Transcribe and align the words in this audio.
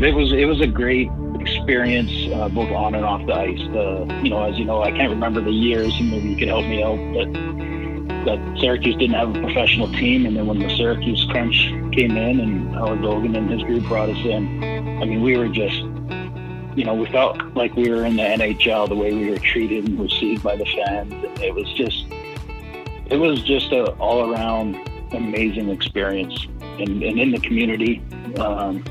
but 0.00 0.08
it 0.08 0.14
was 0.14 0.32
it 0.32 0.46
was 0.46 0.62
a 0.62 0.66
great 0.66 1.10
experience, 1.40 2.10
uh, 2.32 2.48
both 2.48 2.70
on 2.70 2.94
and 2.94 3.04
off 3.04 3.26
the 3.26 3.34
ice. 3.34 3.58
The 3.58 4.20
you 4.22 4.30
know, 4.30 4.42
as 4.44 4.58
you 4.58 4.64
know, 4.64 4.82
I 4.82 4.90
can't 4.92 5.10
remember 5.10 5.42
the 5.42 5.50
years, 5.50 5.92
maybe 6.00 6.30
you 6.30 6.36
could 6.38 6.48
help 6.48 6.64
me 6.64 6.82
out, 6.82 6.96
but 7.12 7.30
that 8.24 8.58
Syracuse 8.58 8.96
didn't 8.96 9.16
have 9.16 9.36
a 9.36 9.40
professional 9.42 9.88
team, 9.92 10.24
and 10.24 10.34
then 10.34 10.46
when 10.46 10.58
the 10.58 10.74
Syracuse 10.74 11.26
Crunch 11.28 11.66
came 11.92 12.16
in, 12.16 12.40
and 12.40 12.74
Howard 12.74 13.00
Dolgan 13.00 13.36
and 13.36 13.50
his 13.50 13.62
group 13.62 13.84
brought 13.88 14.08
us 14.08 14.16
in, 14.24 14.64
I 15.02 15.04
mean, 15.04 15.20
we 15.20 15.36
were 15.36 15.48
just, 15.48 15.76
you 16.76 16.84
know, 16.86 16.94
we 16.94 17.04
felt 17.10 17.38
like 17.54 17.76
we 17.76 17.90
were 17.90 18.06
in 18.06 18.16
the 18.16 18.22
NHL 18.22 18.88
the 18.88 18.96
way 18.96 19.12
we 19.12 19.28
were 19.28 19.38
treated 19.38 19.86
and 19.86 20.00
received 20.00 20.42
by 20.42 20.56
the 20.56 20.64
fans. 20.64 21.12
It 21.42 21.54
was 21.54 21.70
just, 21.74 22.06
it 23.10 23.18
was 23.18 23.42
just 23.42 23.70
a 23.72 23.90
all 23.96 24.32
around 24.32 24.76
amazing 25.12 25.68
experience, 25.68 26.46
and, 26.78 27.02
and 27.02 27.20
in 27.20 27.32
the 27.32 27.40
community, 27.40 28.02
um, 28.38 28.82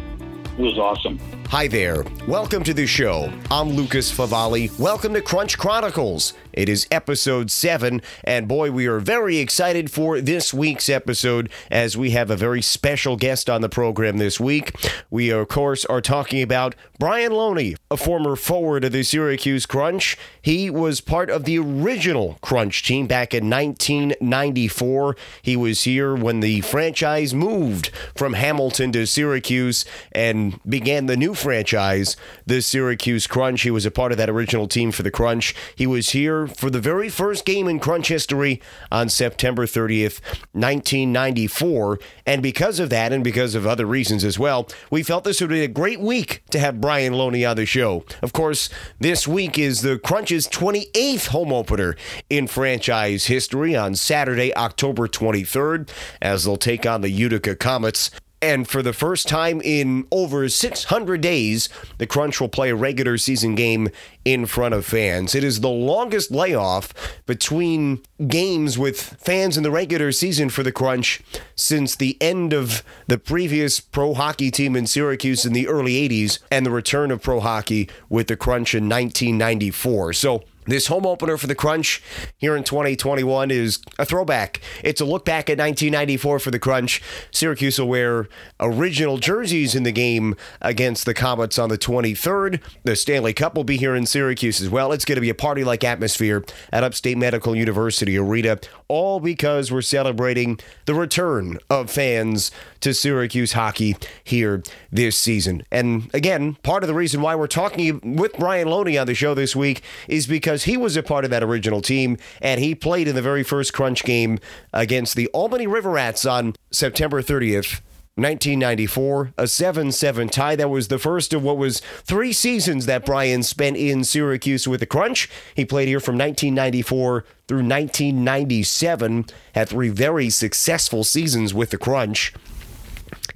was 0.60 0.78
awesome. 0.78 1.18
Hi 1.48 1.68
there. 1.68 2.04
Welcome 2.28 2.64
to 2.66 2.76
the 2.76 2.86
show. 2.86 3.32
I'm 3.50 3.70
Lucas 3.70 4.16
Favali. 4.16 4.78
Welcome 4.78 5.16
to 5.16 5.22
Crunch 5.22 5.58
Chronicles. 5.58 6.34
It 6.54 6.68
is 6.68 6.88
episode 6.92 7.50
seven, 7.50 8.02
and 8.24 8.48
boy, 8.48 8.72
we 8.72 8.86
are 8.86 9.00
very 9.00 9.38
excited 9.38 9.90
for 9.90 10.20
this 10.20 10.54
week's 10.54 10.90
episode 10.90 11.50
as 11.72 11.96
we 11.96 12.12
have 12.12 12.30
a 12.30 12.36
very 12.36 12.62
special 12.62 13.16
guest 13.16 13.50
on 13.50 13.62
the 13.62 13.70
program 13.70 14.18
this 14.18 14.40
week. 14.40 14.76
We, 15.10 15.30
of 15.30 15.48
course, 15.48 15.86
are 15.86 16.02
talking 16.02 16.42
about 16.42 16.76
Brian 17.00 17.32
Loney, 17.32 17.78
a 17.90 17.98
former 17.98 18.36
forward 18.36 18.84
of 18.84 18.92
the 18.92 19.04
Syracuse 19.04 19.66
Crunch. 19.66 20.18
He 20.42 20.70
was 20.70 21.02
part 21.02 21.30
of 21.30 21.46
the 21.46 21.60
original 21.60 22.38
Crunch 22.42 22.84
team 22.84 23.08
back 23.08 23.34
in 23.34 23.50
1994. 23.50 25.16
He 25.42 25.56
was 25.56 25.84
here 25.84 26.14
when 26.14 26.42
the 26.42 26.62
franchise 26.62 27.34
moved 27.34 27.88
from 28.16 28.34
Hamilton 28.34 28.92
to 28.92 29.08
Syracuse 29.08 29.86
and 30.12 30.49
began 30.68 31.06
the 31.06 31.18
new 31.18 31.34
franchise, 31.34 32.16
the 32.46 32.62
Syracuse 32.62 33.28
Crunch. 33.28 33.62
He 33.62 33.72
was 33.72 33.86
a 33.86 33.92
part 33.92 34.12
of 34.12 34.18
that 34.18 34.30
original 34.30 34.68
team 34.68 34.92
for 34.92 35.04
the 35.04 35.12
Crunch. 35.12 35.56
He 35.76 35.88
was 35.88 36.10
here 36.10 36.48
for 36.48 36.70
the 36.70 36.80
very 36.80 37.10
first 37.10 37.46
game 37.46 37.68
in 37.68 37.80
Crunch 37.80 38.08
history 38.08 38.62
on 38.92 39.10
September 39.10 39.66
30th, 39.66 40.22
1994. 40.54 42.00
And 42.26 42.44
because 42.44 42.80
of 42.80 42.90
that, 42.90 43.12
and 43.12 43.24
because 43.24 43.56
of 43.56 43.66
other 43.66 43.86
reasons 43.86 44.24
as 44.24 44.38
well, 44.38 44.68
we 44.90 45.04
felt 45.04 45.24
this 45.24 45.42
would 45.42 45.50
be 45.50 45.64
a 45.64 45.68
great 45.68 46.00
week 46.00 46.44
to 46.52 46.60
have 46.60 46.82
Brian 46.82 47.14
Loney 47.14 47.46
on 47.46 47.56
the 47.56 47.66
show. 47.66 48.04
Of 48.22 48.34
course, 48.34 48.70
this 49.00 49.28
week 49.28 49.58
is 49.58 49.82
the 49.82 49.98
Crunch's 50.00 50.48
28th 50.48 51.28
home 51.28 51.52
opener 51.54 51.96
in 52.30 52.48
franchise 52.48 53.26
history 53.26 53.76
on 53.76 53.96
Saturday, 53.96 54.56
October 54.56 55.08
23rd, 55.08 55.90
as 56.22 56.44
they'll 56.44 56.58
take 56.58 56.86
on 56.86 57.02
the 57.02 57.10
Utica 57.10 57.56
Comets. 57.56 58.12
And 58.42 58.68
for 58.68 58.82
the 58.82 58.94
first 58.94 59.28
time 59.28 59.60
in 59.62 60.08
over 60.12 60.48
600 60.48 61.22
days, 61.22 61.68
the 61.98 62.08
Crunch 62.08 62.40
will 62.40 62.48
play 62.48 62.70
a 62.70 62.76
regular 62.76 63.18
season 63.18 63.54
game 63.56 63.90
in 64.24 64.46
front 64.46 64.74
of 64.74 64.86
fans. 64.86 65.36
It 65.36 65.44
is 65.44 65.60
the 65.60 65.70
longest 65.70 66.32
layoff 66.32 66.94
between 67.26 68.02
games 68.28 68.78
with 68.78 69.02
fans 69.02 69.58
in 69.58 69.64
the 69.64 69.72
regular 69.72 70.14
season 70.14 70.50
for 70.50 70.64
the 70.64 70.72
Crunch 70.72 71.22
since 71.56 71.96
the 71.96 72.18
end 72.22 72.54
of 72.54 72.82
the 73.08 73.18
previous 73.18 73.82
pro 73.82 74.14
hockey 74.14 74.52
team 74.52 74.76
in 74.76 74.88
Syracuse 74.88 75.46
in 75.46 75.52
the 75.52 75.68
early 75.68 76.08
80s 76.08 76.40
and 76.50 76.66
the 76.66 76.72
return 76.72 77.12
of 77.12 77.22
pro 77.22 77.42
hockey 77.42 77.90
with 78.08 78.28
the 78.28 78.38
Crunch 78.38 78.74
in 78.74 78.88
1994. 78.88 80.14
So, 80.14 80.44
this 80.72 80.88
home 80.88 81.06
opener 81.06 81.38
for 81.38 81.48
the 81.48 81.56
Crunch 81.56 82.02
here 82.38 82.56
in 82.56 82.64
2021 82.64 83.52
is 83.52 83.80
a 83.98 84.06
throwback. 84.06 84.62
It's 84.84 85.02
a 85.02 85.06
look 85.06 85.26
back 85.26 85.50
at 85.50 85.58
1994 85.58 86.40
for 86.40 86.52
the 86.52 86.60
Crunch. 86.60 87.02
Syracuse 87.32 87.80
will 87.80 87.88
wear 87.88 88.30
original 88.60 89.18
jerseys 89.18 89.76
in 89.76 89.84
the 89.84 89.92
game 89.92 90.36
against 90.62 91.06
the 91.06 91.14
Comets 91.14 91.60
on 91.60 91.70
the 91.70 91.78
23rd. 91.78 92.62
The 92.84 92.96
Stanley 92.96 93.34
Cup 93.34 93.56
will 93.56 93.64
be 93.64 93.78
here 93.78 93.96
in 93.96 94.06
Syracuse 94.06 94.62
as 94.62 94.70
well. 94.70 94.92
It's 94.92 95.06
going 95.06 95.16
to 95.16 95.22
be 95.22 95.30
a 95.30 95.36
party 95.36 95.64
like 95.64 95.84
atmosphere 95.84 96.44
at 96.72 96.84
Upstate 96.84 97.18
Medical 97.18 97.56
University 97.56 98.18
Arena, 98.18 98.60
all 98.88 99.20
because 99.20 99.72
we're 99.72 99.82
celebrating 99.82 100.60
the 100.86 100.94
return 100.94 101.58
of 101.70 101.90
fans 101.90 102.52
to 102.82 102.94
Syracuse 102.94 103.54
hockey 103.54 103.96
here 104.24 104.64
this 104.92 105.18
season. 105.18 105.64
And 105.72 106.10
again, 106.14 106.56
part 106.64 106.84
of 106.84 106.88
the 106.88 106.94
reason 106.94 107.22
why 107.22 107.36
we're 107.36 107.48
talking 107.48 108.18
with 108.18 108.34
Brian 108.34 108.68
Loney 108.68 108.98
on 108.98 109.08
the 109.08 109.16
show 109.16 109.34
this 109.34 109.56
week 109.56 109.82
is 110.08 110.28
because 110.28 110.64
he 110.64 110.78
was 110.78 110.96
a 110.96 111.04
part 111.04 111.26
of 111.26 111.32
that 111.32 111.44
original 111.44 111.82
team 111.82 112.18
and 112.42 112.60
he 112.60 112.76
played 112.76 113.08
in 113.08 113.16
the 113.16 113.22
very 113.22 113.44
first 113.44 113.74
crunch 113.74 114.04
game 114.04 114.40
against 114.74 115.16
the 115.16 115.28
Albany 115.28 115.68
River 115.68 115.92
Rats 115.92 116.26
on 116.26 116.56
September 116.72 117.22
30th. 117.22 117.82
1994, 118.20 119.34
a 119.38 119.48
7 119.48 119.92
7 119.94 120.28
tie. 120.28 120.56
That 120.58 120.70
was 120.70 120.90
the 120.90 121.00
first 121.00 121.34
of 121.34 121.42
what 121.42 121.58
was 121.58 121.80
three 121.80 122.34
seasons 122.34 122.86
that 122.86 123.06
Brian 123.06 123.44
spent 123.44 123.78
in 123.78 124.04
Syracuse 124.04 124.68
with 124.68 124.82
the 124.82 124.86
Crunch. 124.86 125.30
He 125.56 125.64
played 125.64 125.88
here 125.88 126.02
from 126.02 126.18
1994 126.18 127.24
through 127.48 127.58
1997, 127.60 129.26
had 129.56 129.70
three 129.70 129.88
very 129.88 130.30
successful 130.30 131.06
seasons 131.06 131.54
with 131.54 131.70
the 131.70 131.78
Crunch. 131.78 132.34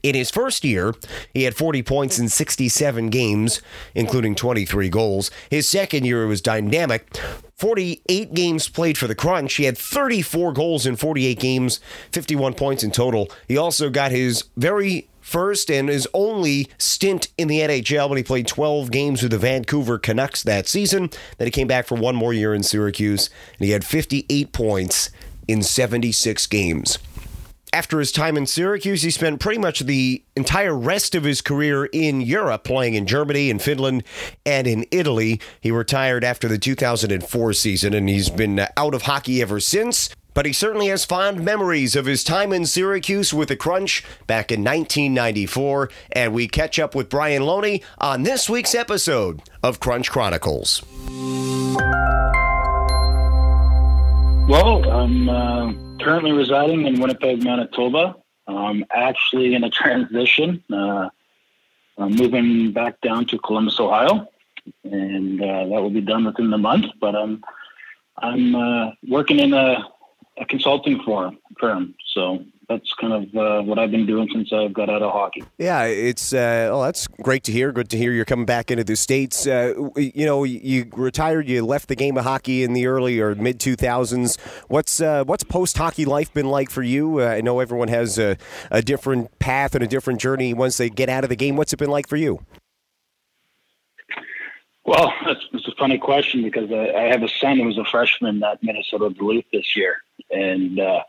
In 0.04 0.16
his 0.16 0.30
first 0.30 0.66
year, 0.66 0.94
he 1.34 1.44
had 1.44 1.56
40 1.56 1.82
points 1.82 2.20
in 2.20 2.28
67 2.28 3.10
games, 3.10 3.62
including 3.96 4.36
23 4.36 4.90
goals. 4.90 5.32
His 5.50 5.70
second 5.70 6.06
year 6.06 6.28
was 6.28 6.42
dynamic. 6.42 7.18
48 7.56 8.34
games 8.34 8.68
played 8.68 8.98
for 8.98 9.08
the 9.08 9.16
Crunch. 9.16 9.54
He 9.54 9.64
had 9.64 9.78
34 9.78 10.52
goals 10.52 10.86
in 10.86 10.98
48 10.98 11.40
games, 11.40 11.80
51 12.12 12.54
points 12.56 12.84
in 12.84 12.92
total. 12.92 13.32
He 13.48 13.56
also 13.56 13.90
got 13.90 14.12
his 14.12 14.44
very 14.58 15.08
first 15.22 15.72
and 15.72 15.88
his 15.88 16.06
only 16.14 16.68
stint 16.78 17.30
in 17.38 17.48
the 17.48 17.62
NHL 17.62 18.10
when 18.10 18.18
he 18.18 18.24
played 18.24 18.46
12 18.46 18.92
games 18.92 19.22
with 19.22 19.32
the 19.32 19.38
Vancouver 19.38 19.98
Canucks 19.98 20.44
that 20.44 20.68
season. 20.68 21.10
Then 21.38 21.48
he 21.48 21.52
came 21.52 21.68
back 21.68 21.88
for 21.88 21.96
one 21.96 22.16
more 22.16 22.34
year 22.34 22.54
in 22.54 22.62
Syracuse, 22.62 23.30
and 23.58 23.66
he 23.66 23.72
had 23.72 23.86
58 23.86 24.52
points 24.52 25.10
in 25.48 25.64
76 25.64 26.46
games. 26.48 26.98
After 27.74 27.98
his 27.98 28.12
time 28.12 28.38
in 28.38 28.46
Syracuse, 28.46 29.02
he 29.02 29.10
spent 29.10 29.40
pretty 29.40 29.60
much 29.60 29.80
the 29.80 30.22
entire 30.36 30.78
rest 30.78 31.16
of 31.16 31.24
his 31.24 31.42
career 31.42 31.86
in 31.86 32.22
Europe, 32.22 32.64
playing 32.64 32.94
in 32.94 33.08
Germany, 33.08 33.50
in 33.50 33.58
Finland, 33.58 34.04
and 34.46 34.68
in 34.68 34.86
Italy. 34.92 35.42
He 35.60 35.72
retired 35.72 36.24
after 36.24 36.48
the 36.48 36.60
2004 36.60 37.54
season, 37.54 37.96
and 37.96 38.08
he's 38.08 38.30
been 38.30 38.68
out 38.78 38.94
of 38.94 39.02
hockey 39.02 39.42
ever 39.42 39.60
since. 39.60 40.12
But 40.36 40.46
he 40.46 40.54
certainly 40.54 40.90
has 40.90 41.04
fond 41.04 41.44
memories 41.44 41.96
of 41.96 42.06
his 42.06 42.24
time 42.24 42.54
in 42.54 42.68
Syracuse 42.68 43.34
with 43.34 43.50
the 43.50 43.56
Crunch 43.56 44.04
back 44.28 44.52
in 44.52 44.60
1994. 44.64 45.90
And 46.12 46.32
we 46.32 46.48
catch 46.48 46.78
up 46.78 46.94
with 46.94 47.10
Brian 47.10 47.42
Loney 47.42 47.82
on 47.98 48.22
this 48.22 48.48
week's 48.48 48.76
episode 48.76 49.42
of 49.64 49.80
Crunch 49.80 50.12
Chronicles. 50.12 50.84
Well, 54.48 54.90
I'm 54.92 55.30
uh, 55.30 55.93
currently 56.04 56.32
residing 56.32 56.86
in 56.86 57.00
Winnipeg, 57.00 57.44
Manitoba. 57.44 58.16
I'm 58.48 58.86
actually 58.92 59.56
in 59.56 59.64
a 59.64 59.70
transition. 59.82 60.64
Uh, 60.72 61.10
I'm 61.98 62.16
moving 62.16 62.72
back 62.72 63.00
down 63.02 63.26
to 63.28 63.40
Columbus, 63.40 63.80
Ohio, 63.80 64.28
and 64.84 65.42
uh, 65.42 65.66
that 65.66 65.82
will 65.82 65.90
be 65.90 66.02
done 66.02 66.26
within 66.26 66.50
the 66.50 66.58
month. 66.58 66.88
But 67.00 67.16
I'm 67.16 67.44
I'm 68.18 68.56
uh, 68.56 68.92
working 69.08 69.40
in 69.40 69.54
a, 69.54 69.88
a 70.38 70.46
consulting 70.46 71.02
firm, 71.04 71.38
firm, 71.60 71.94
so 72.14 72.44
that's 72.70 72.94
kind 72.94 73.14
of 73.14 73.36
uh, 73.36 73.62
what 73.62 73.78
I've 73.78 73.92
been 73.92 74.06
doing 74.06 74.30
since 74.32 74.52
I 74.52 74.68
got 74.68 74.90
out 74.90 75.02
of 75.02 75.12
hockey. 75.12 75.44
Yeah, 75.58 75.84
it's 75.84 76.34
uh, 76.34 76.70
oh, 76.72 76.84
that's 76.84 77.08
great 77.08 77.44
to 77.46 77.52
hear. 77.52 77.72
Good 77.72 77.90
to 77.90 77.98
hear 77.98 78.12
you're 78.12 78.26
coming 78.26 78.46
back 78.46 78.72
into 78.72 78.84
the 78.84 78.96
states. 78.96 79.46
Uh, 79.46 79.74
you 79.96 80.26
know, 80.26 80.44
you 80.44 80.90
retired, 80.94 81.48
you 81.48 81.66
left 81.66 81.88
the 81.88 81.96
game 81.96 82.18
of 82.18 82.24
hockey 82.24 82.64
in 82.64 82.74
the 82.74 82.88
early 82.88 83.20
or 83.20 83.36
mid 83.36 83.60
2000s. 83.60 84.40
What's 84.68 85.02
uh, 85.02 85.24
what's 85.26 85.44
post 85.44 85.78
hockey 85.78 86.06
life 86.06 86.34
been 86.34 86.48
like 86.48 86.70
for 86.70 86.84
you? 86.84 87.22
Uh, 87.22 87.28
I 87.28 87.42
know 87.42 87.60
everyone 87.60 87.90
has 87.90 88.18
a, 88.18 88.38
a 88.72 88.82
different 88.82 89.38
path 89.40 89.76
and 89.76 89.84
a 89.84 89.88
different 89.88 90.20
journey 90.20 90.54
once 90.54 90.78
they 90.78 90.90
get 90.90 91.10
out 91.10 91.24
of 91.24 91.30
the 91.30 91.36
game. 91.36 91.56
What's 91.58 91.74
it 91.74 91.78
been 91.78 91.92
like 91.92 92.08
for 92.08 92.18
you? 92.18 92.46
Well, 94.86 95.14
that's, 95.26 95.40
that's 95.52 95.68
a 95.68 95.76
funny 95.78 95.98
question 95.98 96.44
because 96.44 96.70
I, 96.72 96.90
I 96.90 97.02
have 97.04 97.24
a 97.24 97.30
son 97.30 97.58
who 97.58 97.66
was 97.66 97.78
a 97.78 97.86
freshman 97.86 98.44
at 98.44 98.62
Minnesota 98.62 99.10
Duluth 99.10 99.46
this 99.54 99.76
year, 99.76 99.98
and 100.34 100.80
uh, 100.80 101.04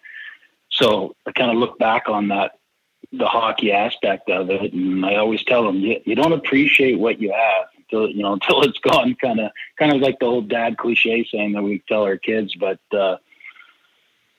so 0.70 1.14
I 1.26 1.32
kind 1.32 1.50
of 1.50 1.56
look 1.56 1.78
back 1.78 2.08
on 2.08 2.28
that, 2.28 2.58
the 3.12 3.26
hockey 3.26 3.72
aspect 3.72 4.28
of 4.28 4.50
it, 4.50 4.72
and 4.72 5.04
I 5.04 5.16
always 5.16 5.42
tell 5.44 5.64
them 5.64 5.76
you, 5.76 6.00
you 6.04 6.14
don't 6.14 6.32
appreciate 6.32 6.98
what 6.98 7.20
you 7.20 7.32
have 7.32 7.66
until 7.76 8.08
you 8.08 8.22
know 8.22 8.32
until 8.40 8.62
it's 8.62 8.78
gone. 8.78 9.14
Kind 9.14 9.40
of, 9.40 9.50
kind 9.78 9.92
of 9.92 10.00
like 10.00 10.18
the 10.18 10.26
old 10.26 10.48
dad 10.48 10.76
cliche 10.78 11.26
saying 11.30 11.52
that 11.52 11.62
we 11.62 11.82
tell 11.88 12.02
our 12.02 12.16
kids. 12.16 12.54
But 12.54 12.80
uh, 12.92 13.16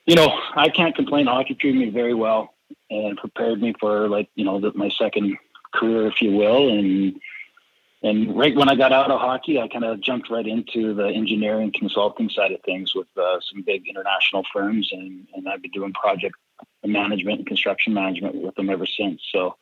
you 0.06 0.14
know, 0.14 0.40
I 0.54 0.68
can't 0.68 0.94
complain. 0.94 1.26
Hockey 1.26 1.54
treated 1.54 1.80
me 1.80 1.90
very 1.90 2.14
well 2.14 2.54
and 2.90 3.16
prepared 3.16 3.60
me 3.60 3.74
for 3.80 4.08
like 4.08 4.28
you 4.34 4.44
know 4.44 4.60
the, 4.60 4.72
my 4.74 4.90
second 4.90 5.36
career, 5.72 6.06
if 6.06 6.22
you 6.22 6.32
will, 6.32 6.68
and 6.68 7.20
and 8.02 8.36
right 8.36 8.54
when 8.54 8.68
I 8.68 8.74
got 8.74 8.92
out 8.92 9.10
of 9.10 9.20
hockey, 9.20 9.60
I 9.60 9.68
kind 9.68 9.84
of 9.84 10.00
jumped 10.00 10.30
right 10.30 10.46
into 10.46 10.94
the 10.94 11.06
engineering 11.08 11.72
consulting 11.74 12.28
side 12.28 12.52
of 12.52 12.60
things 12.62 12.94
with 12.94 13.08
uh, 13.16 13.38
some 13.50 13.62
big 13.62 13.88
international 13.88 14.44
firms, 14.52 14.90
and, 14.92 15.26
and 15.34 15.48
I've 15.48 15.62
been 15.62 15.70
doing 15.70 15.92
project 15.92 16.36
management 16.84 17.38
and 17.38 17.46
construction 17.46 17.94
management 17.94 18.34
with 18.36 18.54
them 18.54 18.70
ever 18.70 18.86
since. 18.86 19.22
So 19.32 19.56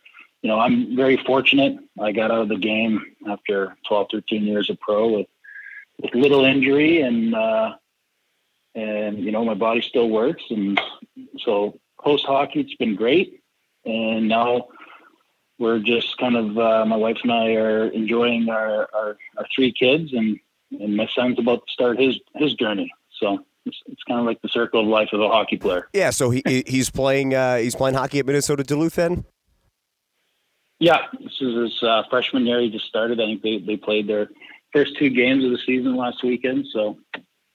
you 0.44 0.48
know, 0.48 0.60
I'm 0.60 0.94
very 0.94 1.16
fortunate. 1.16 1.78
I 1.98 2.12
got 2.12 2.30
out 2.30 2.42
of 2.42 2.48
the 2.50 2.58
game 2.58 3.16
after 3.26 3.74
12, 3.88 4.08
13 4.12 4.44
years 4.44 4.68
of 4.68 4.78
pro 4.78 5.08
with, 5.08 5.26
with 5.98 6.14
little 6.14 6.44
injury 6.44 7.00
and, 7.00 7.34
uh, 7.34 7.76
and, 8.74 9.20
you 9.20 9.32
know, 9.32 9.42
my 9.42 9.54
body 9.54 9.80
still 9.80 10.10
works. 10.10 10.42
And 10.50 10.78
so 11.38 11.80
post 11.98 12.26
hockey, 12.26 12.60
it's 12.60 12.74
been 12.74 12.94
great. 12.94 13.40
And 13.86 14.28
now 14.28 14.68
we're 15.58 15.78
just 15.78 16.16
kind 16.18 16.36
of, 16.36 16.58
uh, 16.58 16.84
my 16.86 16.96
wife 16.96 17.18
and 17.22 17.32
I 17.32 17.54
are 17.54 17.86
enjoying 17.88 18.48
our, 18.48 18.88
our, 18.94 19.16
our 19.36 19.46
three 19.54 19.72
kids 19.72 20.12
and, 20.12 20.38
and 20.80 20.96
my 20.96 21.08
son's 21.14 21.38
about 21.38 21.66
to 21.66 21.72
start 21.72 22.00
his, 22.00 22.18
his 22.34 22.54
journey. 22.54 22.92
So 23.20 23.44
it's, 23.64 23.80
it's 23.86 24.02
kind 24.02 24.20
of 24.20 24.26
like 24.26 24.42
the 24.42 24.48
circle 24.48 24.80
of 24.80 24.86
life 24.86 25.10
of 25.12 25.20
a 25.20 25.28
hockey 25.28 25.56
player. 25.56 25.88
Yeah. 25.92 26.10
So 26.10 26.30
he, 26.30 26.42
he's 26.66 26.90
playing, 26.90 27.34
uh, 27.34 27.58
he's 27.58 27.76
playing 27.76 27.94
hockey 27.94 28.18
at 28.18 28.26
Minnesota 28.26 28.64
Duluth 28.64 28.96
then? 28.96 29.24
Yeah, 30.80 30.98
this 31.22 31.40
is 31.40 31.54
his 31.54 31.82
uh, 31.82 32.02
freshman 32.10 32.46
year. 32.46 32.60
He 32.60 32.68
just 32.68 32.86
started. 32.86 33.20
I 33.20 33.26
think 33.26 33.42
they, 33.42 33.58
they 33.58 33.76
played 33.76 34.08
their 34.08 34.28
first 34.72 34.98
two 34.98 35.08
games 35.08 35.44
of 35.44 35.52
the 35.52 35.58
season 35.64 35.96
last 35.96 36.22
weekend. 36.24 36.66
So, 36.72 36.98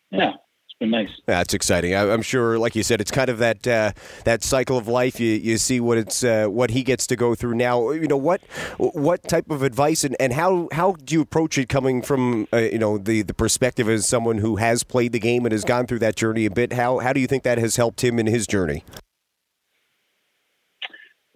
yeah, 0.09 0.35
been 0.79 0.91
nice. 0.91 1.09
That's 1.25 1.53
exciting. 1.53 1.93
I, 1.93 2.11
am 2.13 2.21
sure, 2.21 2.57
like 2.57 2.75
you 2.75 2.83
said, 2.83 3.01
it's 3.01 3.11
kind 3.11 3.29
of 3.29 3.37
that 3.39 3.67
uh, 3.67 3.91
that 4.23 4.43
cycle 4.43 4.77
of 4.77 4.87
life. 4.87 5.19
You, 5.19 5.31
you 5.33 5.57
see 5.57 5.79
what 5.79 5.97
it's 5.97 6.23
uh, 6.23 6.47
what 6.47 6.71
he 6.71 6.83
gets 6.83 7.05
to 7.07 7.15
go 7.15 7.35
through 7.35 7.55
now. 7.55 7.91
You 7.91 8.07
know 8.07 8.17
what 8.17 8.41
what 8.77 9.23
type 9.23 9.49
of 9.51 9.61
advice 9.61 10.03
and, 10.03 10.15
and 10.19 10.33
how 10.33 10.69
how 10.71 10.93
do 10.93 11.15
you 11.15 11.21
approach 11.21 11.57
it 11.57 11.69
coming 11.69 12.01
from 12.01 12.47
uh, 12.53 12.57
you 12.57 12.79
know 12.79 12.97
the 12.97 13.21
the 13.21 13.33
perspective 13.33 13.89
as 13.89 14.07
someone 14.07 14.37
who 14.37 14.55
has 14.55 14.83
played 14.83 15.11
the 15.11 15.19
game 15.19 15.45
and 15.45 15.51
has 15.51 15.65
gone 15.65 15.85
through 15.85 15.99
that 15.99 16.15
journey 16.15 16.45
a 16.45 16.51
bit. 16.51 16.73
How 16.73 16.99
how 16.99 17.13
do 17.13 17.19
you 17.19 17.27
think 17.27 17.43
that 17.43 17.57
has 17.57 17.75
helped 17.75 18.03
him 18.03 18.17
in 18.17 18.25
his 18.25 18.47
journey? 18.47 18.83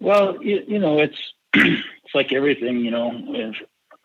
Well, 0.00 0.42
you, 0.42 0.62
you 0.66 0.78
know, 0.78 0.98
it's 0.98 1.32
it's 1.54 2.14
like 2.14 2.32
everything, 2.32 2.78
you 2.80 2.90
know. 2.90 3.12
If 3.28 3.56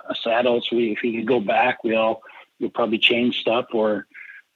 us 0.10 0.26
adults, 0.26 0.72
we 0.72 0.92
if 0.92 1.00
we 1.04 1.16
could 1.16 1.28
go 1.28 1.40
back, 1.40 1.84
we 1.84 1.96
all 1.96 2.22
would 2.60 2.74
probably 2.74 2.98
change 3.00 3.40
stuff. 3.40 3.68
Or, 3.74 4.08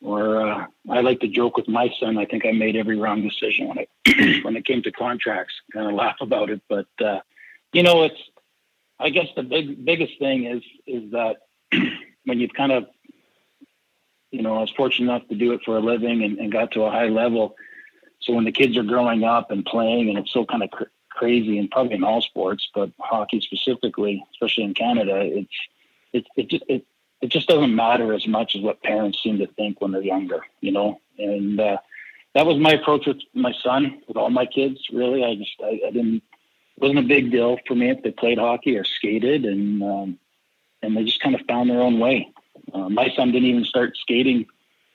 or 0.03 0.41
uh, 0.41 0.65
I 0.89 1.01
like 1.01 1.21
to 1.21 1.27
joke 1.27 1.57
with 1.57 1.67
my 1.67 1.89
son. 1.99 2.17
I 2.17 2.25
think 2.25 2.45
I 2.45 2.51
made 2.51 2.75
every 2.75 2.97
wrong 2.97 3.21
decision 3.21 3.69
when 3.69 3.77
it 3.79 4.43
when 4.43 4.55
it 4.55 4.65
came 4.65 4.83
to 4.83 4.91
contracts. 4.91 5.53
Kind 5.71 5.87
of 5.87 5.93
laugh 5.93 6.17
about 6.21 6.49
it, 6.49 6.61
but 6.69 6.87
uh, 7.03 7.19
you 7.71 7.83
know, 7.83 8.03
it's. 8.03 8.19
I 8.99 9.09
guess 9.09 9.27
the 9.35 9.43
big 9.43 9.83
biggest 9.83 10.19
thing 10.19 10.45
is 10.45 10.63
is 10.85 11.11
that 11.11 11.37
when 12.25 12.39
you've 12.39 12.53
kind 12.53 12.71
of, 12.71 12.85
you 14.31 14.41
know, 14.41 14.55
I 14.55 14.61
was 14.61 14.71
fortunate 14.71 15.09
enough 15.09 15.27
to 15.29 15.35
do 15.35 15.53
it 15.53 15.61
for 15.65 15.77
a 15.77 15.81
living 15.81 16.23
and, 16.23 16.37
and 16.37 16.51
got 16.51 16.71
to 16.71 16.83
a 16.83 16.91
high 16.91 17.07
level. 17.07 17.55
So 18.21 18.33
when 18.33 18.45
the 18.45 18.51
kids 18.51 18.77
are 18.77 18.83
growing 18.83 19.23
up 19.23 19.51
and 19.51 19.65
playing, 19.65 20.09
and 20.09 20.17
it's 20.17 20.31
so 20.31 20.45
kind 20.45 20.63
of 20.63 20.71
cr- 20.71 20.83
crazy, 21.09 21.57
and 21.57 21.69
probably 21.69 21.95
in 21.95 22.03
all 22.03 22.21
sports, 22.21 22.69
but 22.73 22.91
hockey 22.99 23.41
specifically, 23.41 24.23
especially 24.33 24.63
in 24.65 24.73
Canada, 24.73 25.21
it's 25.21 25.55
it 26.13 26.27
it 26.37 26.63
it, 26.67 26.85
it 27.23 27.29
just 27.29 27.47
doesn't 27.47 27.73
matter 27.73 28.13
as 28.13 28.27
much 28.27 28.53
as 28.53 28.61
what 28.61 28.83
parents 28.83 29.23
seem 29.23 29.37
to 29.39 29.47
think 29.47 29.79
when 29.79 29.93
they're 29.93 30.01
younger, 30.01 30.45
you 30.59 30.73
know. 30.73 30.99
And 31.17 31.57
uh, 31.57 31.77
that 32.35 32.45
was 32.45 32.57
my 32.57 32.73
approach 32.73 33.05
with 33.07 33.21
my 33.33 33.53
son, 33.53 34.01
with 34.09 34.17
all 34.17 34.29
my 34.29 34.45
kids. 34.45 34.81
Really, 34.91 35.23
I 35.23 35.35
just 35.35 35.55
I, 35.63 35.79
I 35.87 35.91
didn't 35.91 36.17
it 36.75 36.81
wasn't 36.81 36.99
a 36.99 37.03
big 37.03 37.31
deal 37.31 37.57
for 37.65 37.75
me 37.75 37.91
if 37.91 38.03
they 38.03 38.11
played 38.11 38.39
hockey 38.39 38.75
or 38.77 38.83
skated, 38.83 39.45
and 39.45 39.81
um, 39.81 40.19
and 40.81 40.97
they 40.97 41.05
just 41.05 41.21
kind 41.21 41.33
of 41.33 41.41
found 41.47 41.69
their 41.69 41.81
own 41.81 41.97
way. 41.97 42.29
Uh, 42.73 42.89
my 42.89 43.09
son 43.15 43.31
didn't 43.31 43.47
even 43.47 43.63
start 43.63 43.95
skating 43.95 44.45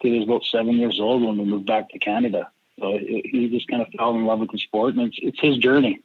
till 0.02 0.12
he 0.12 0.18
was 0.18 0.28
about 0.28 0.44
seven 0.44 0.74
years 0.76 1.00
old 1.00 1.22
when 1.22 1.38
we 1.38 1.44
moved 1.44 1.66
back 1.66 1.88
to 1.88 1.98
Canada. 1.98 2.50
So 2.78 2.94
it, 2.94 3.24
he 3.26 3.48
just 3.48 3.68
kind 3.68 3.80
of 3.80 3.88
fell 3.96 4.14
in 4.14 4.26
love 4.26 4.40
with 4.40 4.52
the 4.52 4.58
sport, 4.58 4.96
and 4.96 5.08
it's 5.08 5.18
it's 5.22 5.40
his 5.40 5.56
journey 5.56 6.02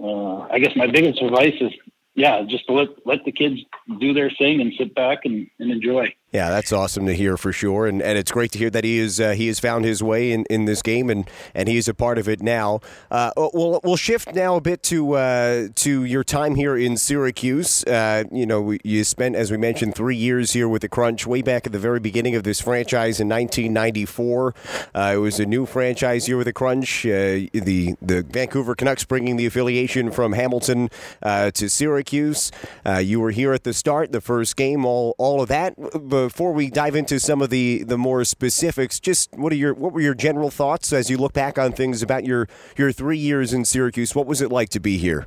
uh, 0.00 0.40
I 0.50 0.58
guess 0.58 0.74
my 0.76 0.86
biggest 0.86 1.20
advice 1.22 1.54
is, 1.60 1.72
yeah, 2.18 2.42
just 2.42 2.68
let 2.68 2.88
let 3.06 3.24
the 3.24 3.30
kids 3.30 3.60
do 4.00 4.12
their 4.12 4.28
thing 4.28 4.60
and 4.60 4.72
sit 4.76 4.92
back 4.92 5.20
and, 5.24 5.48
and 5.60 5.70
enjoy. 5.70 6.12
Yeah, 6.30 6.50
that's 6.50 6.72
awesome 6.74 7.06
to 7.06 7.14
hear 7.14 7.38
for 7.38 7.54
sure, 7.54 7.86
and 7.86 8.02
and 8.02 8.18
it's 8.18 8.30
great 8.30 8.52
to 8.52 8.58
hear 8.58 8.68
that 8.68 8.84
he 8.84 8.98
is 8.98 9.18
uh, 9.18 9.30
he 9.30 9.46
has 9.46 9.58
found 9.58 9.86
his 9.86 10.02
way 10.02 10.30
in, 10.30 10.44
in 10.50 10.66
this 10.66 10.82
game 10.82 11.08
and 11.08 11.28
and 11.54 11.70
he 11.70 11.78
is 11.78 11.88
a 11.88 11.94
part 11.94 12.18
of 12.18 12.28
it 12.28 12.42
now. 12.42 12.80
Uh, 13.10 13.30
we'll 13.34 13.80
we'll 13.82 13.96
shift 13.96 14.34
now 14.34 14.56
a 14.56 14.60
bit 14.60 14.82
to 14.82 15.14
uh, 15.14 15.68
to 15.74 16.04
your 16.04 16.22
time 16.22 16.54
here 16.54 16.76
in 16.76 16.98
Syracuse. 16.98 17.82
Uh, 17.84 18.24
you 18.30 18.44
know, 18.44 18.76
you 18.84 19.04
spent 19.04 19.36
as 19.36 19.50
we 19.50 19.56
mentioned 19.56 19.94
three 19.94 20.16
years 20.16 20.52
here 20.52 20.68
with 20.68 20.82
the 20.82 20.88
Crunch 20.88 21.26
way 21.26 21.40
back 21.40 21.64
at 21.64 21.72
the 21.72 21.78
very 21.78 21.98
beginning 21.98 22.34
of 22.34 22.42
this 22.42 22.60
franchise 22.60 23.20
in 23.20 23.28
1994. 23.30 24.54
Uh, 24.94 25.12
it 25.14 25.18
was 25.18 25.40
a 25.40 25.46
new 25.46 25.64
franchise 25.64 26.26
here 26.26 26.36
with 26.36 26.46
the 26.46 26.52
Crunch. 26.52 27.06
Uh, 27.06 27.48
the 27.54 27.94
the 28.02 28.22
Vancouver 28.22 28.74
Canucks 28.74 29.04
bringing 29.04 29.36
the 29.36 29.46
affiliation 29.46 30.10
from 30.10 30.34
Hamilton 30.34 30.90
to 31.22 31.70
Syracuse. 31.70 32.52
you 33.00 33.18
were 33.18 33.30
here 33.30 33.54
at 33.54 33.64
the 33.64 33.72
start, 33.72 34.12
the 34.12 34.20
first 34.20 34.56
game, 34.56 34.84
all 34.84 35.14
all 35.16 35.40
of 35.40 35.48
that. 35.48 35.74
But 35.78 36.17
before 36.26 36.52
we 36.52 36.70
dive 36.70 36.96
into 36.96 37.20
some 37.20 37.40
of 37.40 37.50
the, 37.50 37.84
the 37.84 37.98
more 37.98 38.24
specifics, 38.24 38.98
just 38.98 39.32
what 39.34 39.52
are 39.52 39.56
your 39.56 39.74
what 39.74 39.92
were 39.92 40.00
your 40.00 40.14
general 40.14 40.50
thoughts 40.50 40.92
as 40.92 41.10
you 41.10 41.16
look 41.16 41.32
back 41.32 41.58
on 41.58 41.72
things 41.72 42.02
about 42.02 42.24
your 42.24 42.48
your 42.76 42.92
three 42.92 43.18
years 43.18 43.52
in 43.52 43.64
Syracuse? 43.64 44.14
What 44.14 44.26
was 44.26 44.40
it 44.40 44.50
like 44.50 44.70
to 44.70 44.80
be 44.80 44.98
here? 44.98 45.26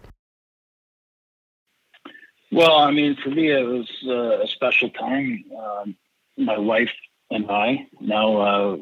Well, 2.52 2.78
I 2.78 2.92
mean, 2.92 3.16
for 3.24 3.30
me, 3.30 3.50
it 3.50 3.66
was 3.66 3.90
uh, 4.06 4.44
a 4.44 4.48
special 4.48 4.90
time. 4.90 5.46
Um, 5.58 5.96
my 6.38 6.58
wife 6.58 6.92
and 7.30 7.50
I 7.50 7.88
now, 8.02 8.42
uh, 8.42 8.78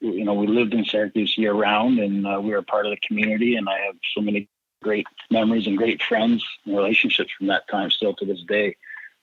you 0.00 0.24
know, 0.24 0.34
we 0.34 0.46
lived 0.46 0.74
in 0.74 0.84
Syracuse 0.84 1.38
year 1.38 1.54
round, 1.54 1.98
and 1.98 2.26
uh, 2.26 2.38
we 2.42 2.50
were 2.50 2.62
part 2.62 2.86
of 2.86 2.90
the 2.90 2.98
community. 3.06 3.56
And 3.56 3.68
I 3.68 3.78
have 3.86 3.96
so 4.14 4.20
many 4.20 4.48
great 4.82 5.06
memories 5.30 5.66
and 5.66 5.78
great 5.78 6.02
friends 6.02 6.44
and 6.66 6.76
relationships 6.76 7.32
from 7.36 7.46
that 7.46 7.66
time 7.68 7.90
still 7.90 8.14
to 8.14 8.26
this 8.26 8.42
day. 8.46 8.76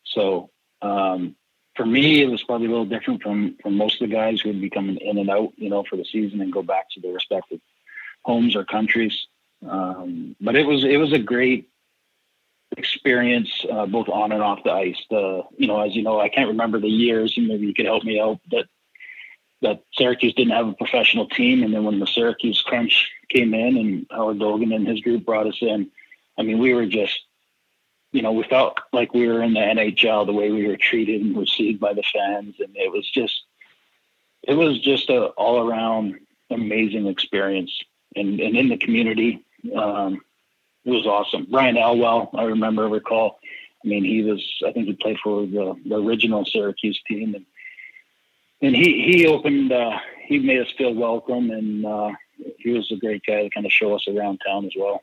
So 0.03 0.49
um, 0.81 1.35
for 1.81 1.88
me, 1.88 2.22
it 2.22 2.30
was 2.30 2.44
probably 2.44 2.68
a 2.68 2.69
little 2.69 2.86
different 2.86 3.24
from 3.24 3.56
from 3.63 3.75
most 3.75 4.00
of 4.00 4.07
the 4.07 4.16
guys 4.16 4.39
who 4.39 4.50
would 4.50 4.62
be 4.62 4.69
coming 4.69 4.98
in 4.98 5.18
and 5.18 5.31
out, 5.31 5.51
you 5.56 5.68
know, 5.68 5.83
for 5.89 5.95
the 5.95 6.06
season 6.06 6.39
and 6.39 6.54
go 6.54 6.62
back 6.62 6.92
to 6.92 7.01
their 7.01 7.12
respective 7.12 7.60
homes 8.24 8.56
or 8.56 8.63
countries. 8.63 9.25
Um, 9.68 10.36
but 10.39 10.56
it 10.56 10.68
was 10.68 10.83
it 10.83 10.98
was 10.98 11.12
a 11.12 11.18
great 11.18 11.69
experience, 12.78 13.66
uh, 13.72 13.88
both 13.88 14.10
on 14.10 14.31
and 14.31 14.44
off 14.44 14.63
the 14.63 14.72
ice. 14.72 15.04
The 15.10 15.42
you 15.57 15.66
know, 15.66 15.81
as 15.81 15.95
you 15.95 16.04
know, 16.04 16.19
I 16.19 16.30
can't 16.30 16.50
remember 16.50 16.80
the 16.80 16.88
years. 16.88 17.33
Maybe 17.36 17.66
you 17.66 17.74
could 17.74 17.88
help 17.88 18.04
me 18.04 18.19
out. 18.19 18.39
That 18.51 18.66
that 19.63 19.84
Syracuse 19.94 20.36
didn't 20.36 20.54
have 20.54 20.68
a 20.68 20.74
professional 20.74 21.30
team, 21.30 21.63
and 21.63 21.74
then 21.74 21.84
when 21.84 22.00
the 22.00 22.06
Syracuse 22.06 22.62
Crunch 22.62 23.10
came 23.30 23.56
in 23.56 23.75
and 23.75 24.06
Howard 24.12 24.38
Dolgan 24.38 24.75
and 24.75 24.88
his 24.88 25.01
group 25.01 25.25
brought 25.25 25.48
us 25.48 25.58
in, 25.62 25.89
I 26.38 26.44
mean, 26.44 26.60
we 26.60 26.75
were 26.75 26.86
just 26.86 27.22
you 28.12 28.22
know, 28.22 28.34
we 28.34 28.44
felt 28.44 28.77
like 28.91 29.13
we 29.13 29.27
were 29.27 29.41
in 29.41 29.53
the 29.53 29.60
NHL 29.60 30.25
the 30.25 30.34
way 30.34 30.51
we 30.51 30.68
were 30.68 30.77
treated 30.77 31.22
and 31.22 31.38
received 31.38 31.80
by 31.80 31.94
the 31.94 32.03
fans, 32.13 32.56
and 32.60 32.75
it 32.75 32.91
was 32.91 33.10
just, 33.10 33.44
it 34.44 34.53
was 34.53 34.80
just 34.80 35.10
a 35.10 35.27
all 35.27 35.68
around 35.68 36.20
amazing 36.50 37.08
experience, 37.08 37.72
and 38.15 38.39
and 38.39 38.58
in 38.58 38.68
the 38.68 38.77
community, 38.77 39.46
um, 39.75 40.22
it 40.84 40.91
was 40.91 41.06
awesome. 41.06 41.48
Brian 41.50 41.77
Elwell, 41.77 42.32
I 42.34 42.44
remember, 42.44 42.88
recall. 42.88 43.39
I 43.84 43.88
mean, 43.88 44.03
he 44.03 44.22
was, 44.22 44.44
I 44.68 44.72
think 44.72 44.88
he 44.88 44.94
played 44.94 45.18
for 45.24 45.46
the, 45.46 45.75
the 45.86 45.96
original 45.96 46.46
Syracuse 46.46 47.01
team, 47.08 47.36
and 47.36 47.46
and 48.62 48.75
he 48.75 49.03
he 49.03 49.27
opened, 49.27 49.72
uh, 49.72 49.98
he 50.25 50.39
made 50.39 50.60
us 50.60 50.72
feel 50.77 50.94
welcome, 50.94 51.50
and 51.50 51.86
uh, 51.86 52.12
he 52.60 52.72
was 52.72 52.91
a 52.91 52.98
great 52.98 53.24
guy 53.25 53.44
to 53.44 53.50
kind 53.50 53.65
of 53.65 53.72
show 53.72 53.96
us 53.96 54.08
around 54.08 54.41
town 54.46 54.65
as 54.65 54.74
well. 54.77 55.01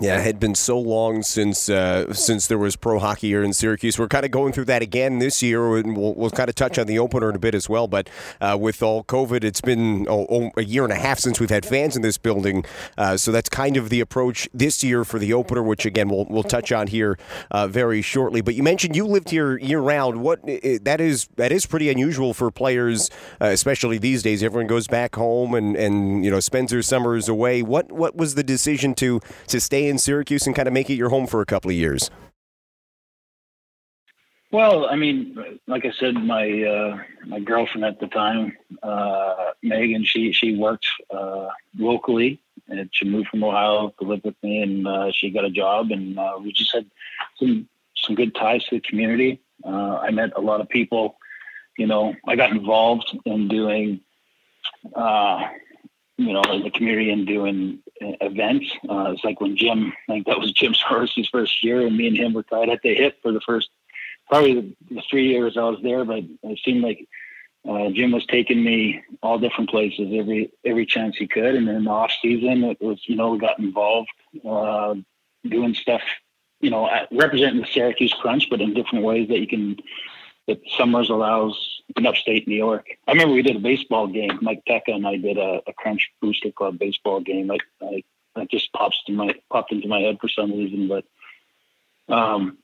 Yeah, 0.00 0.18
it 0.18 0.22
had 0.22 0.40
been 0.40 0.54
so 0.54 0.78
long 0.78 1.22
since 1.22 1.68
uh, 1.68 2.14
since 2.14 2.46
there 2.46 2.56
was 2.56 2.76
pro 2.76 2.98
hockey 2.98 3.28
here 3.28 3.42
in 3.42 3.52
Syracuse. 3.52 3.98
We're 3.98 4.08
kind 4.08 4.24
of 4.24 4.30
going 4.30 4.54
through 4.54 4.64
that 4.64 4.80
again 4.80 5.18
this 5.18 5.42
year, 5.42 5.76
and 5.76 5.94
we'll, 5.94 6.14
we'll 6.14 6.30
kind 6.30 6.48
of 6.48 6.54
touch 6.54 6.78
on 6.78 6.86
the 6.86 6.98
opener 6.98 7.28
in 7.28 7.36
a 7.36 7.38
bit 7.38 7.54
as 7.54 7.68
well. 7.68 7.86
But 7.88 8.08
uh, 8.40 8.56
with 8.58 8.82
all 8.82 9.04
COVID, 9.04 9.44
it's 9.44 9.60
been 9.60 10.06
oh, 10.08 10.50
a 10.56 10.64
year 10.64 10.84
and 10.84 10.92
a 10.94 10.96
half 10.96 11.18
since 11.18 11.38
we've 11.38 11.50
had 11.50 11.66
fans 11.66 11.94
in 11.94 12.00
this 12.00 12.16
building. 12.16 12.64
Uh, 12.96 13.18
so 13.18 13.30
that's 13.30 13.50
kind 13.50 13.76
of 13.76 13.90
the 13.90 14.00
approach 14.00 14.48
this 14.54 14.82
year 14.82 15.04
for 15.04 15.18
the 15.18 15.34
opener, 15.34 15.62
which 15.62 15.84
again 15.84 16.08
we'll 16.08 16.24
we'll 16.30 16.42
touch 16.42 16.72
on 16.72 16.86
here 16.86 17.18
uh, 17.50 17.68
very 17.68 18.00
shortly. 18.00 18.40
But 18.40 18.54
you 18.54 18.62
mentioned 18.62 18.96
you 18.96 19.06
lived 19.06 19.28
here 19.28 19.58
year 19.58 19.80
round. 19.80 20.22
What 20.22 20.40
that 20.44 21.02
is 21.02 21.28
that 21.36 21.52
is 21.52 21.66
pretty 21.66 21.90
unusual 21.90 22.32
for 22.32 22.50
players, 22.50 23.10
uh, 23.42 23.46
especially 23.46 23.98
these 23.98 24.22
days. 24.22 24.42
Everyone 24.42 24.66
goes 24.66 24.86
back 24.86 25.16
home 25.16 25.54
and, 25.54 25.76
and 25.76 26.24
you 26.24 26.30
know 26.30 26.40
spends 26.40 26.70
their 26.70 26.82
summers 26.82 27.28
away. 27.28 27.60
What 27.62 27.92
what 27.92 28.16
was 28.16 28.36
the 28.36 28.42
decision 28.42 28.94
to 28.94 29.20
to 29.48 29.60
stay 29.60 29.81
stay 29.82 29.88
in 29.88 29.98
Syracuse 29.98 30.46
and 30.46 30.54
kind 30.54 30.68
of 30.68 30.74
make 30.74 30.90
it 30.90 30.94
your 30.94 31.08
home 31.08 31.26
for 31.26 31.40
a 31.40 31.46
couple 31.46 31.70
of 31.70 31.76
years? 31.76 32.10
Well, 34.50 34.86
I 34.86 34.96
mean, 34.96 35.38
like 35.66 35.86
I 35.86 35.92
said, 35.92 36.14
my 36.14 36.44
uh, 36.62 36.98
my 37.26 37.40
girlfriend 37.40 37.86
at 37.86 38.00
the 38.00 38.06
time, 38.06 38.54
uh, 38.82 39.52
Megan, 39.62 40.04
she 40.04 40.32
she 40.32 40.56
worked 40.56 40.86
uh, 41.10 41.48
locally, 41.78 42.38
and 42.68 42.88
she 42.92 43.06
moved 43.06 43.28
from 43.28 43.44
Ohio 43.44 43.94
to 43.98 44.04
live 44.04 44.20
with 44.24 44.36
me, 44.42 44.62
and 44.62 44.86
uh, 44.86 45.10
she 45.10 45.30
got 45.30 45.46
a 45.46 45.50
job, 45.50 45.90
and 45.90 46.18
uh, 46.18 46.36
we 46.38 46.52
just 46.52 46.74
had 46.74 46.86
some 47.38 47.66
some 47.96 48.14
good 48.14 48.34
ties 48.34 48.64
to 48.66 48.76
the 48.76 48.80
community. 48.80 49.40
Uh, 49.64 49.96
I 50.06 50.10
met 50.10 50.32
a 50.36 50.40
lot 50.40 50.60
of 50.60 50.68
people. 50.68 51.16
You 51.78 51.86
know, 51.86 52.14
I 52.28 52.36
got 52.36 52.50
involved 52.50 53.16
in 53.24 53.48
doing 53.48 54.00
you 56.26 56.32
know, 56.32 56.62
the 56.62 56.70
community 56.70 57.10
and 57.10 57.26
doing 57.26 57.80
uh, 58.02 58.12
events. 58.20 58.66
Uh, 58.88 59.12
it's 59.12 59.24
like 59.24 59.40
when 59.40 59.56
Jim, 59.56 59.92
I 60.08 60.12
think 60.12 60.26
that 60.26 60.38
was 60.38 60.52
Jim 60.52 60.74
Sarosi's 60.90 61.28
first 61.28 61.62
year, 61.64 61.86
and 61.86 61.96
me 61.96 62.08
and 62.08 62.16
him 62.16 62.32
were 62.32 62.42
tied 62.42 62.68
at 62.68 62.82
the 62.82 62.94
hip 62.94 63.18
for 63.22 63.32
the 63.32 63.40
first 63.40 63.70
probably 64.28 64.76
the, 64.90 65.02
three 65.10 65.28
years 65.28 65.56
I 65.56 65.62
was 65.62 65.80
there. 65.82 66.04
But 66.04 66.24
it 66.42 66.58
seemed 66.64 66.82
like 66.82 67.06
uh, 67.68 67.90
Jim 67.90 68.12
was 68.12 68.26
taking 68.26 68.62
me 68.62 69.02
all 69.22 69.38
different 69.38 69.70
places 69.70 70.08
every 70.12 70.52
every 70.64 70.86
chance 70.86 71.16
he 71.16 71.26
could. 71.26 71.54
And 71.54 71.68
then 71.68 71.76
in 71.76 71.84
the 71.84 71.90
off 71.90 72.12
season, 72.22 72.64
it 72.64 72.80
was 72.80 73.00
you 73.06 73.16
know 73.16 73.30
we 73.30 73.38
got 73.38 73.58
involved 73.58 74.10
uh, 74.48 74.94
doing 75.48 75.74
stuff, 75.74 76.02
you 76.60 76.70
know, 76.70 76.88
representing 77.10 77.60
the 77.60 77.66
Syracuse 77.66 78.14
Crunch, 78.20 78.48
but 78.50 78.60
in 78.60 78.74
different 78.74 79.04
ways 79.04 79.28
that 79.28 79.40
you 79.40 79.46
can 79.46 79.76
that 80.48 80.60
Summers 80.76 81.10
allows 81.10 81.82
in 81.96 82.06
upstate 82.06 82.48
New 82.48 82.56
York. 82.56 82.86
I 83.06 83.12
remember 83.12 83.34
we 83.34 83.42
did 83.42 83.56
a 83.56 83.60
baseball 83.60 84.06
game. 84.06 84.38
Mike 84.42 84.62
Peca 84.68 84.88
and 84.88 85.06
I 85.06 85.16
did 85.16 85.38
a, 85.38 85.60
a 85.66 85.72
Crunch 85.72 86.10
Booster 86.20 86.50
Club 86.50 86.78
baseball 86.78 87.20
game. 87.20 87.46
Like 87.46 87.62
I, 87.80 88.02
that 88.36 88.50
just 88.50 88.72
pops 88.72 89.02
to 89.04 89.12
my 89.12 89.34
popped 89.50 89.72
into 89.72 89.88
my 89.88 90.00
head 90.00 90.18
for 90.20 90.28
some 90.28 90.50
reason, 90.52 90.88
but 90.88 91.04
um, 92.12 92.58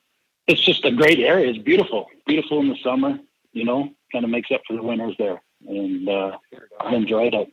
it's 0.47 0.65
just 0.65 0.85
a 0.85 0.91
great 0.91 1.19
area. 1.19 1.49
It's 1.49 1.59
beautiful, 1.59 2.07
beautiful 2.27 2.61
in 2.61 2.69
the 2.69 2.79
summer. 2.83 3.19
You 3.53 3.65
know, 3.65 3.91
kind 4.13 4.25
of 4.25 4.31
makes 4.31 4.51
up 4.51 4.63
for 4.67 4.75
the 4.75 4.83
winters 4.83 5.17
there, 5.19 5.43
and 5.67 6.09
uh, 6.09 6.39
I've 6.81 6.95
enjoyed 6.95 7.35
it. 7.35 7.53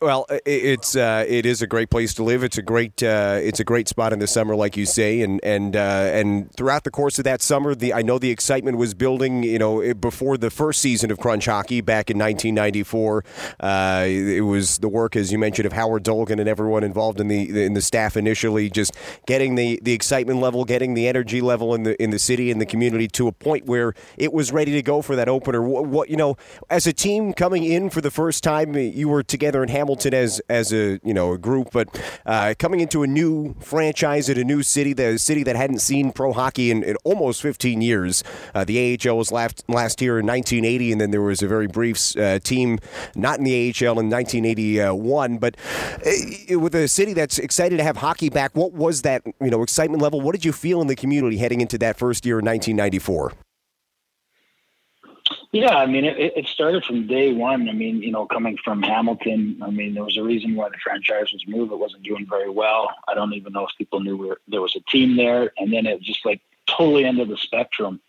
Well, 0.00 0.26
it's 0.44 0.96
uh, 0.96 1.24
it 1.26 1.46
is 1.46 1.62
a 1.62 1.66
great 1.66 1.90
place 1.90 2.14
to 2.14 2.22
live. 2.22 2.42
It's 2.42 2.58
a 2.58 2.62
great 2.62 3.02
uh, 3.02 3.40
it's 3.42 3.60
a 3.60 3.64
great 3.64 3.88
spot 3.88 4.12
in 4.12 4.18
the 4.18 4.26
summer, 4.26 4.54
like 4.54 4.76
you 4.76 4.86
say, 4.86 5.22
and 5.22 5.40
and 5.42 5.76
uh, 5.76 5.78
and 6.12 6.52
throughout 6.52 6.84
the 6.84 6.90
course 6.90 7.18
of 7.18 7.24
that 7.24 7.42
summer, 7.42 7.74
the 7.74 7.94
I 7.94 8.02
know 8.02 8.18
the 8.18 8.30
excitement 8.30 8.78
was 8.78 8.94
building. 8.94 9.42
You 9.42 9.58
know, 9.58 9.94
before 9.94 10.36
the 10.36 10.50
first 10.50 10.80
season 10.80 11.10
of 11.10 11.18
Crunch 11.18 11.46
Hockey 11.46 11.80
back 11.80 12.10
in 12.10 12.18
1994, 12.18 13.24
uh, 13.60 14.04
it 14.06 14.42
was 14.42 14.78
the 14.78 14.88
work, 14.88 15.16
as 15.16 15.32
you 15.32 15.38
mentioned, 15.38 15.66
of 15.66 15.72
Howard 15.72 16.04
Dolgan 16.04 16.38
and 16.38 16.48
everyone 16.48 16.84
involved 16.84 17.20
in 17.20 17.28
the 17.28 17.64
in 17.64 17.74
the 17.74 17.82
staff 17.82 18.16
initially, 18.16 18.70
just 18.70 18.96
getting 19.26 19.54
the, 19.54 19.78
the 19.82 19.92
excitement 19.92 20.40
level, 20.40 20.64
getting 20.64 20.94
the 20.94 21.08
energy 21.08 21.40
level 21.40 21.74
in 21.74 21.82
the 21.82 22.00
in 22.02 22.10
the 22.10 22.18
city 22.18 22.50
and 22.50 22.60
the 22.60 22.66
community 22.66 23.08
to 23.08 23.28
a 23.28 23.32
point 23.32 23.66
where 23.66 23.94
it 24.16 24.32
was 24.32 24.52
ready 24.52 24.72
to 24.72 24.82
go 24.82 25.02
for 25.02 25.16
that 25.16 25.28
opener. 25.28 25.62
What, 25.62 25.86
what 25.86 26.10
you 26.10 26.16
know, 26.16 26.36
as 26.70 26.86
a 26.86 26.92
team 26.92 27.32
coming 27.32 27.64
in 27.64 27.90
for 27.90 28.00
the 28.00 28.10
first 28.10 28.42
time, 28.42 28.74
you 28.74 29.08
were 29.08 29.22
together 29.22 29.62
in 29.62 29.68
Hamilton 29.76 30.14
as 30.14 30.40
as 30.48 30.72
a 30.72 30.98
you 31.04 31.14
know 31.14 31.32
a 31.32 31.38
group, 31.38 31.68
but 31.72 31.88
uh, 32.24 32.54
coming 32.58 32.80
into 32.80 33.02
a 33.02 33.06
new 33.06 33.54
franchise 33.60 34.30
at 34.30 34.38
a 34.38 34.44
new 34.44 34.62
city, 34.62 34.92
the 34.92 35.18
city 35.18 35.42
that 35.42 35.56
hadn't 35.56 35.80
seen 35.80 36.12
pro 36.12 36.32
hockey 36.32 36.70
in, 36.70 36.82
in 36.82 36.96
almost 37.04 37.42
15 37.42 37.80
years. 37.80 38.24
Uh, 38.54 38.64
the 38.64 38.98
AHL 39.04 39.16
was 39.18 39.30
last 39.30 39.64
last 39.68 40.00
year 40.00 40.18
in 40.18 40.26
1980, 40.26 40.92
and 40.92 41.00
then 41.00 41.10
there 41.10 41.22
was 41.22 41.42
a 41.42 41.48
very 41.48 41.66
brief 41.66 42.16
uh, 42.16 42.38
team 42.38 42.78
not 43.14 43.38
in 43.38 43.44
the 43.44 43.54
AHL 43.68 43.98
in 44.00 44.08
1981. 44.10 45.38
But 45.38 45.56
uh, 46.06 46.58
with 46.58 46.74
a 46.74 46.88
city 46.88 47.12
that's 47.12 47.38
excited 47.38 47.76
to 47.76 47.82
have 47.84 47.98
hockey 47.98 48.30
back, 48.30 48.56
what 48.56 48.72
was 48.72 49.02
that 49.02 49.22
you 49.40 49.50
know 49.50 49.62
excitement 49.62 50.02
level? 50.02 50.20
What 50.20 50.32
did 50.32 50.44
you 50.44 50.52
feel 50.52 50.80
in 50.80 50.86
the 50.86 50.96
community 50.96 51.36
heading 51.36 51.60
into 51.60 51.78
that 51.78 51.98
first 51.98 52.24
year 52.24 52.38
in 52.38 52.46
1994? 52.46 53.45
Yeah, 55.56 55.76
I 55.76 55.86
mean, 55.86 56.04
it, 56.04 56.18
it 56.18 56.46
started 56.46 56.84
from 56.84 57.06
day 57.06 57.32
one. 57.32 57.68
I 57.68 57.72
mean, 57.72 58.02
you 58.02 58.10
know, 58.10 58.26
coming 58.26 58.58
from 58.62 58.82
Hamilton, 58.82 59.58
I 59.62 59.70
mean, 59.70 59.94
there 59.94 60.04
was 60.04 60.18
a 60.18 60.22
reason 60.22 60.54
why 60.54 60.68
the 60.68 60.76
franchise 60.82 61.32
was 61.32 61.46
moved. 61.46 61.72
It 61.72 61.78
wasn't 61.78 62.02
doing 62.02 62.26
very 62.28 62.50
well. 62.50 62.90
I 63.08 63.14
don't 63.14 63.32
even 63.32 63.54
know 63.54 63.64
if 63.64 63.70
people 63.78 64.00
knew 64.00 64.18
we 64.18 64.26
were, 64.26 64.40
there 64.48 64.60
was 64.60 64.76
a 64.76 64.80
team 64.90 65.16
there. 65.16 65.52
And 65.56 65.72
then 65.72 65.86
it 65.86 66.02
just 66.02 66.26
like 66.26 66.42
totally 66.66 67.06
end 67.06 67.20
of 67.20 67.28
the 67.28 67.38
spectrum 67.38 68.00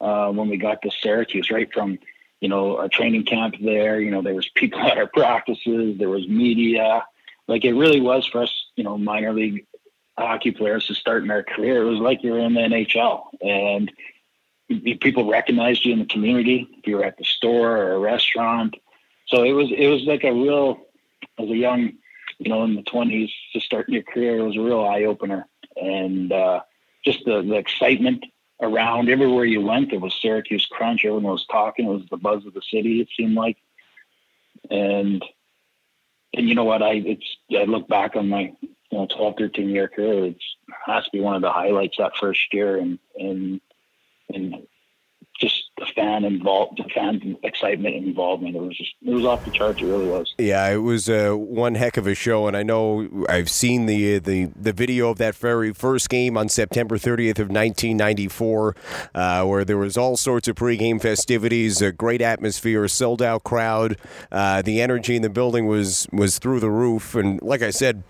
uh, 0.00 0.30
when 0.30 0.48
we 0.48 0.56
got 0.56 0.82
to 0.82 0.90
Syracuse, 0.90 1.50
right 1.50 1.72
from, 1.72 1.98
you 2.40 2.48
know, 2.48 2.78
a 2.78 2.88
training 2.88 3.24
camp 3.24 3.56
there. 3.60 4.00
You 4.00 4.12
know, 4.12 4.22
there 4.22 4.34
was 4.34 4.48
people 4.54 4.80
at 4.88 4.96
our 4.96 5.08
practices, 5.08 5.98
there 5.98 6.10
was 6.10 6.28
media. 6.28 7.04
Like 7.48 7.64
it 7.64 7.72
really 7.74 8.00
was 8.00 8.24
for 8.26 8.42
us, 8.42 8.66
you 8.76 8.84
know, 8.84 8.96
minor 8.96 9.32
league 9.32 9.66
hockey 10.16 10.52
players 10.52 10.86
to 10.86 10.94
start 10.94 11.24
in 11.24 11.30
our 11.30 11.42
career. 11.42 11.82
It 11.82 11.90
was 11.90 11.98
like 11.98 12.22
you're 12.22 12.38
in 12.38 12.54
the 12.54 12.60
NHL. 12.60 13.24
And 13.42 13.90
people 14.68 15.30
recognized 15.30 15.84
you 15.84 15.92
in 15.92 15.98
the 15.98 16.06
community 16.06 16.68
if 16.78 16.86
you 16.86 16.96
were 16.96 17.04
at 17.04 17.18
the 17.18 17.24
store 17.24 17.76
or 17.76 17.92
a 17.92 17.98
restaurant. 17.98 18.76
So 19.26 19.42
it 19.42 19.52
was 19.52 19.68
it 19.76 19.88
was 19.88 20.02
like 20.04 20.24
a 20.24 20.32
real 20.32 20.78
as 21.38 21.48
a 21.48 21.56
young, 21.56 21.92
you 22.38 22.50
know, 22.50 22.64
in 22.64 22.74
the 22.74 22.82
twenties 22.82 23.30
to 23.52 23.60
start 23.60 23.88
your 23.88 24.02
career, 24.02 24.38
it 24.38 24.46
was 24.46 24.56
a 24.56 24.60
real 24.60 24.84
eye 24.84 25.04
opener. 25.04 25.46
And 25.76 26.32
uh, 26.32 26.60
just 27.04 27.24
the, 27.24 27.42
the 27.42 27.56
excitement 27.56 28.24
around 28.60 29.08
everywhere 29.08 29.44
you 29.44 29.60
went, 29.60 29.90
there 29.90 29.98
was 29.98 30.14
Syracuse 30.20 30.66
Crunch, 30.70 31.04
everyone 31.04 31.32
was 31.32 31.46
talking, 31.46 31.86
it 31.86 31.92
was 31.92 32.06
the 32.10 32.16
buzz 32.16 32.46
of 32.46 32.54
the 32.54 32.62
city, 32.62 33.00
it 33.00 33.08
seemed 33.16 33.34
like. 33.34 33.56
And 34.70 35.24
and 36.32 36.48
you 36.48 36.54
know 36.54 36.64
what, 36.64 36.82
I 36.82 36.94
it's 36.94 37.36
I 37.56 37.64
look 37.64 37.88
back 37.88 38.16
on 38.16 38.28
my 38.28 38.52
you 38.62 38.98
know 38.98 39.06
12, 39.06 39.34
13 39.38 39.68
year 39.68 39.88
career, 39.88 40.26
it's 40.26 40.44
has 40.86 41.04
to 41.04 41.10
be 41.12 41.20
one 41.20 41.36
of 41.36 41.42
the 41.42 41.50
highlights 41.50 41.96
that 41.98 42.16
first 42.18 42.52
year 42.52 42.78
and 42.78 42.98
and 43.16 43.60
and 44.30 44.66
just 45.40 45.63
the 45.76 45.86
fan 45.94 46.24
involved, 46.24 46.78
the 46.78 46.88
fan 46.94 47.36
excitement 47.42 47.96
and 47.96 48.06
involvement. 48.06 48.54
It 48.54 48.62
was 48.62 48.76
just, 48.76 48.92
it 49.02 49.12
was 49.12 49.24
off 49.24 49.44
the 49.44 49.50
charts. 49.50 49.80
It 49.80 49.86
really 49.86 50.06
was. 50.06 50.32
Yeah, 50.38 50.68
it 50.68 50.78
was 50.78 51.08
uh, 51.08 51.32
one 51.32 51.74
heck 51.74 51.96
of 51.96 52.06
a 52.06 52.14
show, 52.14 52.46
and 52.46 52.56
I 52.56 52.62
know 52.62 53.26
I've 53.28 53.50
seen 53.50 53.86
the 53.86 54.18
the 54.18 54.50
the 54.54 54.72
video 54.72 55.10
of 55.10 55.18
that 55.18 55.34
very 55.34 55.72
first 55.72 56.08
game 56.08 56.36
on 56.36 56.48
September 56.48 56.96
30th 56.96 57.40
of 57.40 57.48
1994, 57.48 58.76
uh, 59.14 59.44
where 59.44 59.64
there 59.64 59.78
was 59.78 59.96
all 59.96 60.16
sorts 60.16 60.46
of 60.46 60.54
pregame 60.54 61.00
festivities, 61.00 61.82
a 61.82 61.90
great 61.90 62.22
atmosphere, 62.22 62.84
a 62.84 62.88
sold 62.88 63.20
out 63.20 63.42
crowd. 63.42 63.96
Uh, 64.30 64.62
the 64.62 64.80
energy 64.80 65.16
in 65.16 65.22
the 65.22 65.30
building 65.30 65.66
was 65.66 66.06
was 66.12 66.38
through 66.38 66.60
the 66.60 66.70
roof, 66.70 67.16
and 67.16 67.42
like 67.42 67.62
I 67.62 67.70
said 67.70 68.04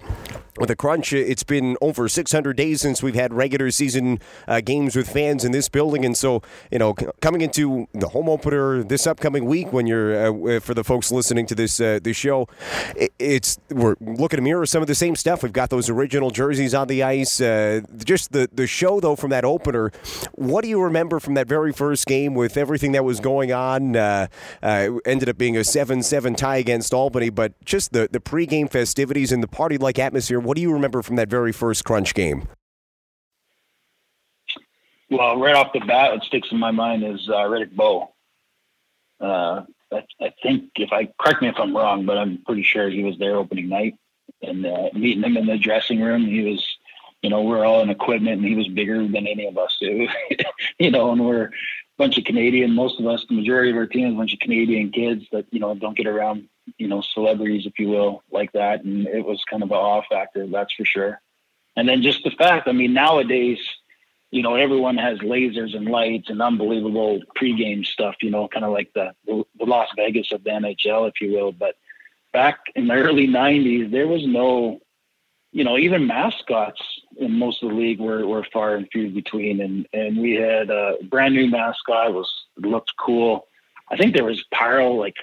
with 0.59 0.71
a 0.71 0.77
crunch. 0.77 1.13
It's 1.13 1.43
been 1.43 1.77
over 1.81 2.09
600 2.09 2.57
days 2.57 2.81
since 2.81 3.03
we've 3.03 3.15
had 3.15 3.35
regular 3.35 3.71
season 3.71 4.21
uh, 4.47 4.61
games 4.61 4.95
with 4.95 5.09
fans 5.11 5.45
in 5.45 5.53
this 5.53 5.69
building, 5.69 6.05
and 6.05 6.17
so 6.17 6.43
you 6.71 6.79
know, 6.79 6.95
coming 7.21 7.41
into 7.41 7.54
the 7.55 8.09
home 8.13 8.29
opener 8.29 8.83
this 8.83 9.07
upcoming 9.07 9.47
week, 9.47 9.73
when 9.73 9.87
you're 9.87 10.57
uh, 10.57 10.61
for 10.61 10.75
the 10.75 10.85
folks 10.85 11.11
listening 11.11 11.47
to 11.47 11.55
this 11.55 11.81
uh, 11.81 11.99
this 12.03 12.17
show, 12.17 12.49
it's 13.19 13.59
we're 13.71 13.97
looking 14.01 14.37
to 14.37 14.43
mirror 14.43 14.67
some 14.67 14.83
of 14.83 14.89
the 14.89 14.95
same 14.95 15.17
stuff. 15.17 15.43
We've 15.43 15.53
got 15.53 15.71
those 15.71 15.91
original 15.91 16.31
jerseys 16.31 16.75
on 16.75 16.87
the 16.89 17.03
ice. 17.03 17.41
Uh, 17.41 17.81
just 18.05 18.33
the 18.33 18.49
the 18.53 18.67
show 18.67 19.01
though 19.01 19.17
from 19.17 19.31
that 19.31 19.45
opener. 19.45 19.91
What 20.35 20.63
do 20.63 20.69
you 20.69 20.81
remember 20.81 21.19
from 21.19 21.35
that 21.35 21.49
very 21.49 21.73
first 21.73 22.07
game 22.07 22.35
with 22.35 22.57
everything 22.57 22.93
that 22.93 23.05
was 23.05 23.19
going 23.19 23.53
on? 23.53 23.97
Uh, 23.97 24.29
uh, 24.63 24.91
ended 25.05 25.29
up 25.29 25.39
being 25.39 25.57
a 25.57 25.65
seven-seven 25.65 26.37
tie 26.37 26.59
against 26.59 26.95
Albany, 26.95 27.31
but 27.31 27.53
just 27.65 27.93
the 27.93 28.09
the 28.11 28.21
pregame 28.21 28.71
festivities 28.71 29.33
and 29.33 29.43
the 29.43 29.49
party-like 29.49 29.99
atmosphere 29.99 30.41
what 30.45 30.57
do 30.57 30.63
you 30.63 30.73
remember 30.73 31.03
from 31.03 31.17
that 31.17 31.29
very 31.29 31.53
first 31.53 31.85
Crunch 31.85 32.15
game? 32.15 32.47
Well, 35.17 35.39
right 35.39 35.55
off 35.55 35.73
the 35.73 35.81
bat, 35.81 36.13
what 36.13 36.25
sticks 36.25 36.51
in 36.51 36.59
my 36.59 36.71
mind 36.71 37.05
is 37.05 37.29
uh, 37.29 37.45
Riddick 37.45 37.75
Bowe. 37.75 38.13
Uh, 39.21 39.63
I, 39.93 40.05
I, 40.21 40.33
think 40.43 40.71
if 40.77 40.93
I 40.93 41.09
correct 41.21 41.41
me 41.41 41.49
if 41.49 41.55
I'm 41.57 41.77
wrong, 41.77 42.05
but 42.05 42.19
I'm 42.19 42.43
pretty 42.45 42.65
sure 42.65 42.91
he 42.91 43.05
was 43.05 43.17
there 43.19 43.37
opening 43.37 43.69
night 43.69 43.95
and 44.43 44.67
uh, 44.67 44.89
meeting 44.93 45.23
him 45.23 45.37
in 45.37 45.47
the 45.47 45.57
dressing 45.57 46.01
room. 46.01 46.27
He 46.27 46.43
was, 46.43 46.67
you 47.23 47.31
know, 47.31 47.43
we're 47.43 47.65
all 47.65 47.81
in 47.81 47.91
equipment, 47.91 48.39
and 48.39 48.45
he 48.45 48.57
was 48.57 48.67
bigger 48.69 49.07
than 49.07 49.27
any 49.27 49.47
of 49.47 49.57
us. 49.57 49.77
Too, 49.79 50.09
you 50.79 50.91
know, 50.91 51.13
and 51.13 51.25
we're 51.25 51.45
a 51.45 51.51
bunch 51.97 52.19
of 52.19 52.25
Canadian. 52.25 52.75
Most 52.75 52.99
of 52.99 53.07
us, 53.07 53.25
the 53.29 53.37
majority 53.37 53.71
of 53.71 53.77
our 53.77 53.87
team, 53.87 54.09
is 54.09 54.15
a 54.15 54.17
bunch 54.17 54.35
of 54.35 54.41
Canadian 54.41 54.91
kids 54.91 55.25
that 55.31 55.47
you 55.53 55.61
know 55.61 55.75
don't 55.75 55.97
get 55.97 56.09
around 56.09 56.49
you 56.79 56.89
know, 56.89 57.03
celebrities, 57.03 57.67
if 57.67 57.79
you 57.79 57.89
will, 57.89 58.23
like 58.31 58.53
that. 58.53 58.85
And 58.85 59.07
it 59.07 59.25
was 59.25 59.43
kind 59.49 59.63
of 59.63 59.71
an 59.71 59.77
awe 59.77 60.03
factor, 60.09 60.47
that's 60.47 60.73
for 60.73 60.85
sure. 60.85 61.21
And 61.77 61.89
then 61.89 62.03
just 62.03 62.25
the 62.25 62.31
fact, 62.31 62.69
I 62.69 62.73
mean, 62.73 62.95
nowadays, 62.95 63.59
you 64.35 64.43
know, 64.43 64.57
everyone 64.57 64.97
has 64.97 65.21
lasers 65.21 65.77
and 65.77 65.87
lights 65.87 66.29
and 66.29 66.43
unbelievable 66.43 67.21
pregame 67.41 67.87
stuff, 67.87 68.17
you 68.21 68.31
know, 68.31 68.49
kind 68.49 68.65
of 68.65 68.73
like 68.73 68.93
the, 68.93 69.15
the 69.27 69.45
Las 69.61 69.89
Vegas 69.95 70.33
of 70.33 70.43
the 70.43 70.51
NHL, 70.51 71.09
if 71.09 71.21
you 71.21 71.31
will. 71.31 71.53
But 71.53 71.77
back 72.33 72.59
in 72.75 72.89
the 72.89 72.95
early 72.95 73.29
90s, 73.29 73.93
there 73.93 74.09
was 74.09 74.27
no, 74.27 74.81
you 75.53 75.63
know, 75.63 75.79
even 75.79 76.09
mascots 76.09 76.83
in 77.17 77.39
most 77.39 77.63
of 77.63 77.69
the 77.69 77.77
league 77.77 78.01
were, 78.01 78.27
were 78.27 78.45
far 78.53 78.75
and 78.75 78.89
few 78.91 79.09
between. 79.11 79.61
And, 79.61 79.87
and 79.93 80.21
we 80.21 80.33
had 80.33 80.69
a 80.69 80.97
brand 81.05 81.37
new 81.37 81.49
mascot, 81.49 82.13
was 82.13 82.29
looked 82.57 82.93
cool. 82.99 83.47
I 83.89 83.97
think 83.97 84.17
there 84.17 84.25
was 84.25 84.45
pyro 84.51 84.95
like 84.95 85.15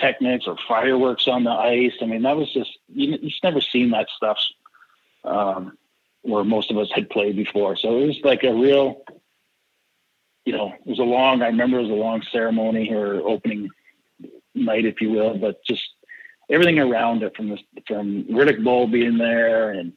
techniques 0.00 0.48
or 0.48 0.56
fireworks 0.66 1.28
on 1.28 1.44
the 1.44 1.52
ice. 1.52 1.94
I 2.02 2.06
mean, 2.06 2.22
that 2.22 2.36
was 2.36 2.52
just 2.52 2.76
you, 2.88 3.16
you've 3.22 3.32
never 3.44 3.60
seen 3.60 3.90
that 3.90 4.08
stuff 4.16 4.38
um, 5.22 5.78
where 6.22 6.44
most 6.44 6.70
of 6.70 6.78
us 6.78 6.90
had 6.94 7.10
played 7.10 7.36
before. 7.36 7.76
So 7.76 7.98
it 7.98 8.06
was 8.06 8.20
like 8.22 8.44
a 8.44 8.52
real, 8.52 9.02
you 10.44 10.52
know, 10.52 10.72
it 10.72 10.86
was 10.86 10.98
a 10.98 11.04
long. 11.04 11.42
I 11.42 11.46
remember 11.46 11.78
it 11.78 11.82
was 11.82 11.90
a 11.90 11.94
long 11.94 12.22
ceremony 12.30 12.92
or 12.92 13.14
opening 13.16 13.70
night, 14.54 14.84
if 14.84 15.00
you 15.00 15.10
will, 15.10 15.36
but 15.38 15.64
just 15.64 15.88
everything 16.50 16.78
around 16.78 17.22
it 17.22 17.36
from 17.36 17.50
the 17.50 17.58
from 17.86 18.24
Riddick 18.24 18.62
Bowe 18.62 18.86
being 18.86 19.18
there 19.18 19.70
and 19.70 19.92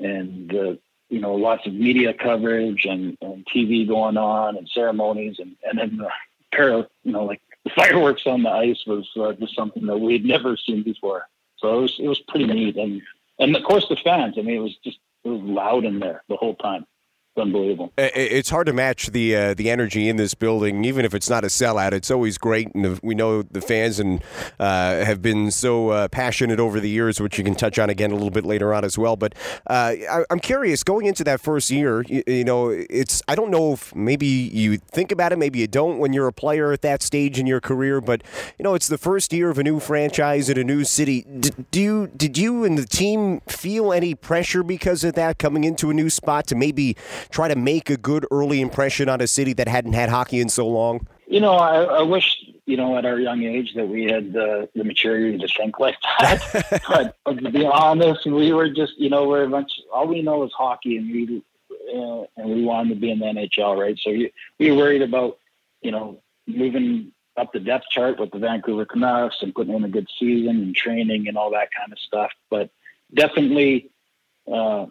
and 0.00 0.48
the 0.48 0.78
you 1.10 1.20
know 1.20 1.34
lots 1.34 1.66
of 1.66 1.74
media 1.74 2.14
coverage 2.14 2.84
and, 2.84 3.16
and 3.20 3.46
TV 3.46 3.86
going 3.86 4.16
on 4.16 4.56
and 4.56 4.68
ceremonies 4.68 5.36
and 5.38 5.56
and 5.64 5.78
then 5.78 5.96
the 5.98 6.10
pair 6.52 6.72
of 6.72 6.86
you 7.04 7.12
know 7.12 7.24
like 7.24 7.42
the 7.64 7.70
fireworks 7.76 8.22
on 8.26 8.42
the 8.42 8.50
ice 8.50 8.82
was 8.86 9.08
uh, 9.20 9.32
just 9.34 9.54
something 9.54 9.86
that 9.86 9.98
we 9.98 10.14
had 10.14 10.24
never 10.24 10.56
seen 10.56 10.82
before. 10.82 11.28
So 11.58 11.78
it 11.78 11.82
was 11.82 11.96
it 12.00 12.08
was 12.08 12.20
pretty 12.20 12.46
neat, 12.46 12.76
and 12.76 13.02
and 13.38 13.54
of 13.56 13.62
course 13.64 13.86
the 13.88 13.96
fans. 13.96 14.36
I 14.38 14.42
mean, 14.42 14.56
it 14.56 14.62
was 14.62 14.76
just 14.84 14.98
it 15.24 15.28
was 15.28 15.40
loud 15.42 15.84
in 15.84 15.98
there 16.00 16.22
the 16.28 16.36
whole 16.36 16.56
time 16.56 16.84
unbelievable. 17.38 17.92
It's 17.96 18.50
hard 18.50 18.66
to 18.66 18.72
match 18.72 19.08
the 19.08 19.34
uh, 19.34 19.54
the 19.54 19.70
energy 19.70 20.08
in 20.08 20.16
this 20.16 20.34
building, 20.34 20.84
even 20.84 21.04
if 21.04 21.14
it's 21.14 21.30
not 21.30 21.44
a 21.44 21.48
sellout. 21.48 21.92
It's 21.92 22.10
always 22.10 22.38
great, 22.38 22.74
and 22.74 22.98
we 23.02 23.14
know 23.14 23.42
the 23.42 23.60
fans 23.60 23.98
and 23.98 24.22
uh, 24.58 25.04
have 25.04 25.22
been 25.22 25.50
so 25.50 25.90
uh, 25.90 26.08
passionate 26.08 26.60
over 26.60 26.80
the 26.80 26.88
years, 26.88 27.20
which 27.20 27.38
you 27.38 27.44
can 27.44 27.54
touch 27.54 27.78
on 27.78 27.90
again 27.90 28.10
a 28.10 28.14
little 28.14 28.30
bit 28.30 28.44
later 28.44 28.74
on 28.74 28.84
as 28.84 28.98
well. 28.98 29.16
But 29.16 29.34
uh, 29.66 29.94
I, 30.10 30.24
am 30.30 30.40
curious, 30.40 30.82
going 30.82 31.06
into 31.06 31.24
that 31.24 31.40
first 31.40 31.70
year, 31.70 32.02
you, 32.02 32.22
you, 32.26 32.44
know, 32.44 32.68
it's 32.68 33.22
I 33.28 33.34
don't 33.34 33.50
know 33.50 33.74
if 33.74 33.94
maybe 33.94 34.26
you 34.26 34.78
think 34.78 35.12
about 35.12 35.32
it, 35.32 35.38
maybe 35.38 35.60
you 35.60 35.66
don't 35.66 35.98
when 35.98 36.12
you're 36.12 36.28
a 36.28 36.32
player 36.32 36.72
at 36.72 36.82
that 36.82 37.02
stage 37.02 37.38
in 37.38 37.46
your 37.46 37.60
career, 37.60 38.00
but 38.00 38.22
you 38.58 38.62
know, 38.62 38.74
it's 38.74 38.88
the 38.88 38.98
first 38.98 39.32
year 39.32 39.50
of 39.50 39.58
a 39.58 39.62
new 39.62 39.80
franchise 39.80 40.48
in 40.48 40.58
a 40.58 40.64
new 40.64 40.84
city. 40.84 41.22
Do 41.70 41.80
you 41.80 42.06
did 42.08 42.36
you 42.36 42.64
and 42.64 42.78
the 42.78 42.86
team 42.86 43.40
feel 43.48 43.92
any 43.92 44.14
pressure 44.14 44.62
because 44.62 45.04
of 45.04 45.14
that 45.14 45.38
coming 45.38 45.64
into 45.64 45.90
a 45.90 45.94
new 45.94 46.10
spot 46.10 46.46
to 46.48 46.54
maybe 46.54 46.96
try 47.30 47.48
to 47.48 47.56
make 47.56 47.90
a 47.90 47.96
good 47.96 48.26
early 48.30 48.60
impression 48.60 49.08
on 49.08 49.20
a 49.20 49.26
city 49.26 49.52
that 49.54 49.68
hadn't 49.68 49.92
had 49.92 50.08
hockey 50.08 50.40
in 50.40 50.48
so 50.48 50.66
long? 50.66 51.06
You 51.26 51.40
know, 51.40 51.54
I, 51.54 51.82
I 51.82 52.02
wish 52.02 52.36
you 52.64 52.76
know 52.76 52.96
at 52.96 53.04
our 53.04 53.18
young 53.18 53.42
age 53.42 53.74
that 53.74 53.86
we 53.86 54.04
had 54.04 54.32
the, 54.32 54.68
the 54.74 54.84
maturity 54.84 55.38
to 55.38 55.48
think 55.48 55.78
like 55.78 55.96
that. 56.18 57.12
but 57.24 57.38
to 57.38 57.50
be 57.50 57.66
honest, 57.66 58.26
we 58.26 58.52
were 58.52 58.70
just 58.70 58.98
you 58.98 59.10
know 59.10 59.28
we're 59.28 59.44
a 59.44 59.48
bunch. 59.48 59.72
All 59.92 60.06
we 60.06 60.22
know 60.22 60.42
is 60.44 60.52
hockey, 60.52 60.96
and 60.96 61.10
we 61.10 61.42
uh, 61.94 62.24
and 62.36 62.48
we 62.54 62.64
wanted 62.64 62.90
to 62.90 63.00
be 63.00 63.10
in 63.10 63.18
the 63.18 63.26
NHL, 63.26 63.78
right? 63.78 63.98
So 63.98 64.10
we, 64.10 64.32
we 64.58 64.70
were 64.70 64.76
worried 64.78 65.02
about 65.02 65.38
you 65.82 65.90
know 65.90 66.20
moving 66.46 67.12
up 67.36 67.52
the 67.52 67.60
depth 67.60 67.86
chart 67.90 68.18
with 68.18 68.30
the 68.30 68.38
Vancouver 68.38 68.84
Canucks 68.84 69.36
and 69.42 69.54
putting 69.54 69.74
in 69.74 69.84
a 69.84 69.88
good 69.88 70.08
season 70.18 70.56
and 70.56 70.74
training 70.74 71.28
and 71.28 71.38
all 71.38 71.50
that 71.52 71.68
kind 71.76 71.92
of 71.92 71.98
stuff. 71.98 72.32
But 72.50 72.70
definitely, 73.14 73.90
uh, 74.52 74.86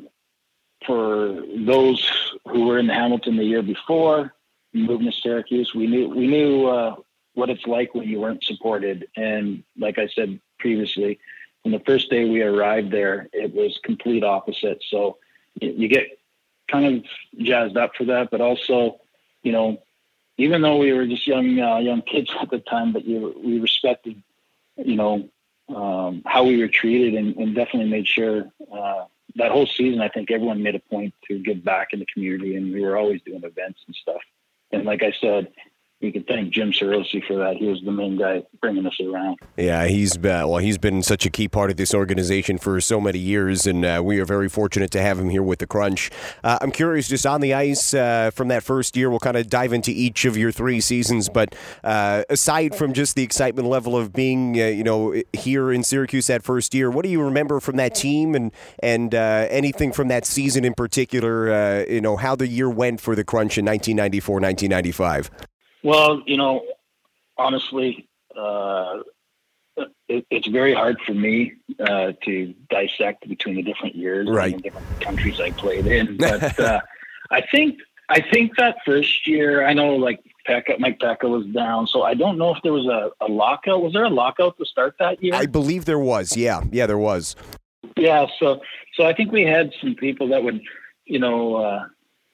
for 0.86 1.44
those 1.56 2.10
who 2.48 2.66
were 2.66 2.80
in 2.80 2.90
Hamilton 2.90 3.38
the 3.38 3.44
year 3.44 3.62
before, 3.62 4.34
moving 4.74 5.10
to 5.10 5.18
Syracuse, 5.18 5.74
we 5.74 5.88
knew 5.88 6.10
we 6.10 6.28
knew 6.28 6.68
uh, 6.68 6.96
what 7.34 7.50
it's 7.50 7.66
like 7.66 7.94
when 7.94 8.08
you 8.08 8.20
weren't 8.20 8.44
supported. 8.44 9.08
And 9.16 9.64
like 9.78 9.98
I 9.98 10.08
said 10.08 10.40
previously, 10.60 11.20
from 11.64 11.72
the 11.72 11.80
first 11.80 12.10
day 12.10 12.30
we 12.30 12.42
arrived 12.42 12.92
there, 12.92 13.30
it 13.34 13.54
was 13.54 13.80
complete 13.84 14.24
opposite. 14.24 14.84
So 14.90 15.18
you 15.60 15.88
get 15.88 16.20
kind 16.68 16.98
of 16.98 17.44
jazzed 17.44 17.78
up 17.78 17.96
for 17.96 18.06
that, 18.06 18.30
but 18.30 18.42
also, 18.42 19.00
you 19.44 19.52
know, 19.52 19.82
even 20.38 20.62
though 20.62 20.78
we 20.78 20.94
were 20.94 21.06
just 21.06 21.28
young 21.28 21.60
uh, 21.60 21.78
young 21.78 22.02
kids 22.02 22.30
at 22.42 22.50
the 22.50 22.60
time, 22.60 22.94
but 22.94 23.06
you, 23.06 23.40
we 23.44 23.60
respected, 23.60 24.22
you 24.78 24.96
know, 24.96 25.30
um, 25.76 26.22
how 26.26 26.44
we 26.44 26.58
were 26.58 26.68
treated, 26.68 27.16
and, 27.16 27.36
and 27.38 27.56
definitely 27.56 27.90
made 27.90 28.08
sure 28.08 28.50
uh, 28.72 29.06
that 29.36 29.52
whole 29.52 29.68
season, 29.68 30.02
I 30.02 30.10
think 30.10 30.32
everyone 30.32 30.64
made 30.64 30.76
a 30.76 30.80
point 30.80 31.14
to 31.28 31.40
give 31.40 31.64
back 31.64 31.90
in 31.94 32.00
the 32.00 32.06
community, 32.12 32.56
and 32.56 32.74
we 32.74 32.82
were 32.82 32.98
always 32.98 33.22
doing 33.24 33.44
events 33.44 33.82
and 33.86 33.96
stuff. 33.96 34.22
And 34.72 34.86
like 34.86 35.04
I 35.04 35.14
said, 35.20 35.48
you 36.00 36.12
can 36.12 36.24
thank 36.24 36.54
Jim 36.54 36.72
Sarosi 36.72 37.26
for 37.26 37.38
that. 37.38 37.56
He 37.58 37.66
was 37.66 37.82
the 37.84 37.92
main 37.92 38.18
guy 38.18 38.44
bringing 38.62 38.86
us 38.86 38.96
around. 39.02 39.40
Yeah, 39.58 39.88
he's 39.88 40.16
been, 40.16 40.48
well, 40.48 40.60
he's 40.60 40.78
been 40.78 41.02
such 41.02 41.26
a 41.26 41.32
key 41.32 41.48
part 41.48 41.72
of 41.72 41.78
this 41.78 41.92
organization 41.92 42.60
for 42.60 42.80
so 42.82 43.02
many 43.02 43.18
years, 43.18 43.66
and 43.66 43.84
uh, 43.84 44.02
we 44.06 44.20
are 44.20 44.26
very 44.26 44.48
fortunate 44.48 44.92
to 44.92 45.02
have 45.02 45.18
him 45.18 45.30
here 45.30 45.42
with 45.42 45.58
the 45.58 45.66
Crunch. 45.66 46.12
Uh, 46.44 46.60
I'm 46.62 46.72
curious, 46.72 47.08
just 47.08 47.26
on 47.26 47.42
the 47.42 47.56
ice 47.56 47.96
uh, 47.96 48.30
from 48.32 48.48
that 48.50 48.62
first 48.62 48.96
year, 48.96 49.10
we'll 49.10 49.20
kind 49.20 49.38
of 49.38 49.50
dive 49.50 49.74
into 49.74 49.90
each 49.90 50.24
of 50.26 50.38
your 50.38 50.52
three 50.52 50.82
seasons. 50.82 51.30
But 51.30 51.56
uh, 51.84 52.26
aside 52.30 52.76
from 52.76 52.94
just 52.94 53.16
the 53.16 53.24
excitement 53.24 53.68
level 53.68 53.98
of 53.98 54.14
being, 54.14 54.60
uh, 54.60 54.66
you 54.66 54.84
know, 54.84 55.20
here 55.34 55.72
in 55.72 55.84
Syracuse 55.84 56.28
that 56.28 56.44
first 56.44 56.76
year, 56.76 56.92
what 56.92 57.06
do 57.06 57.10
you 57.10 57.24
remember 57.24 57.60
from 57.60 57.78
that 57.78 57.96
team, 57.96 58.36
and 58.36 58.52
and 58.84 59.16
uh, 59.16 59.48
anything 59.50 59.92
from 59.92 60.10
that 60.10 60.26
season 60.26 60.64
in 60.64 60.76
particular? 60.76 61.08
you 61.88 62.02
know, 62.02 62.18
how 62.18 62.36
the 62.36 62.48
year 62.48 62.70
went 62.70 63.00
for 63.00 63.16
the 63.16 63.24
Crunch 63.24 63.58
in 63.58 63.66
1994, 63.66 64.36
1995. 64.36 65.32
Well, 65.88 66.22
you 66.26 66.36
know, 66.36 66.66
honestly, 67.38 68.10
uh, 68.36 69.04
it, 70.10 70.26
it's 70.30 70.48
very 70.50 70.74
hard 70.74 71.00
for 71.06 71.14
me 71.14 71.54
uh, 71.80 72.12
to 72.26 72.54
dissect 72.70 73.26
between 73.30 73.56
the 73.56 73.64
different 73.64 73.96
years 73.96 74.28
right. 74.30 74.52
and 74.52 74.62
the 74.62 74.64
different 74.64 75.00
countries 75.00 75.40
I 75.40 75.52
played 75.52 75.88
in. 75.88 76.18
But 76.20 76.60
uh, 76.60 76.82
I 77.32 77.40
think 77.40 77.80
I 78.10 78.20
think 78.20 78.58
that 78.58 78.80
first 78.86 79.26
year, 79.26 79.66
I 79.66 79.72
know 79.72 79.96
like 79.96 80.20
Peca, 80.46 80.78
Mike 80.78 81.00
Peca 81.00 81.30
was 81.30 81.46
down, 81.54 81.88
so 81.88 82.04
I 82.04 82.16
don't 82.16 82.38
know 82.38 82.54
if 82.54 82.62
there 82.64 82.74
was 82.74 82.88
a, 82.88 83.12
a 83.26 83.30
lockout. 83.32 83.82
Was 83.82 83.94
there 83.94 84.04
a 84.04 84.10
lockout 84.10 84.58
to 84.58 84.66
start 84.66 84.96
that 85.00 85.24
year? 85.24 85.36
I 85.36 85.46
believe 85.46 85.86
there 85.86 86.00
was. 86.00 86.36
Yeah, 86.36 86.64
yeah, 86.70 86.86
there 86.86 86.98
was. 86.98 87.38
Yeah, 87.96 88.26
so 88.42 88.60
so 88.96 89.06
I 89.06 89.14
think 89.14 89.32
we 89.32 89.44
had 89.44 89.72
some 89.80 89.96
people 89.96 90.28
that 90.28 90.44
would, 90.44 90.60
you 91.06 91.20
know, 91.20 91.56
uh, 91.56 91.86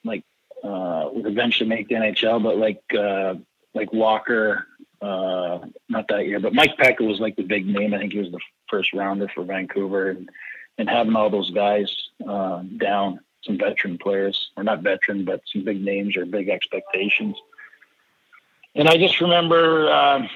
like 0.02 0.24
uh, 0.64 1.08
would 1.12 1.26
eventually 1.26 1.68
make 1.68 1.88
the 1.88 1.94
NHL, 1.94 2.42
but 2.42 2.56
like 2.56 2.82
uh, 2.98 3.34
like 3.74 3.92
Walker, 3.92 4.66
uh, 5.02 5.58
not 5.88 6.08
that 6.08 6.26
year, 6.26 6.40
but 6.40 6.54
Mike 6.54 6.76
Peca 6.78 7.06
was 7.06 7.20
like 7.20 7.36
the 7.36 7.42
big 7.42 7.66
name. 7.66 7.92
I 7.92 7.98
think 7.98 8.12
he 8.12 8.18
was 8.18 8.30
the 8.30 8.40
first 8.68 8.92
rounder 8.94 9.28
for 9.28 9.44
Vancouver, 9.44 10.10
and 10.10 10.30
and 10.78 10.88
having 10.88 11.14
all 11.14 11.30
those 11.30 11.50
guys 11.50 11.94
uh, 12.26 12.62
down, 12.78 13.20
some 13.42 13.58
veteran 13.58 13.98
players, 13.98 14.50
or 14.56 14.64
not 14.64 14.82
veteran, 14.82 15.24
but 15.24 15.42
some 15.52 15.64
big 15.64 15.82
names 15.82 16.16
or 16.16 16.24
big 16.24 16.48
expectations. 16.48 17.36
And 18.74 18.88
I 18.88 18.96
just 18.96 19.20
remember, 19.20 19.88
uh, 19.88 20.26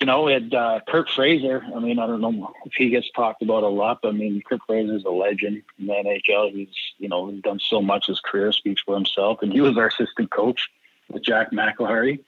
you 0.00 0.06
know, 0.06 0.22
we 0.22 0.32
had 0.32 0.52
uh, 0.52 0.80
Curt 0.88 1.08
Fraser. 1.08 1.64
I 1.74 1.78
mean, 1.78 1.98
I 1.98 2.06
don't 2.06 2.20
know 2.20 2.52
if 2.66 2.72
he 2.74 2.90
gets 2.90 3.10
talked 3.12 3.42
about 3.42 3.62
a 3.62 3.68
lot, 3.68 4.00
but 4.02 4.08
I 4.08 4.12
mean, 4.12 4.42
Curt 4.46 4.60
Fraser 4.66 4.96
is 4.96 5.04
a 5.04 5.10
legend 5.10 5.62
in 5.78 5.86
the 5.86 5.92
NHL. 5.92 6.50
He's, 6.52 6.74
you 6.98 7.08
know, 7.08 7.30
he's 7.30 7.42
done 7.42 7.60
so 7.60 7.80
much. 7.80 8.08
His 8.08 8.20
career 8.20 8.50
speaks 8.52 8.82
for 8.82 8.94
himself. 8.94 9.38
And 9.42 9.52
he 9.52 9.60
was 9.60 9.78
our 9.78 9.86
assistant 9.86 10.30
coach 10.30 10.68
with 11.08 11.22
Jack 11.22 11.52
McIlhargey. 11.52 12.24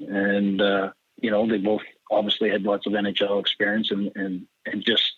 And, 0.00 0.60
uh, 0.60 0.92
you 1.20 1.30
know, 1.30 1.46
they 1.46 1.58
both 1.58 1.82
obviously 2.10 2.50
had 2.50 2.62
lots 2.62 2.86
of 2.86 2.92
NHL 2.92 3.40
experience 3.40 3.90
and, 3.90 4.10
and, 4.16 4.46
and 4.66 4.84
just 4.84 5.12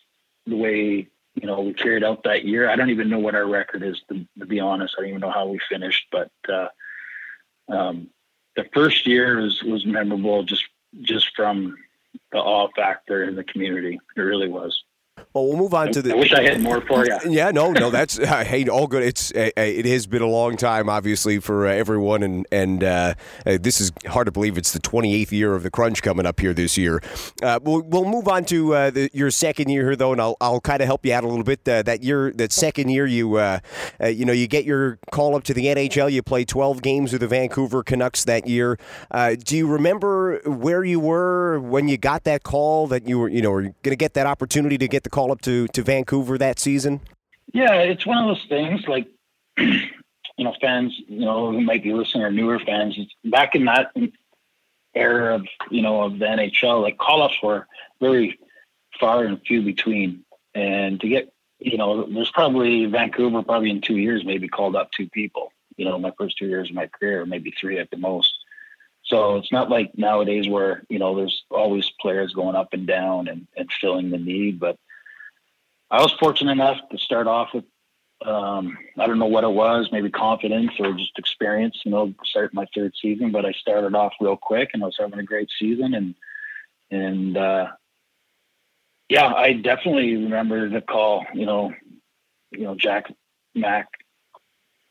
the 0.47 0.57
way, 0.57 1.09
you 1.35 1.47
know, 1.47 1.61
we 1.61 1.73
carried 1.73 2.05
out 2.05 2.25
that 2.25 2.45
year. 2.45 2.69
I 2.69 2.77
don't 2.77 2.91
even 2.91 3.09
know 3.09 3.19
what 3.19 3.35
our 3.35 3.47
record 3.47 3.83
is, 3.83 4.01
to, 4.09 4.27
to 4.39 4.47
be 4.47 4.61
honest. 4.61 4.95
I 4.97 5.03
don't 5.03 5.11
even 5.11 5.21
know 5.21 5.31
how 5.31 5.47
we 5.47 5.59
finished, 5.69 6.07
but, 6.13 6.31
uh, 6.49 6.69
um, 7.69 8.09
the 8.57 8.65
first 8.73 9.07
year 9.07 9.41
was, 9.41 9.63
was 9.63 9.87
memorable 9.87 10.43
just 10.43 10.65
just 11.01 11.35
from 11.37 11.77
the 12.33 12.39
awe 12.39 12.69
factor 12.77 13.25
in 13.25 13.37
the 13.37 13.45
community. 13.45 13.99
It 14.17 14.21
really 14.21 14.49
was. 14.49 14.83
Well, 15.39 15.47
we'll 15.47 15.57
move 15.57 15.75
on 15.75 15.93
to 15.93 16.03
the. 16.03 16.13
I 16.13 16.17
wish 16.17 16.33
I 16.33 16.43
had 16.43 16.61
more 16.61 16.81
for 16.81 17.07
you. 17.07 17.17
Yeah, 17.29 17.51
no, 17.51 17.71
no, 17.71 17.91
that's 17.91 18.19
uh, 18.19 18.43
hey, 18.43 18.67
all 18.69 18.87
good. 18.87 19.03
It's 19.03 19.33
uh, 19.33 19.51
uh, 19.57 19.61
it 19.61 19.85
has 19.85 20.07
been 20.07 20.23
a 20.23 20.27
long 20.27 20.57
time, 20.57 20.89
obviously, 20.89 21.39
for 21.39 21.67
uh, 21.67 21.73
everyone, 21.73 22.23
and 22.23 22.47
and 22.51 22.81
this 23.45 23.81
is 23.81 23.93
hard 24.07 24.27
to 24.27 24.33
believe. 24.33 24.59
It's 24.59 24.73
the 24.73 24.81
28th 24.81 25.31
year 25.31 25.55
of 25.55 25.63
the 25.63 25.71
crunch 25.71 26.03
coming 26.03 26.27
up 26.27 26.41
here 26.41 26.53
this 26.53 26.77
year. 26.77 27.01
we'll 27.43 27.83
we'll 27.83 28.07
move 28.07 28.27
on 28.27 28.45
to 28.47 28.91
the, 28.91 29.11
your 29.13 29.31
second 29.31 29.69
year 29.69 29.85
here, 29.85 29.97
though, 29.97 30.13
and 30.13 30.21
I'll 30.21 30.37
I'll 30.41 30.61
kind 30.61 30.81
of 30.81 30.87
help 30.87 31.07
you 31.07 31.13
out 31.13 31.23
a 31.23 31.29
little 31.29 31.45
bit. 31.45 31.65
that 31.65 32.03
year, 32.03 32.33
that 32.33 32.53
second 32.53 32.89
year, 32.89 33.07
you 33.07 33.39
you 33.39 34.25
know 34.25 34.33
you 34.33 34.49
get 34.49 34.65
your 34.65 34.99
call 35.13 35.37
up 35.37 35.45
to 35.45 35.55
the 35.55 35.67
NHL. 35.67 36.11
You 36.11 36.23
play 36.23 36.45
12 36.45 36.83
games 36.83 37.13
with 37.13 37.21
the 37.21 37.29
Vancouver 37.29 37.85
Canucks 37.85 38.25
that 38.25 38.49
year. 38.49 38.79
do 39.13 39.57
you 39.57 39.69
remember 39.69 40.41
where 40.45 40.83
you 40.83 40.99
were 40.99 41.61
when 41.61 41.87
you 41.89 41.99
got 41.99 42.25
that 42.25 42.43
call 42.43 42.87
that 42.89 43.07
you 43.07 43.19
were 43.19 43.29
you 43.29 43.43
know 43.43 43.51
were 43.51 43.63
going 43.63 43.75
to 43.91 43.97
get 43.97 44.15
that 44.15 44.27
opportunity 44.27 44.79
to 44.79 44.89
get 44.89 45.05
the 45.05 45.11
call 45.11 45.28
up 45.31 45.41
to, 45.43 45.69
to 45.69 45.83
Vancouver 45.83 46.39
that 46.39 46.59
season? 46.59 47.01
Yeah, 47.53 47.75
it's 47.75 48.07
one 48.07 48.19
of 48.19 48.27
those 48.27 48.47
things 48.49 48.87
like, 48.87 49.09
you 49.59 50.45
know, 50.45 50.55
fans, 50.61 50.95
you 51.09 51.25
know, 51.25 51.51
who 51.51 51.61
might 51.61 51.83
be 51.83 51.93
listening 51.93 52.25
or 52.25 52.31
newer 52.31 52.59
fans, 52.59 52.99
back 53.25 53.55
in 53.55 53.65
that 53.65 53.93
era 54.95 55.35
of, 55.37 55.47
you 55.71 55.83
know, 55.83 56.03
of 56.03 56.19
the 56.19 56.27
NHL, 56.27 56.83
like 56.83 56.99
call 56.99 57.23
ups 57.23 57.37
were 57.43 57.67
very 58.01 58.39
far 59.01 59.25
and 59.25 59.41
few 59.47 59.63
between. 59.63 60.25
And 60.55 61.01
to 61.01 61.09
get, 61.09 61.33
you 61.59 61.77
know, 61.77 62.07
there's 62.07 62.31
probably 62.31 62.87
Vancouver, 62.87 63.43
probably 63.43 63.71
in 63.71 63.81
two 63.81 63.97
years, 63.97 64.25
maybe 64.25 64.49
called 64.49 64.77
up 64.77 64.91
two 64.93 65.09
people, 65.09 65.53
you 65.77 65.85
know, 65.85 65.99
my 65.99 66.13
first 66.19 66.39
two 66.39 66.47
years 66.47 66.69
of 66.71 66.77
my 66.77 66.87
career, 66.87 67.25
maybe 67.27 67.53
three 67.59 67.79
at 67.79 67.91
the 67.91 67.97
most. 67.97 68.33
So 69.05 69.37
it's 69.37 69.51
not 69.51 69.71
like 69.71 69.97
nowadays 69.97 70.49
where, 70.49 70.83
you 70.91 70.99
know, 70.99 71.17
there's 71.17 71.45
always 71.51 71.91
players 72.01 72.35
going 72.35 72.57
up 72.57 72.75
and 72.75 72.87
down 72.87 73.29
and, 73.29 73.47
and 73.57 73.71
filling 73.81 74.11
the 74.11 74.19
need. 74.19 74.61
But 74.61 74.77
I 75.91 76.03
was 76.03 76.13
fortunate 76.21 76.53
enough 76.53 76.79
to 76.91 76.99
start 76.99 77.27
off 77.27 77.49
with, 77.55 77.65
um, 78.25 78.77
I 78.99 79.07
don't 79.07 79.19
know 79.19 79.27
what 79.27 79.45
it 79.45 79.51
was, 79.51 79.89
maybe 79.91 80.11
confidence 80.11 80.73
or 80.79 80.93
just 80.93 81.19
experience, 81.19 81.79
you 81.85 81.91
know, 81.91 82.15
start 82.25 82.53
my 82.53 82.67
third 82.75 82.95
season, 83.01 83.33
but 83.33 83.47
I 83.47 83.53
started 83.53 83.95
off 83.95 84.13
real 84.21 84.37
quick 84.37 84.71
and 84.75 84.83
I 84.83 84.87
was 84.87 84.97
having 84.99 85.19
a 85.19 85.25
great 85.25 85.49
season. 85.59 85.95
And, 85.95 86.15
and, 86.91 87.37
uh, 87.37 87.69
yeah, 89.09 89.33
I 89.33 89.55
definitely 89.55 90.15
remember 90.17 90.69
the 90.69 90.83
call, 90.83 91.25
you 91.33 91.47
know, 91.47 91.73
you 92.51 92.65
know, 92.65 92.75
Jack 92.75 93.11
Mac, 93.55 93.89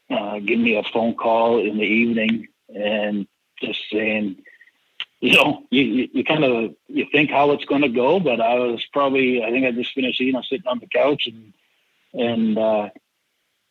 uh, 0.09 0.39
give 0.39 0.59
me 0.59 0.77
a 0.77 0.83
phone 0.83 1.15
call 1.15 1.59
in 1.59 1.77
the 1.77 1.83
evening 1.83 2.47
and 2.69 3.27
just 3.61 3.79
saying, 3.91 4.43
you 5.19 5.33
know, 5.33 5.63
you, 5.71 6.09
you, 6.13 6.23
kind 6.23 6.43
of 6.43 6.75
you 6.87 7.05
think 7.11 7.31
how 7.31 7.51
it's 7.51 7.65
going 7.65 7.81
to 7.81 7.89
go, 7.89 8.19
but 8.19 8.39
I 8.39 8.55
was 8.55 8.85
probably 8.93 9.43
I 9.43 9.49
think 9.49 9.65
I 9.65 9.71
just 9.71 9.93
finished, 9.93 10.19
you 10.19 10.31
know, 10.31 10.43
sitting 10.43 10.67
on 10.67 10.79
the 10.79 10.87
couch 10.87 11.27
and 11.27 11.53
and 12.13 12.57
uh, 12.57 12.89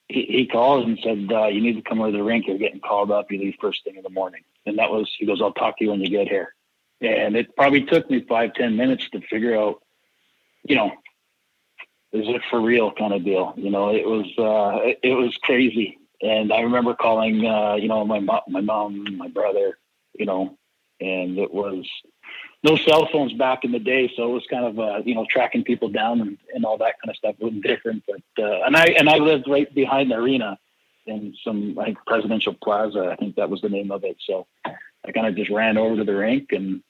he, 0.09 0.23
he 0.23 0.47
called 0.47 0.87
and 0.87 0.99
said, 1.03 1.29
uh, 1.33 1.47
"You 1.47 1.61
need 1.61 1.77
to 1.77 1.83
come 1.83 2.01
over 2.01 2.11
to 2.11 2.17
the 2.17 2.23
rink. 2.23 2.47
You're 2.47 2.59
getting 2.59 2.81
called 2.81 3.11
up. 3.11 3.31
You 3.31 3.39
leave 3.39 3.57
first 3.61 3.85
thing 3.85 3.97
in 3.97 4.03
the 4.03 4.11
morning." 4.11 4.43
And 4.65 4.79
that 4.79 4.91
was 4.91 5.13
he 5.17 5.27
goes, 5.27 5.41
"I'll 5.41 5.53
talk 5.53 5.79
to 5.79 5.85
you 5.85 5.91
when 5.91 6.01
you 6.01 6.09
get 6.09 6.29
here." 6.29 6.55
And 7.01 7.37
it 7.37 7.55
probably 7.57 7.85
took 7.85 8.11
me 8.11 8.25
five 8.29 8.55
ten 8.55 8.77
minutes 8.77 9.09
to 9.11 9.21
figure 9.21 9.57
out, 9.57 9.83
you 10.65 10.77
know, 10.77 10.93
is 12.13 12.27
it 12.29 12.43
for 12.51 12.61
real 12.61 12.93
kind 12.93 13.13
of 13.13 13.25
deal. 13.25 13.55
You 13.57 13.71
know, 13.71 13.95
it 13.95 14.07
was 14.07 14.27
uh, 14.39 14.81
it, 14.85 15.01
it 15.03 15.15
was 15.15 15.37
crazy. 15.39 15.99
And 16.23 16.53
I 16.53 16.61
remember 16.61 16.95
calling, 16.95 17.47
uh, 17.47 17.75
you 17.75 17.89
know, 17.89 18.05
my 18.05 18.21
mom, 18.21 18.41
my 18.49 18.63
mom, 18.63 19.17
my 19.19 19.29
brother, 19.29 19.79
you 20.15 20.25
know, 20.25 20.57
and 21.01 21.39
it 21.39 21.53
was 21.53 21.87
no 22.63 22.77
cell 22.77 23.09
phones 23.13 23.33
back 23.35 23.65
in 23.65 23.73
the 23.73 23.79
day, 23.79 24.11
so 24.17 24.31
it 24.31 24.33
was 24.33 24.47
kind 24.51 24.65
of 24.65 24.79
uh, 24.79 25.03
you 25.05 25.15
know 25.15 25.27
tracking 25.31 25.65
people 25.65 25.89
down 25.89 26.21
and, 26.21 26.39
and 26.55 26.65
all 26.65 26.79
that 26.79 26.97
kind 27.01 27.11
of 27.11 27.17
stuff 27.17 27.37
was 27.39 27.55
different. 27.63 28.03
But 28.07 28.45
uh, 28.45 28.63
and 28.65 28.77
I 28.77 28.87
and 28.99 29.09
I 29.09 29.17
lived 29.17 29.49
right 29.49 29.73
behind 29.75 30.11
the 30.11 30.17
arena 30.17 30.59
in 31.07 31.35
some 31.45 31.75
like 31.75 31.97
Presidential 32.07 32.55
Plaza, 32.63 33.11
I 33.13 33.17
think 33.17 33.37
that 33.37 33.51
was 33.51 33.61
the 33.61 33.69
name 33.69 33.91
of 33.91 34.05
it. 34.05 34.17
So 34.27 34.47
I 34.65 35.13
kind 35.13 35.27
of 35.27 35.37
just 35.37 35.51
ran 35.51 35.79
over 35.79 35.97
to 35.97 36.05
the 36.05 36.17
rink 36.17 36.53
and 36.53 36.83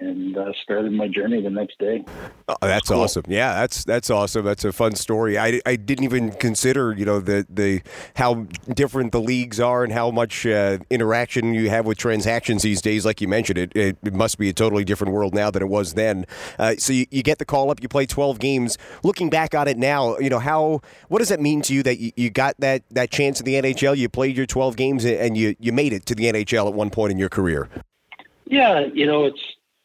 and 0.00 0.36
uh, 0.36 0.52
started 0.62 0.92
my 0.92 1.08
journey 1.08 1.42
the 1.42 1.50
next 1.50 1.78
day. 1.78 2.04
Oh, 2.48 2.56
that's 2.62 2.88
cool. 2.88 3.00
awesome. 3.00 3.24
Yeah, 3.28 3.54
that's 3.54 3.84
that's 3.84 4.10
awesome. 4.10 4.44
That's 4.44 4.64
a 4.64 4.72
fun 4.72 4.94
story. 4.94 5.38
I, 5.38 5.60
I 5.66 5.76
didn't 5.76 6.04
even 6.04 6.32
consider 6.32 6.92
you 6.92 7.04
know 7.04 7.20
the 7.20 7.46
the 7.48 7.82
how 8.16 8.46
different 8.74 9.12
the 9.12 9.20
leagues 9.20 9.60
are 9.60 9.84
and 9.84 9.92
how 9.92 10.10
much 10.10 10.46
uh, 10.46 10.78
interaction 10.88 11.54
you 11.54 11.68
have 11.70 11.86
with 11.86 11.98
transactions 11.98 12.62
these 12.62 12.80
days. 12.80 13.04
Like 13.04 13.20
you 13.20 13.28
mentioned, 13.28 13.58
it, 13.58 13.72
it, 13.76 13.98
it 14.02 14.14
must 14.14 14.38
be 14.38 14.48
a 14.48 14.52
totally 14.52 14.84
different 14.84 15.12
world 15.12 15.34
now 15.34 15.50
than 15.50 15.62
it 15.62 15.68
was 15.68 15.94
then. 15.94 16.26
Uh, 16.58 16.74
so 16.76 16.92
you, 16.92 17.06
you 17.10 17.22
get 17.22 17.38
the 17.38 17.44
call 17.44 17.70
up, 17.70 17.82
you 17.82 17.88
play 17.88 18.06
twelve 18.06 18.38
games. 18.38 18.78
Looking 19.02 19.30
back 19.30 19.54
on 19.54 19.68
it 19.68 19.76
now, 19.76 20.18
you 20.18 20.30
know 20.30 20.38
how 20.38 20.80
what 21.08 21.18
does 21.18 21.28
that 21.28 21.40
mean 21.40 21.62
to 21.62 21.74
you 21.74 21.82
that 21.82 21.98
you, 21.98 22.12
you 22.16 22.30
got 22.30 22.56
that 22.58 22.82
that 22.90 23.10
chance 23.10 23.40
in 23.40 23.44
the 23.44 23.54
NHL? 23.54 23.96
You 23.96 24.08
played 24.08 24.36
your 24.36 24.46
twelve 24.46 24.76
games 24.76 25.04
and 25.04 25.36
you 25.36 25.54
you 25.60 25.72
made 25.72 25.92
it 25.92 26.06
to 26.06 26.14
the 26.14 26.24
NHL 26.24 26.66
at 26.66 26.74
one 26.74 26.90
point 26.90 27.12
in 27.12 27.18
your 27.18 27.28
career. 27.28 27.68
Yeah, 28.46 28.86
you 28.92 29.06
know 29.06 29.26
it's 29.26 29.40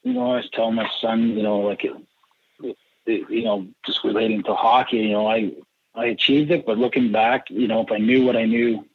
you 0.05 0.13
know, 0.13 0.33
I 0.33 0.35
was 0.35 0.49
telling 0.53 0.75
my 0.75 0.89
son, 1.01 1.29
you 1.29 1.41
know, 1.41 1.57
like, 1.61 1.83
it, 1.83 2.77
it, 3.07 3.29
you 3.29 3.43
know, 3.43 3.67
just 3.87 4.03
relating 4.03 4.43
to 4.43 4.53
hockey, 4.53 4.97
you 4.97 5.13
know, 5.13 5.27
I, 5.27 5.51
I 5.95 6.05
achieved 6.05 6.51
it, 6.51 6.65
but 6.65 6.77
looking 6.77 7.11
back, 7.11 7.49
you 7.49 7.67
know, 7.67 7.81
if 7.81 7.91
I 7.91 7.97
knew 7.97 8.23
what 8.23 8.35
I 8.35 8.45
knew, 8.45 8.85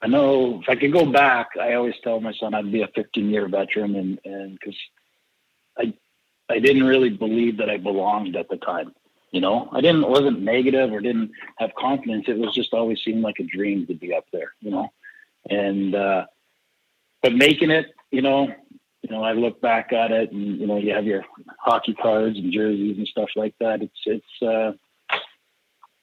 I 0.00 0.06
know 0.06 0.60
if 0.62 0.68
I 0.68 0.76
could 0.76 0.92
go 0.92 1.04
back, 1.04 1.50
I 1.60 1.74
always 1.74 1.94
tell 2.02 2.20
my 2.20 2.32
son 2.32 2.54
I'd 2.54 2.72
be 2.72 2.80
a 2.80 2.88
15 2.88 3.28
year 3.28 3.48
veteran 3.48 3.94
and, 3.96 4.18
and 4.24 4.58
cause 4.62 4.76
I, 5.76 5.92
I 6.48 6.58
didn't 6.58 6.84
really 6.84 7.10
believe 7.10 7.58
that 7.58 7.68
I 7.68 7.76
belonged 7.76 8.34
at 8.34 8.48
the 8.48 8.56
time. 8.56 8.94
You 9.32 9.42
know, 9.42 9.68
I 9.72 9.82
didn't, 9.82 10.08
wasn't 10.08 10.40
negative 10.40 10.90
or 10.90 11.00
didn't 11.00 11.32
have 11.58 11.74
confidence. 11.74 12.24
It 12.28 12.38
was 12.38 12.54
just 12.54 12.72
always 12.72 12.98
seemed 13.04 13.20
like 13.20 13.40
a 13.40 13.44
dream 13.44 13.86
to 13.88 13.94
be 13.94 14.14
up 14.14 14.24
there, 14.32 14.52
you 14.60 14.70
know, 14.70 14.90
and, 15.50 15.94
uh, 15.94 16.24
but 17.22 17.34
making 17.34 17.70
it, 17.70 17.94
you 18.10 18.22
know, 18.22 18.48
you 19.10 19.16
know, 19.16 19.24
I 19.24 19.32
look 19.32 19.60
back 19.60 19.92
at 19.92 20.12
it 20.12 20.30
and, 20.30 20.60
you 20.60 20.68
know, 20.68 20.76
you 20.76 20.94
have 20.94 21.04
your 21.04 21.24
hockey 21.58 21.94
cards 21.94 22.38
and 22.38 22.52
jerseys 22.52 22.96
and 22.96 23.08
stuff 23.08 23.30
like 23.34 23.54
that. 23.58 23.82
It's, 23.82 24.00
it's, 24.06 24.42
uh, 24.42 24.72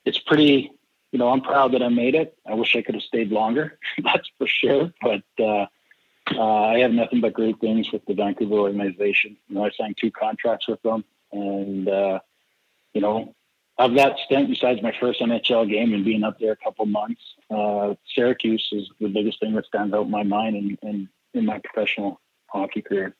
it's 0.03 0.19
pretty, 0.19 0.71
you 1.13 1.19
know, 1.19 1.29
I'm 1.29 1.39
proud 1.39 1.71
that 1.71 1.81
I 1.81 1.87
made 1.87 2.15
it. 2.15 2.37
I 2.45 2.53
wish 2.53 2.75
I 2.75 2.81
could 2.81 2.95
have 2.95 3.03
stayed 3.03 3.31
longer. 3.31 3.79
That's 4.03 4.29
for 4.37 4.45
sure. 4.45 4.91
But, 5.01 5.23
uh, 5.39 5.67
uh, 6.35 6.65
I 6.65 6.79
have 6.79 6.91
nothing 6.91 7.21
but 7.21 7.31
great 7.31 7.61
things 7.61 7.89
with 7.93 8.03
the 8.05 8.13
Vancouver 8.13 8.55
organization. 8.55 9.37
You 9.47 9.55
know, 9.55 9.63
I 9.63 9.69
signed 9.69 9.95
two 9.97 10.11
contracts 10.11 10.67
with 10.67 10.81
them 10.81 11.05
and, 11.31 11.87
uh, 11.87 12.19
you 12.93 12.99
know, 12.99 13.33
of 13.77 13.93
that 13.93 14.17
stint, 14.25 14.49
besides 14.49 14.81
my 14.81 14.93
first 14.99 15.21
NHL 15.21 15.69
game 15.69 15.93
and 15.93 16.03
being 16.03 16.25
up 16.25 16.39
there 16.39 16.51
a 16.51 16.57
couple 16.57 16.85
months, 16.87 17.21
uh, 17.49 17.93
Syracuse 18.13 18.67
is 18.73 18.89
the 18.99 19.07
biggest 19.07 19.39
thing 19.39 19.53
that 19.53 19.65
stands 19.67 19.93
out 19.93 20.07
in 20.07 20.11
my 20.11 20.23
mind 20.23 20.57
and, 20.57 20.77
and 20.81 21.07
in 21.33 21.45
my 21.45 21.59
professional 21.59 22.19
hockey 22.47 22.81
career. 22.81 23.15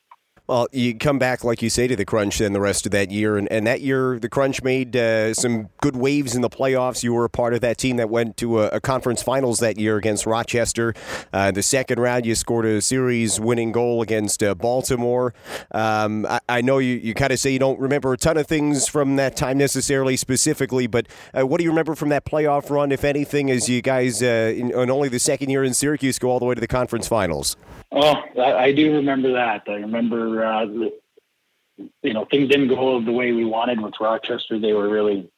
Well, 0.48 0.68
you 0.72 0.96
come 0.96 1.20
back, 1.20 1.44
like 1.44 1.62
you 1.62 1.70
say, 1.70 1.88
to 1.88 1.96
the 1.98 2.06
Crunch 2.06 2.38
then 2.38 2.54
the 2.54 2.62
rest 2.62 2.86
of 2.86 2.94
that 2.94 3.12
year. 3.12 3.36
And, 3.36 3.52
and 3.52 3.68
that 3.68 3.82
year, 3.82 4.18
the 4.18 4.30
Crunch 4.30 4.64
made 4.64 4.96
uh, 4.96 5.34
some 5.34 5.68
good 5.82 5.98
waves 5.98 6.36
in 6.36 6.42
the 6.42 6.50
playoffs. 6.50 7.04
You 7.04 7.14
were 7.14 7.26
a 7.26 7.30
part 7.30 7.54
of 7.54 7.60
that 7.60 7.78
team 7.78 7.98
that 7.98 8.10
went 8.10 8.38
to 8.38 8.62
a, 8.62 8.68
a 8.70 8.80
conference 8.80 9.22
finals 9.22 9.60
that 9.60 9.78
year 9.78 9.98
against 9.98 10.26
Rochester. 10.26 10.94
Uh, 11.34 11.52
the 11.52 11.62
second 11.62 12.00
round, 12.00 12.26
you 12.26 12.34
scored 12.34 12.66
a 12.66 12.82
series 12.82 13.42
winning 13.42 13.74
goal 13.74 14.02
against 14.02 14.42
uh, 14.42 14.56
Baltimore. 14.56 15.34
Um, 15.72 16.26
I, 16.26 16.40
I, 16.48 16.62
know 16.62 16.78
you, 16.78 16.96
you 16.96 17.14
kind 17.14 17.34
of 17.34 17.40
say 17.40 17.52
you 17.52 17.60
don't 17.60 17.80
remember 17.80 18.14
a 18.14 18.18
ton 18.18 18.38
of 18.38 18.48
things 18.48 18.88
from 18.88 19.18
that 19.18 19.36
time 19.36 19.58
necessarily 19.58 20.16
specifically, 20.16 20.88
but 20.88 21.08
uh, 21.38 21.46
what 21.46 21.58
do 21.58 21.66
you 21.66 21.72
remember 21.72 21.94
from 21.94 22.08
that 22.08 22.24
playoff 22.24 22.70
run, 22.70 22.94
if 22.94 23.04
anything, 23.04 23.52
as 23.52 23.68
you 23.68 23.82
guys, 23.82 24.24
uh, 24.24 24.54
in, 24.56 24.72
in 24.72 24.90
only 24.90 25.10
the 25.10 25.20
second 25.20 25.50
year 25.50 25.66
in 25.66 25.74
Syracuse, 25.74 26.18
go 26.20 26.30
all 26.30 26.40
the 26.40 26.46
way 26.46 26.56
to 26.56 26.62
the 26.62 26.68
conference 26.68 27.06
finals? 27.06 27.58
Oh, 27.92 28.16
I, 28.38 28.54
I 28.66 28.72
do 28.74 28.94
remember 28.94 29.32
that. 29.34 29.64
I 29.68 29.76
remember, 29.76 30.37
you 30.46 32.14
know, 32.14 32.26
things 32.26 32.50
didn't 32.50 32.70
go 32.70 33.02
the 33.02 33.12
way 33.12 33.32
we 33.32 33.46
wanted 33.46 33.82
with 33.82 33.94
Rochester. 34.00 34.60
They 34.60 34.74
were 34.74 34.90
really 34.90 35.30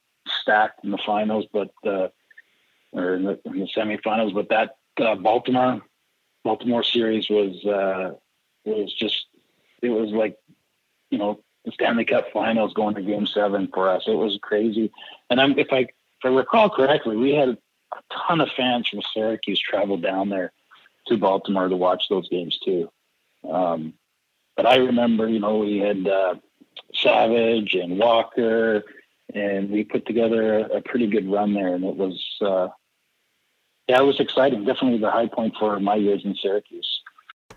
stacked 0.41 0.83
in 0.83 0.91
the 0.91 0.99
finals, 1.05 1.45
but 1.51 1.71
uh, 1.85 2.09
or 2.91 3.15
in 3.15 3.23
the, 3.23 3.39
in 3.45 3.59
the 3.59 3.69
semifinals. 3.75 4.33
But 4.33 4.49
that 4.49 4.77
uh, 4.99 5.15
Baltimore 5.15 5.81
Baltimore 6.43 6.83
series 6.83 7.29
was 7.29 7.63
uh, 7.65 8.15
was 8.65 8.93
just 8.93 9.25
it 9.81 9.89
was 9.89 10.12
like 10.12 10.38
you 11.09 11.17
know 11.17 11.41
the 11.65 11.71
Stanley 11.71 12.05
Cup 12.05 12.31
Finals 12.31 12.73
going 12.73 12.95
to 12.95 13.01
Game 13.01 13.25
Seven 13.25 13.69
for 13.73 13.89
us. 13.89 14.03
It 14.07 14.15
was 14.15 14.39
crazy. 14.41 14.91
And 15.29 15.41
I'm, 15.41 15.57
if 15.59 15.67
I 15.71 15.79
if 15.79 16.25
I 16.25 16.29
recall 16.29 16.69
correctly, 16.69 17.15
we 17.15 17.33
had 17.33 17.49
a 17.49 17.57
ton 18.27 18.41
of 18.41 18.49
fans 18.55 18.88
from 18.88 19.01
Syracuse 19.13 19.59
travel 19.59 19.97
down 19.97 20.29
there 20.29 20.51
to 21.07 21.17
Baltimore 21.17 21.67
to 21.67 21.75
watch 21.75 22.03
those 22.09 22.29
games 22.29 22.57
too. 22.63 22.89
Um, 23.49 23.93
but 24.60 24.65
I 24.65 24.76
remember, 24.76 25.30
you 25.30 25.39
know, 25.39 25.60
we 25.60 25.78
had 25.78 26.06
uh, 26.06 26.36
Savage 26.93 27.76
and 27.76 27.98
Walker, 27.98 28.84
and 29.34 29.69
we 29.69 29.86
put 29.86 30.06
together 30.06 30.60
a, 30.60 30.63
a, 30.80 30.82
pretty 30.82 31.08
good 31.08 31.32
run 31.32 31.54
there, 31.54 31.74
and 31.76 31.86
it 31.86 31.95
was, 31.95 32.22
uh, 32.41 32.67
yeah, 33.88 34.02
it 34.02 34.06
was 34.06 34.19
exciting. 34.19 34.65
Definitely 34.65 35.00
the 35.00 35.12
high 35.12 35.28
point 35.28 35.56
for 35.58 35.80
my 35.80 35.95
years 35.95 36.24
in 36.26 36.36
Syracuse. 36.36 36.98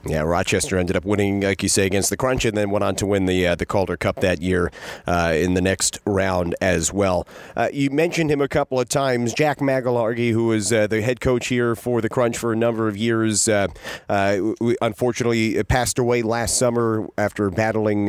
Yeah, 0.04 0.22
Rochester 0.22 0.78
ended 0.78 0.96
up 0.96 1.04
winning, 1.04 1.42
like 1.42 1.62
you 1.62 1.68
say, 1.68 1.86
against 1.86 2.10
the 2.10 2.16
Crunch, 2.16 2.44
and 2.44 2.56
then 2.56 2.70
went 2.70 2.82
on 2.82 2.96
to 2.96 3.06
win 3.06 3.26
the 3.26 3.46
uh, 3.46 3.54
the 3.54 3.64
Calder 3.64 3.96
Cup 3.96 4.16
that 4.16 4.42
year 4.42 4.72
uh, 5.06 5.32
in 5.36 5.54
the 5.54 5.60
next 5.60 6.00
round 6.04 6.56
as 6.60 6.92
well. 6.92 7.24
Uh, 7.54 7.68
you 7.72 7.88
mentioned 7.88 8.28
him 8.28 8.40
a 8.40 8.48
couple 8.48 8.80
of 8.80 8.88
times, 8.88 9.32
Jack 9.32 9.58
McIlhargey, 9.58 10.32
who 10.32 10.46
was 10.46 10.72
uh, 10.72 10.88
the 10.88 11.02
head 11.02 11.20
coach 11.20 11.46
here 11.46 11.76
for 11.76 12.00
the 12.00 12.08
Crunch 12.08 12.36
for 12.36 12.52
a 12.52 12.56
number 12.56 12.88
of 12.88 12.96
years. 12.96 13.46
Uh, 13.46 13.68
uh, 14.08 14.38
unfortunately, 14.80 15.62
passed 15.64 16.00
away 16.00 16.22
last 16.22 16.56
summer 16.56 17.06
after 17.16 17.48
battling 17.48 18.06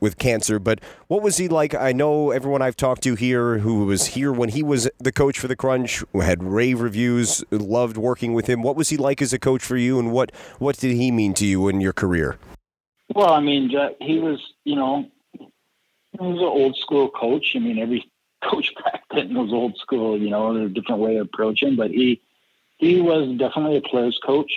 with 0.00 0.18
cancer. 0.18 0.58
But 0.58 0.80
what 1.06 1.22
was 1.22 1.36
he 1.36 1.46
like? 1.46 1.76
I 1.76 1.92
know 1.92 2.32
everyone 2.32 2.60
I've 2.60 2.76
talked 2.76 3.04
to 3.04 3.14
here 3.14 3.58
who 3.58 3.84
was 3.84 4.06
here 4.06 4.32
when 4.32 4.48
he 4.48 4.64
was 4.64 4.90
the 4.98 5.12
coach 5.12 5.38
for 5.38 5.46
the 5.46 5.56
Crunch 5.56 6.02
had 6.12 6.42
rave 6.42 6.80
reviews, 6.80 7.44
loved 7.52 7.96
working 7.96 8.34
with 8.34 8.48
him. 8.48 8.62
What 8.62 8.74
was 8.74 8.88
he 8.88 8.96
like 8.96 9.22
as 9.22 9.32
a 9.32 9.38
coach 9.38 9.62
for 9.62 9.76
you, 9.76 10.00
and 10.00 10.10
what 10.10 10.32
what 10.58 10.76
did 10.78 10.96
he 10.96 11.12
mean? 11.12 11.35
To 11.36 11.46
you 11.46 11.68
in 11.68 11.80
your 11.80 11.92
career? 11.92 12.36
Well, 13.14 13.32
I 13.32 13.40
mean, 13.40 13.70
he 14.00 14.18
was, 14.18 14.40
you 14.64 14.76
know, 14.76 15.06
he 15.32 16.18
was 16.18 16.38
an 16.38 16.44
old 16.44 16.76
school 16.76 17.08
coach. 17.08 17.52
I 17.54 17.58
mean, 17.58 17.78
every 17.78 18.10
coach 18.42 18.74
back 18.84 19.04
then 19.10 19.34
was 19.34 19.52
old 19.52 19.76
school, 19.78 20.18
you 20.18 20.30
know, 20.30 20.54
a 20.56 20.68
different 20.68 21.00
way 21.00 21.16
of 21.16 21.26
approaching, 21.26 21.76
but 21.76 21.90
he, 21.90 22.20
he 22.78 23.00
was 23.00 23.28
definitely 23.38 23.76
a 23.76 23.82
player's 23.82 24.18
coach, 24.24 24.52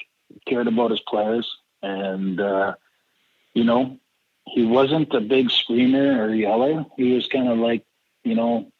cared 0.45 0.67
about 0.67 0.91
his 0.91 0.99
players. 1.01 1.49
And, 1.81 2.39
uh, 2.39 2.75
you 3.53 3.63
know, 3.63 3.97
he 4.45 4.65
wasn't 4.65 5.13
a 5.13 5.21
big 5.21 5.51
screamer 5.51 6.23
or 6.23 6.33
yeller. 6.33 6.85
He 6.97 7.13
was 7.13 7.27
kind 7.27 7.47
of 7.47 7.59
like, 7.59 7.85
you 8.23 8.35
know, 8.35 8.71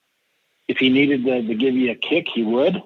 if 0.68 0.78
he 0.78 0.90
needed 0.90 1.26
to, 1.26 1.42
to 1.42 1.56
give 1.56 1.76
you 1.76 1.92
a 1.92 1.96
kick, 1.96 2.28
he 2.34 2.44
would. 2.44 2.82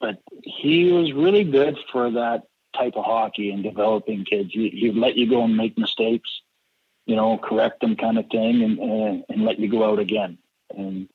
But 0.00 0.18
he 0.42 0.92
was 0.92 1.12
really 1.12 1.44
good 1.44 1.78
for 1.92 2.10
that 2.12 2.44
type 2.74 2.94
of 2.96 3.04
hockey 3.04 3.50
and 3.50 3.62
developing 3.62 4.24
kids. 4.24 4.52
He, 4.52 4.70
he'd 4.70 4.96
let 4.96 5.16
you 5.16 5.28
go 5.28 5.44
and 5.44 5.56
make 5.56 5.78
mistakes, 5.78 6.30
you 7.06 7.16
know, 7.16 7.38
correct 7.38 7.80
them 7.80 7.96
kind 7.96 8.18
of 8.18 8.26
thing 8.26 8.62
and, 8.62 8.78
and, 8.78 9.24
and 9.28 9.44
let 9.44 9.58
you 9.58 9.70
go 9.70 9.90
out 9.90 9.98
again. 9.98 10.38
And 10.76 11.08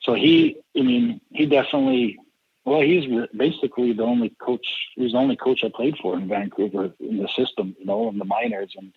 so 0.00 0.14
he, 0.14 0.56
I 0.76 0.82
mean, 0.82 1.20
he 1.30 1.46
definitely, 1.46 2.18
well, 2.64 2.80
he's 2.80 3.04
basically 3.36 3.92
the 3.92 4.04
only 4.04 4.30
coach, 4.30 4.66
he's 4.96 5.12
the 5.12 5.18
only 5.18 5.36
coach 5.36 5.64
I 5.64 5.70
played 5.74 5.96
for 5.98 6.16
in 6.16 6.28
Vancouver 6.28 6.92
in 7.00 7.18
the 7.18 7.28
system, 7.28 7.76
you 7.78 7.86
know, 7.86 8.08
in 8.08 8.18
the 8.18 8.24
minors. 8.24 8.74
And 8.76 8.92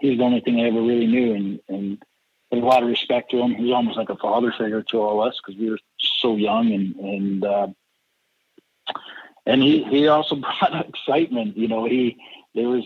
he's 0.00 0.18
the 0.18 0.24
only 0.24 0.40
thing 0.40 0.60
I 0.60 0.68
ever 0.68 0.82
really 0.82 1.06
knew. 1.06 1.34
And, 1.34 1.60
and 1.68 2.04
a 2.52 2.56
lot 2.56 2.82
of 2.82 2.88
respect 2.88 3.30
to 3.30 3.38
him. 3.38 3.54
He's 3.54 3.72
almost 3.72 3.96
like 3.96 4.10
a 4.10 4.16
father 4.16 4.52
figure 4.56 4.82
to 4.82 5.00
all 5.00 5.22
us 5.22 5.40
because 5.44 5.58
we 5.58 5.70
were 5.70 5.78
so 5.98 6.36
young 6.36 6.72
and, 6.72 6.94
and, 6.96 7.44
uh, 7.44 7.68
and 9.46 9.62
he 9.62 9.84
he 9.84 10.08
also 10.08 10.36
brought 10.60 10.88
excitement. 10.88 11.56
You 11.56 11.68
know, 11.68 11.84
he 11.84 12.16
there 12.54 12.68
was 12.68 12.84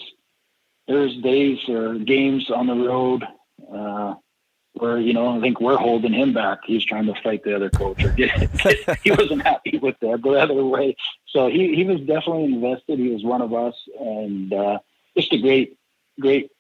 there 0.87 0.99
was 0.99 1.16
days 1.16 1.59
or 1.68 1.94
games 1.94 2.51
on 2.51 2.66
the 2.66 2.75
road 2.75 3.25
uh, 3.73 4.14
where 4.75 4.99
you 4.99 5.12
know 5.12 5.37
I 5.37 5.40
think 5.40 5.61
we're 5.61 5.77
holding 5.77 6.12
him 6.12 6.33
back. 6.33 6.61
He's 6.64 6.85
trying 6.85 7.07
to 7.07 7.14
fight 7.23 7.44
the 7.44 7.55
other 7.55 7.71
coach, 7.71 8.03
or 8.03 8.11
get, 8.11 8.31
he 9.05 9.11
wasn't 9.11 9.42
happy 9.42 9.79
with 9.79 9.97
that 10.01 10.23
the 10.23 10.31
other 10.31 10.64
way. 10.64 10.97
So 11.29 11.49
he 11.49 11.75
he 11.75 11.85
was 11.85 12.01
definitely 12.01 12.44
invested. 12.44 12.99
He 12.99 13.09
was 13.09 13.25
one 13.25 13.42
of 13.42 13.53
us, 13.53 13.75
and 14.01 14.53
uh, 14.53 14.79
just 15.16 15.33
a 15.33 15.38
great 15.38 15.77
great 16.21 16.51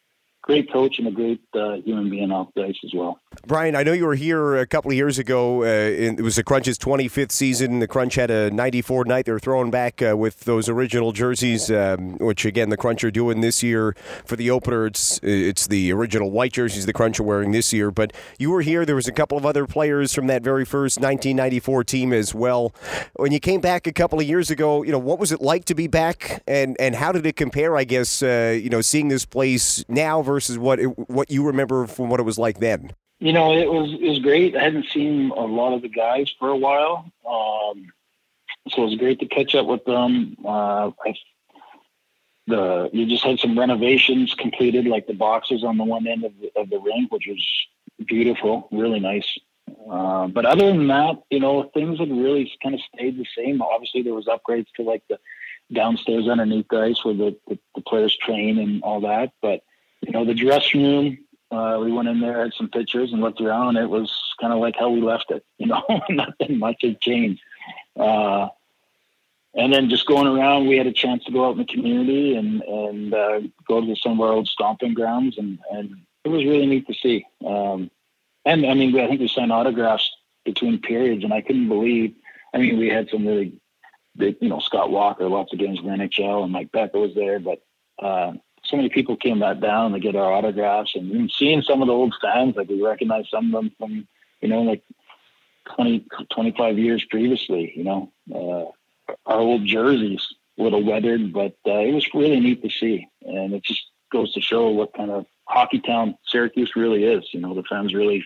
great 0.48 0.72
coach 0.72 0.98
and 0.98 1.06
a 1.06 1.10
great 1.10 1.42
uh, 1.54 1.74
human 1.84 2.08
being 2.08 2.32
off 2.32 2.48
the 2.56 2.64
ice 2.64 2.78
as 2.82 2.92
well. 2.94 3.20
Brian, 3.46 3.76
I 3.76 3.82
know 3.82 3.92
you 3.92 4.06
were 4.06 4.14
here 4.14 4.56
a 4.56 4.66
couple 4.66 4.90
of 4.90 4.96
years 4.96 5.18
ago. 5.18 5.62
Uh, 5.62 5.66
in, 5.66 6.18
it 6.18 6.22
was 6.22 6.36
the 6.36 6.42
Crunch's 6.42 6.78
25th 6.78 7.32
season. 7.32 7.80
The 7.80 7.86
Crunch 7.86 8.14
had 8.14 8.30
a 8.30 8.50
94 8.50 9.04
night. 9.04 9.26
They 9.26 9.32
were 9.32 9.38
throwing 9.38 9.70
back 9.70 10.00
uh, 10.00 10.16
with 10.16 10.40
those 10.40 10.68
original 10.70 11.12
jerseys, 11.12 11.70
um, 11.70 12.16
which 12.16 12.46
again 12.46 12.70
the 12.70 12.78
Crunch 12.78 13.04
are 13.04 13.10
doing 13.10 13.42
this 13.42 13.62
year 13.62 13.94
for 14.24 14.36
the 14.36 14.50
opener. 14.50 14.86
It's 14.86 15.20
it's 15.22 15.66
the 15.66 15.92
original 15.92 16.30
white 16.30 16.54
jerseys 16.54 16.86
the 16.86 16.94
Crunch 16.94 17.20
are 17.20 17.24
wearing 17.24 17.52
this 17.52 17.72
year. 17.74 17.90
But 17.90 18.14
you 18.38 18.50
were 18.50 18.62
here. 18.62 18.86
There 18.86 18.96
was 18.96 19.06
a 19.06 19.12
couple 19.12 19.36
of 19.36 19.44
other 19.44 19.66
players 19.66 20.14
from 20.14 20.28
that 20.28 20.42
very 20.42 20.64
first 20.64 20.96
1994 20.98 21.84
team 21.84 22.12
as 22.14 22.34
well. 22.34 22.74
When 23.16 23.32
you 23.32 23.40
came 23.40 23.60
back 23.60 23.86
a 23.86 23.92
couple 23.92 24.18
of 24.18 24.26
years 24.26 24.50
ago, 24.50 24.82
you 24.82 24.92
know 24.92 24.98
what 24.98 25.18
was 25.18 25.30
it 25.30 25.42
like 25.42 25.66
to 25.66 25.74
be 25.74 25.88
back, 25.88 26.42
and 26.46 26.74
and 26.80 26.94
how 26.94 27.12
did 27.12 27.26
it 27.26 27.36
compare? 27.36 27.76
I 27.76 27.84
guess 27.84 28.22
uh, 28.22 28.58
you 28.60 28.70
know 28.70 28.80
seeing 28.80 29.08
this 29.08 29.26
place 29.26 29.84
now 29.88 30.22
versus 30.22 30.37
versus 30.38 30.56
what 30.56 30.78
it, 30.78 30.86
what 31.10 31.32
you 31.32 31.44
remember 31.44 31.84
from 31.88 32.08
what 32.08 32.20
it 32.20 32.22
was 32.22 32.38
like 32.38 32.60
then? 32.60 32.92
You 33.18 33.32
know, 33.32 33.52
it 33.52 33.68
was 33.68 33.92
it 33.92 34.08
was 34.08 34.20
great. 34.20 34.56
I 34.56 34.62
hadn't 34.62 34.86
seen 34.86 35.32
a 35.32 35.40
lot 35.40 35.74
of 35.74 35.82
the 35.82 35.88
guys 35.88 36.32
for 36.38 36.48
a 36.50 36.56
while, 36.56 37.10
um, 37.28 37.92
so 38.68 38.82
it 38.82 38.90
was 38.90 38.94
great 38.96 39.18
to 39.18 39.26
catch 39.26 39.56
up 39.56 39.66
with 39.66 39.84
them. 39.84 40.36
Uh, 40.44 40.92
I, 41.04 41.14
the 42.46 42.88
you 42.92 43.06
just 43.06 43.24
had 43.24 43.40
some 43.40 43.58
renovations 43.58 44.34
completed, 44.34 44.86
like 44.86 45.08
the 45.08 45.14
boxes 45.14 45.64
on 45.64 45.76
the 45.76 45.84
one 45.84 46.06
end 46.06 46.22
of 46.22 46.32
the, 46.40 46.52
of 46.54 46.70
the 46.70 46.78
rink, 46.78 47.10
which 47.10 47.26
was 47.26 47.44
beautiful, 48.06 48.68
really 48.70 49.00
nice. 49.00 49.28
Uh, 49.90 50.28
but 50.28 50.46
other 50.46 50.68
than 50.68 50.86
that, 50.86 51.16
you 51.30 51.40
know, 51.40 51.68
things 51.74 51.98
had 51.98 52.10
really 52.10 52.50
kind 52.62 52.76
of 52.76 52.80
stayed 52.94 53.18
the 53.18 53.26
same. 53.36 53.60
Obviously, 53.60 54.02
there 54.02 54.14
was 54.14 54.26
upgrades 54.26 54.68
to 54.76 54.82
like 54.84 55.02
the 55.08 55.18
downstairs 55.72 56.28
underneath 56.28 56.68
the 56.70 56.80
ice 56.80 57.04
where 57.04 57.14
the, 57.14 57.36
the, 57.48 57.58
the 57.74 57.82
players 57.82 58.16
train 58.16 58.58
and 58.58 58.82
all 58.84 59.00
that. 59.00 59.32
But 59.42 59.62
you 60.02 60.12
know, 60.12 60.24
the 60.24 60.34
dressing 60.34 60.82
room, 60.82 61.18
uh, 61.50 61.78
we 61.80 61.90
went 61.90 62.08
in 62.08 62.20
there, 62.20 62.42
had 62.42 62.52
some 62.54 62.68
pictures 62.68 63.12
and 63.12 63.22
looked 63.22 63.40
around. 63.40 63.76
It 63.76 63.88
was 63.88 64.12
kind 64.40 64.52
of 64.52 64.58
like 64.58 64.76
how 64.78 64.90
we 64.90 65.00
left 65.00 65.30
it, 65.30 65.44
you 65.58 65.66
know, 65.66 65.82
nothing 66.10 66.58
much 66.58 66.76
had 66.82 67.00
changed. 67.00 67.40
Uh, 67.98 68.48
and 69.54 69.72
then 69.72 69.88
just 69.88 70.06
going 70.06 70.26
around, 70.26 70.66
we 70.66 70.76
had 70.76 70.86
a 70.86 70.92
chance 70.92 71.24
to 71.24 71.32
go 71.32 71.46
out 71.46 71.52
in 71.52 71.58
the 71.58 71.64
community 71.64 72.36
and, 72.36 72.62
and, 72.62 73.14
uh, 73.14 73.40
go 73.66 73.80
to 73.80 73.96
some 73.96 74.12
of 74.12 74.20
our 74.20 74.32
old 74.34 74.46
stomping 74.46 74.94
grounds. 74.94 75.38
And, 75.38 75.58
and 75.70 75.96
it 76.24 76.28
was 76.28 76.44
really 76.44 76.66
neat 76.66 76.86
to 76.86 76.94
see. 76.94 77.24
Um, 77.44 77.90
and 78.44 78.66
I 78.66 78.74
mean, 78.74 78.98
I 78.98 79.08
think 79.08 79.20
we 79.20 79.28
signed 79.28 79.52
autographs 79.52 80.10
between 80.44 80.80
periods 80.80 81.24
and 81.24 81.32
I 81.32 81.40
couldn't 81.40 81.68
believe, 81.68 82.14
I 82.54 82.58
mean, 82.58 82.78
we 82.78 82.88
had 82.88 83.08
some 83.10 83.26
really 83.26 83.54
big, 84.16 84.36
you 84.40 84.48
know, 84.48 84.60
Scott 84.60 84.90
Walker, 84.90 85.28
lots 85.28 85.52
of 85.52 85.58
games 85.58 85.80
in 85.80 85.86
the 85.86 85.92
NHL 85.92 86.44
and 86.44 86.52
Mike 86.52 86.72
Peca 86.72 86.94
was 86.94 87.14
there, 87.14 87.40
but, 87.40 87.62
uh, 87.98 88.32
so 88.68 88.76
many 88.76 88.90
people 88.90 89.16
came 89.16 89.40
back 89.40 89.60
down 89.60 89.92
to 89.92 89.98
get 89.98 90.14
our 90.14 90.30
autographs 90.32 90.94
and 90.94 91.30
seeing 91.30 91.62
some 91.62 91.80
of 91.80 91.88
the 91.88 91.94
old 91.94 92.14
fans, 92.20 92.54
like 92.54 92.68
we 92.68 92.82
recognize 92.82 93.28
some 93.30 93.46
of 93.46 93.52
them 93.52 93.72
from, 93.78 94.06
you 94.42 94.48
know, 94.48 94.60
like 94.60 94.82
20, 95.76 96.04
25 96.30 96.78
years 96.78 97.04
previously, 97.06 97.72
you 97.74 97.84
know, 97.84 98.12
uh, 98.34 99.10
our 99.26 99.40
old 99.40 99.64
jerseys, 99.64 100.26
a 100.58 100.62
little 100.62 100.84
weathered, 100.84 101.32
but 101.32 101.56
uh, 101.66 101.78
it 101.78 101.94
was 101.94 102.06
really 102.12 102.40
neat 102.40 102.62
to 102.62 102.68
see. 102.68 103.08
And 103.22 103.54
it 103.54 103.64
just 103.64 103.86
goes 104.12 104.34
to 104.34 104.40
show 104.40 104.68
what 104.68 104.92
kind 104.94 105.10
of 105.10 105.24
hockey 105.44 105.80
town 105.80 106.18
Syracuse 106.26 106.76
really 106.76 107.04
is. 107.04 107.24
You 107.32 107.40
know, 107.40 107.54
the 107.54 107.62
fans 107.62 107.94
really, 107.94 108.22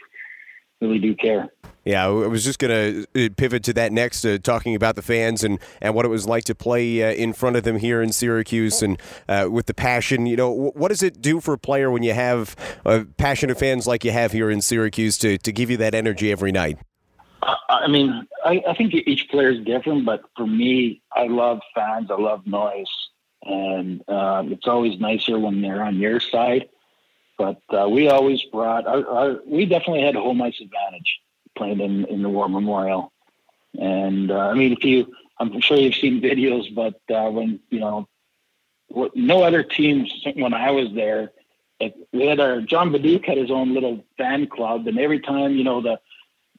really 0.82 0.98
do 0.98 1.14
care. 1.14 1.48
Yeah, 1.84 2.06
I 2.06 2.08
was 2.10 2.44
just 2.44 2.60
going 2.60 3.06
to 3.14 3.26
uh, 3.26 3.28
pivot 3.36 3.64
to 3.64 3.72
that 3.72 3.90
next, 3.90 4.24
uh, 4.24 4.38
talking 4.38 4.76
about 4.76 4.94
the 4.94 5.02
fans 5.02 5.42
and, 5.42 5.58
and 5.80 5.96
what 5.96 6.04
it 6.04 6.08
was 6.08 6.26
like 6.26 6.44
to 6.44 6.54
play 6.54 7.02
uh, 7.02 7.12
in 7.12 7.32
front 7.32 7.56
of 7.56 7.64
them 7.64 7.76
here 7.76 8.00
in 8.00 8.12
Syracuse 8.12 8.82
and 8.82 9.00
uh, 9.28 9.48
with 9.50 9.66
the 9.66 9.74
passion. 9.74 10.26
You 10.26 10.36
know, 10.36 10.50
what 10.52 10.88
does 10.88 11.02
it 11.02 11.20
do 11.20 11.40
for 11.40 11.54
a 11.54 11.58
player 11.58 11.90
when 11.90 12.04
you 12.04 12.12
have 12.12 12.54
uh, 12.86 13.04
passionate 13.16 13.58
fans 13.58 13.86
like 13.88 14.04
you 14.04 14.12
have 14.12 14.30
here 14.30 14.48
in 14.48 14.60
Syracuse 14.60 15.18
to, 15.18 15.38
to 15.38 15.52
give 15.52 15.70
you 15.70 15.76
that 15.78 15.94
energy 15.94 16.30
every 16.30 16.52
night? 16.52 16.78
I 17.68 17.88
mean, 17.88 18.28
I, 18.44 18.62
I 18.68 18.74
think 18.74 18.94
each 18.94 19.28
player 19.28 19.50
is 19.50 19.64
different, 19.64 20.04
but 20.06 20.22
for 20.36 20.46
me, 20.46 21.02
I 21.12 21.26
love 21.26 21.58
fans. 21.74 22.12
I 22.12 22.14
love 22.14 22.46
noise. 22.46 22.86
And 23.44 24.02
uh, 24.06 24.44
it's 24.46 24.68
always 24.68 25.00
nicer 25.00 25.36
when 25.36 25.62
they're 25.62 25.82
on 25.82 25.96
your 25.96 26.20
side. 26.20 26.68
But 27.42 27.90
we 27.90 28.08
always 28.08 28.42
brought, 28.44 28.86
our, 28.86 29.04
our, 29.08 29.40
we 29.44 29.66
definitely 29.66 30.02
had 30.02 30.14
a 30.14 30.20
home 30.20 30.40
ice 30.42 30.60
advantage 30.60 31.20
playing 31.56 31.80
in, 31.80 32.04
in 32.04 32.22
the 32.22 32.28
War 32.28 32.48
Memorial. 32.48 33.12
And 33.78 34.30
uh, 34.30 34.38
I 34.38 34.54
mean, 34.54 34.72
if 34.72 34.84
you, 34.84 35.12
I'm 35.40 35.60
sure 35.60 35.76
you've 35.76 35.94
seen 35.94 36.20
videos, 36.20 36.72
but 36.72 37.00
uh, 37.12 37.30
when 37.30 37.58
you 37.70 37.80
know, 37.80 38.08
what, 38.88 39.16
no 39.16 39.42
other 39.42 39.62
teams 39.62 40.12
when 40.36 40.54
I 40.54 40.70
was 40.70 40.92
there, 40.94 41.32
like 41.80 41.94
we 42.12 42.26
had 42.26 42.38
our 42.38 42.60
John 42.60 42.92
Badduke 42.92 43.24
had 43.24 43.38
his 43.38 43.50
own 43.50 43.74
little 43.74 44.04
fan 44.18 44.46
club, 44.46 44.86
and 44.86 44.98
every 44.98 45.18
time 45.18 45.56
you 45.56 45.64
know 45.64 45.80
the, 45.80 45.98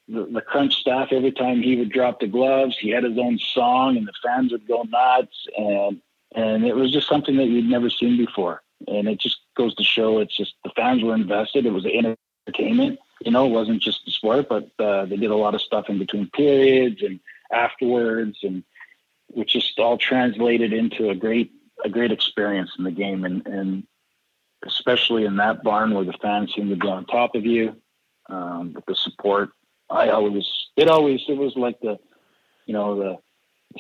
the 0.10 0.26
the 0.26 0.42
crunch 0.42 0.74
staff, 0.74 1.10
every 1.12 1.32
time 1.32 1.62
he 1.62 1.78
would 1.78 1.92
drop 1.92 2.20
the 2.20 2.28
gloves, 2.28 2.78
he 2.78 2.90
had 2.90 3.06
his 3.06 3.18
own 3.18 3.40
song, 3.40 3.96
and 3.96 4.08
the 4.08 4.14
fans 4.22 4.52
would 4.52 4.68
go 4.68 4.84
nuts, 4.84 5.48
and 5.58 6.02
and 6.36 6.66
it 6.66 6.76
was 6.76 6.92
just 6.92 7.08
something 7.08 7.38
that 7.38 7.48
you'd 7.48 7.70
never 7.70 7.90
seen 7.90 8.18
before, 8.18 8.64
and 8.88 9.08
it 9.08 9.20
just 9.20 9.38
goes 9.56 9.76
to 9.76 9.84
show 9.84 10.20
it's 10.20 10.36
just 10.36 10.56
the 10.64 10.72
fans 10.76 11.04
were 11.04 11.16
invested. 11.16 11.66
It 11.66 11.72
was 11.72 11.86
entertainment, 11.86 13.00
you 13.26 13.32
know, 13.32 13.46
it 13.46 13.52
wasn't 13.52 13.82
just 13.82 14.06
the 14.06 14.12
sport, 14.12 14.50
but 14.50 14.70
uh, 14.80 15.06
they 15.06 15.18
did 15.18 15.32
a 15.32 15.36
lot 15.36 15.56
of 15.56 15.62
stuff 15.62 15.90
in 15.90 15.98
between 15.98 16.30
periods 16.32 17.02
and 17.02 17.20
afterwards, 17.52 18.40
and 18.44 18.64
which 19.28 19.54
just 19.54 19.80
all 19.80 19.98
translated 19.98 20.74
into 20.74 21.10
a 21.10 21.16
great 21.16 21.52
a 21.84 21.90
great 21.90 22.12
experience 22.12 22.72
in 22.78 22.84
the 22.84 22.92
game, 22.92 23.24
and 23.24 23.46
and 23.48 23.88
especially 24.66 25.26
in 25.26 25.38
that 25.38 25.64
barn 25.64 25.94
where 25.94 26.06
the 26.06 26.14
fans 26.14 26.54
seem 26.54 26.70
to 26.70 26.76
be 26.76 26.88
on 26.88 27.06
top 27.06 27.36
of 27.36 27.46
you, 27.46 27.76
um, 28.30 28.74
with 28.74 28.86
the 28.86 28.96
support. 28.96 29.52
I 29.90 30.10
always 30.10 30.46
it 30.76 30.90
always 30.90 31.22
it 31.28 31.38
was 31.38 31.56
like 31.56 31.80
the 31.80 31.98
you 32.66 32.74
know 32.74 32.98
the 32.98 33.18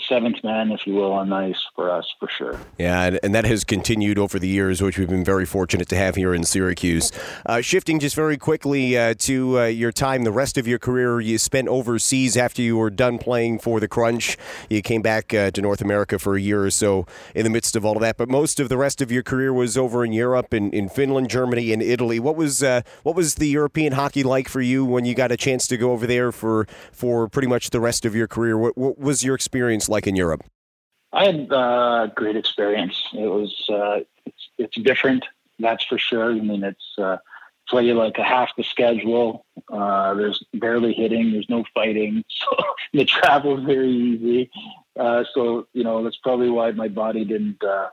seventh 0.08 0.44
man, 0.44 0.72
if 0.72 0.86
you 0.86 0.94
will, 0.94 1.12
on 1.12 1.32
ice 1.32 1.62
for 1.76 1.90
us 1.90 2.06
for 2.20 2.30
sure. 2.30 2.60
Yeah, 2.78 3.04
and, 3.04 3.20
and, 3.24 3.34
that 3.34 3.46
has 3.46 3.64
continued 3.64 4.20
over 4.20 4.38
the 4.40 4.48
years, 4.48 4.82
which 4.82 4.98
we've 4.98 5.10
been 5.10 5.24
very 5.24 5.46
fortunate 5.46 5.90
to 5.90 5.96
have 5.96 6.16
here 6.16 6.34
in 6.34 6.44
Syracuse. 6.44 7.12
Uh, 7.46 7.62
shifting 7.62 8.00
just 8.00 8.16
very 8.16 8.38
quickly 8.38 8.98
uh, 8.98 9.14
to 9.20 9.60
uh, 9.60 9.66
your 9.66 9.92
time, 9.92 10.24
the 10.24 10.32
rest 10.32 10.58
of 10.58 10.68
your 10.68 10.80
career 10.80 11.20
you 11.20 11.38
spent 11.38 11.68
overseas 11.68 12.38
after 12.38 12.62
you 12.62 12.78
were 12.78 12.90
done 12.90 13.18
playing 13.18 13.60
for 13.60 13.80
the 13.80 13.88
Crunch. 13.88 14.38
You 14.70 14.82
came 14.82 15.02
back 15.02 15.34
uh, 15.34 15.52
to 15.52 15.62
North 15.62 15.82
America 15.82 16.20
for 16.20 16.36
a 16.36 16.42
year 16.42 16.64
or 16.64 16.72
so 16.72 17.06
in 17.36 17.44
the 17.44 17.50
midst 17.50 17.76
of 17.76 17.86
all 17.86 17.96
of 17.96 18.02
that, 18.02 18.18
but 18.18 18.30
most 18.30 18.60
of 18.60 18.70
the 18.70 18.78
rest 18.78 19.02
of 19.02 19.12
your 19.12 19.24
career 19.24 19.54
was 19.54 19.78
over 19.78 20.04
in 20.04 20.14
Europe, 20.14 20.54
in, 20.54 20.72
in 20.72 20.90
Finland, 20.90 21.30
Germany, 21.30 21.72
and 21.72 21.82
Italy. 21.82 22.20
What 22.20 22.36
was 22.36 22.62
uh, 22.64 22.82
what 23.04 23.16
was 23.16 23.36
the 23.36 23.48
European 23.48 23.94
hockey 23.94 24.24
like 24.24 24.50
for 24.50 24.62
you 24.62 24.86
when 24.86 25.06
you 25.06 25.16
got 25.16 25.32
a 25.32 25.38
chance 25.38 25.68
to 25.68 25.78
go 25.78 25.92
over 25.92 26.08
there 26.08 26.32
for 26.32 26.68
for 26.92 27.28
pretty 27.28 27.48
much 27.48 27.70
the 27.70 27.80
rest 27.80 28.06
of 28.06 28.16
your 28.16 28.28
career? 28.28 28.58
What, 28.58 28.78
what 28.78 29.00
was 29.00 29.24
your 29.24 29.36
experience? 29.36 29.83
Experience 29.84 29.89
like 29.89 30.08
in 30.08 30.15
Europe? 30.15 30.43
I 31.12 31.26
had 31.26 31.52
a 31.52 31.56
uh, 31.56 32.08
great 32.08 32.36
experience. 32.36 32.96
It 33.13 33.28
was 33.28 33.54
uh, 33.69 34.00
it's, 34.26 34.50
it's 34.58 34.78
different, 34.82 35.26
that's 35.60 35.86
for 35.86 35.98
sure. 35.98 36.32
I 36.32 36.39
mean, 36.39 36.63
it's 36.63 36.98
uh, 36.98 37.17
play 37.69 37.93
like 37.93 38.17
a 38.17 38.24
half 38.24 38.50
the 38.58 38.63
schedule. 38.63 39.46
Uh, 39.72 40.15
there's 40.15 40.43
barely 40.54 40.93
hitting. 40.93 41.32
There's 41.32 41.50
no 41.50 41.63
fighting, 41.74 42.24
so 42.30 42.48
the 42.93 43.06
travel 43.06 43.60
is 43.60 43.65
very 43.65 43.91
easy. 43.91 44.50
Uh, 45.00 45.24
so 45.34 45.67
you 45.74 45.84
know 45.84 46.04
that's 46.04 46.17
probably 46.17 46.50
why 46.50 46.72
my 46.72 46.88
body 46.88 47.26
didn't. 47.26 47.63
Uh, 47.63 47.89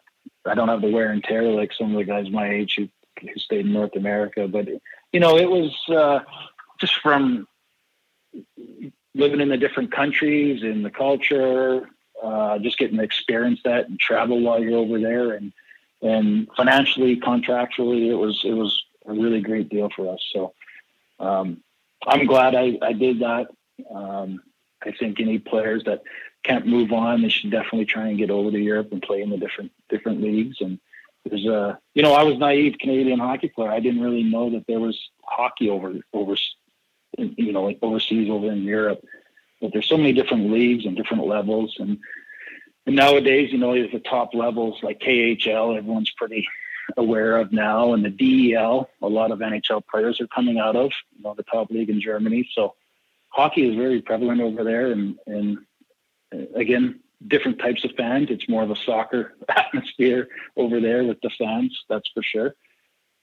I 0.46 0.54
don't 0.54 0.68
have 0.68 0.80
the 0.82 0.90
wear 0.90 1.10
and 1.10 1.22
tear 1.22 1.44
like 1.44 1.72
some 1.72 1.92
of 1.92 1.98
the 1.98 2.04
guys 2.04 2.30
my 2.30 2.48
age 2.48 2.76
who, 2.76 2.88
who 3.20 3.38
stayed 3.38 3.66
in 3.66 3.72
North 3.72 3.96
America. 3.96 4.48
But 4.48 4.68
you 5.12 5.20
know, 5.20 5.36
it 5.36 5.50
was 5.50 5.76
uh, 5.88 6.20
just 6.80 6.96
from 7.02 7.46
living 9.14 9.40
in 9.40 9.48
the 9.48 9.56
different 9.56 9.92
countries 9.92 10.62
and 10.62 10.84
the 10.84 10.90
culture, 10.90 11.88
uh, 12.22 12.58
just 12.58 12.78
getting 12.78 12.98
to 12.98 13.02
experience 13.02 13.60
that 13.64 13.88
and 13.88 13.98
travel 13.98 14.40
while 14.40 14.62
you're 14.62 14.78
over 14.78 15.00
there, 15.00 15.32
and 15.32 15.52
and 16.02 16.48
financially, 16.56 17.16
contractually, 17.20 18.08
it 18.08 18.14
was 18.14 18.42
it 18.44 18.52
was 18.52 18.82
a 19.06 19.12
really 19.12 19.40
great 19.40 19.68
deal 19.68 19.90
for 19.94 20.12
us. 20.14 20.20
So 20.32 20.54
um, 21.18 21.62
I'm 22.06 22.26
glad 22.26 22.54
I, 22.54 22.78
I 22.82 22.92
did 22.92 23.20
that. 23.20 23.48
Um, 23.92 24.42
I 24.82 24.92
think 24.92 25.20
any 25.20 25.38
players 25.38 25.84
that 25.84 26.02
can't 26.42 26.66
move 26.66 26.92
on, 26.92 27.22
they 27.22 27.28
should 27.28 27.50
definitely 27.50 27.84
try 27.84 28.08
and 28.08 28.18
get 28.18 28.30
over 28.30 28.50
to 28.50 28.58
Europe 28.58 28.92
and 28.92 29.02
play 29.02 29.22
in 29.22 29.30
the 29.30 29.36
different 29.36 29.72
different 29.88 30.22
leagues. 30.22 30.56
And 30.60 30.78
there's 31.24 31.46
a, 31.46 31.78
you 31.94 32.02
know, 32.02 32.14
I 32.14 32.22
was 32.22 32.38
naive 32.38 32.76
Canadian 32.80 33.18
hockey 33.18 33.48
player. 33.48 33.70
I 33.70 33.80
didn't 33.80 34.00
really 34.02 34.22
know 34.22 34.50
that 34.50 34.66
there 34.66 34.80
was 34.80 34.98
hockey 35.22 35.68
over 35.68 35.94
over 36.12 36.36
you 37.18 37.52
know, 37.52 37.64
like 37.64 37.78
overseas 37.82 38.30
over 38.30 38.50
in 38.50 38.62
Europe. 38.62 39.04
But 39.60 39.72
there's 39.72 39.88
so 39.88 39.96
many 39.96 40.12
different 40.12 40.50
leagues 40.50 40.86
and 40.86 40.96
different 40.96 41.26
levels, 41.26 41.76
and 41.78 41.98
and 42.86 42.96
nowadays, 42.96 43.52
you 43.52 43.58
know, 43.58 43.74
there's 43.74 43.92
the 43.92 44.00
top 44.00 44.34
levels 44.34 44.82
like 44.82 45.00
KHL. 45.00 45.76
Everyone's 45.76 46.10
pretty 46.10 46.46
aware 46.96 47.36
of 47.36 47.52
now, 47.52 47.92
and 47.92 48.04
the 48.04 48.10
DEL. 48.52 48.88
A 49.02 49.08
lot 49.08 49.30
of 49.30 49.40
NHL 49.40 49.86
players 49.86 50.20
are 50.20 50.26
coming 50.28 50.58
out 50.58 50.76
of, 50.76 50.90
you 51.16 51.22
know, 51.22 51.34
the 51.34 51.42
top 51.44 51.70
league 51.70 51.90
in 51.90 52.00
Germany. 52.00 52.48
So 52.54 52.74
hockey 53.28 53.68
is 53.68 53.76
very 53.76 54.00
prevalent 54.00 54.40
over 54.40 54.64
there, 54.64 54.92
and 54.92 55.16
and 55.26 55.58
uh, 56.34 56.58
again, 56.58 57.00
different 57.26 57.58
types 57.58 57.84
of 57.84 57.92
fans. 57.96 58.28
It's 58.30 58.48
more 58.48 58.62
of 58.62 58.70
a 58.70 58.76
soccer 58.76 59.34
atmosphere 59.48 60.28
over 60.56 60.80
there 60.80 61.04
with 61.04 61.20
the 61.20 61.30
fans, 61.38 61.78
that's 61.88 62.08
for 62.14 62.22
sure. 62.22 62.54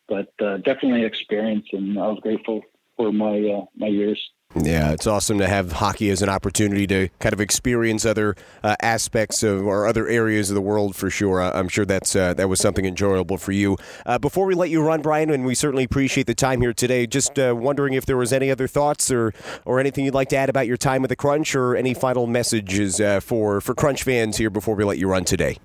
But 0.07 0.31
uh, 0.39 0.57
definitely 0.57 1.03
experience, 1.03 1.67
and 1.73 1.99
I 1.99 2.07
was 2.07 2.19
grateful 2.21 2.61
for 2.97 3.13
my 3.13 3.39
uh, 3.39 3.65
my 3.75 3.87
years. 3.87 4.19
Yeah, 4.55 4.91
it's 4.91 5.05
awesome 5.05 5.37
to 5.39 5.47
have 5.47 5.73
hockey 5.73 6.09
as 6.09 6.21
an 6.21 6.29
opportunity 6.29 6.87
to 6.87 7.09
kind 7.19 7.33
of 7.33 7.41
experience 7.41 8.05
other 8.05 8.35
uh, 8.63 8.75
aspects 8.81 9.43
of 9.43 9.65
or 9.65 9.85
other 9.85 10.07
areas 10.07 10.49
of 10.49 10.55
the 10.55 10.61
world 10.61 10.95
for 10.95 11.09
sure. 11.09 11.41
I'm 11.41 11.67
sure 11.67 11.85
that's 11.85 12.15
uh, 12.15 12.33
that 12.35 12.47
was 12.47 12.59
something 12.59 12.85
enjoyable 12.85 13.37
for 13.37 13.51
you. 13.51 13.77
Uh, 14.05 14.17
before 14.17 14.45
we 14.45 14.55
let 14.55 14.69
you 14.69 14.81
run, 14.81 15.01
Brian, 15.01 15.29
and 15.29 15.45
we 15.45 15.53
certainly 15.53 15.83
appreciate 15.83 16.27
the 16.27 16.33
time 16.33 16.61
here 16.61 16.73
today. 16.73 17.05
Just 17.05 17.37
uh, 17.37 17.55
wondering 17.57 17.93
if 17.93 18.05
there 18.05 18.17
was 18.17 18.31
any 18.31 18.49
other 18.49 18.67
thoughts 18.67 19.11
or 19.11 19.33
or 19.65 19.79
anything 19.79 20.05
you'd 20.05 20.13
like 20.13 20.29
to 20.29 20.37
add 20.37 20.49
about 20.49 20.65
your 20.65 20.77
time 20.77 21.01
with 21.01 21.09
the 21.09 21.15
Crunch, 21.15 21.53
or 21.53 21.75
any 21.75 21.93
final 21.93 22.25
messages 22.25 23.01
uh, 23.01 23.19
for 23.19 23.59
for 23.61 23.75
Crunch 23.75 24.03
fans 24.03 24.37
here 24.37 24.49
before 24.49 24.75
we 24.75 24.83
let 24.85 24.97
you 24.97 25.09
run 25.09 25.25
today. 25.25 25.57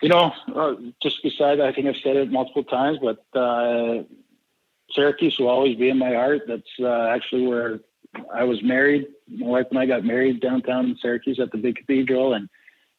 You 0.00 0.10
know, 0.10 0.32
uh, 0.54 0.74
just 1.02 1.20
beside, 1.24 1.60
I 1.60 1.72
think 1.72 1.88
I've 1.88 1.96
said 2.04 2.14
it 2.14 2.30
multiple 2.30 2.62
times, 2.62 2.98
but 3.02 3.24
Syracuse 4.92 5.38
will 5.38 5.48
always 5.48 5.76
be 5.76 5.90
in 5.90 5.98
my 5.98 6.14
heart. 6.14 6.42
That's 6.46 6.80
actually 6.80 7.46
where 7.46 7.80
I 8.32 8.44
was 8.44 8.62
married. 8.62 9.06
My 9.28 9.46
wife 9.46 9.66
and 9.70 9.78
I 9.78 9.86
got 9.86 10.04
married 10.04 10.40
downtown 10.40 10.86
in 10.86 10.96
Syracuse 10.96 11.38
at 11.40 11.52
the 11.52 11.58
big 11.58 11.76
cathedral, 11.76 12.34
and 12.34 12.48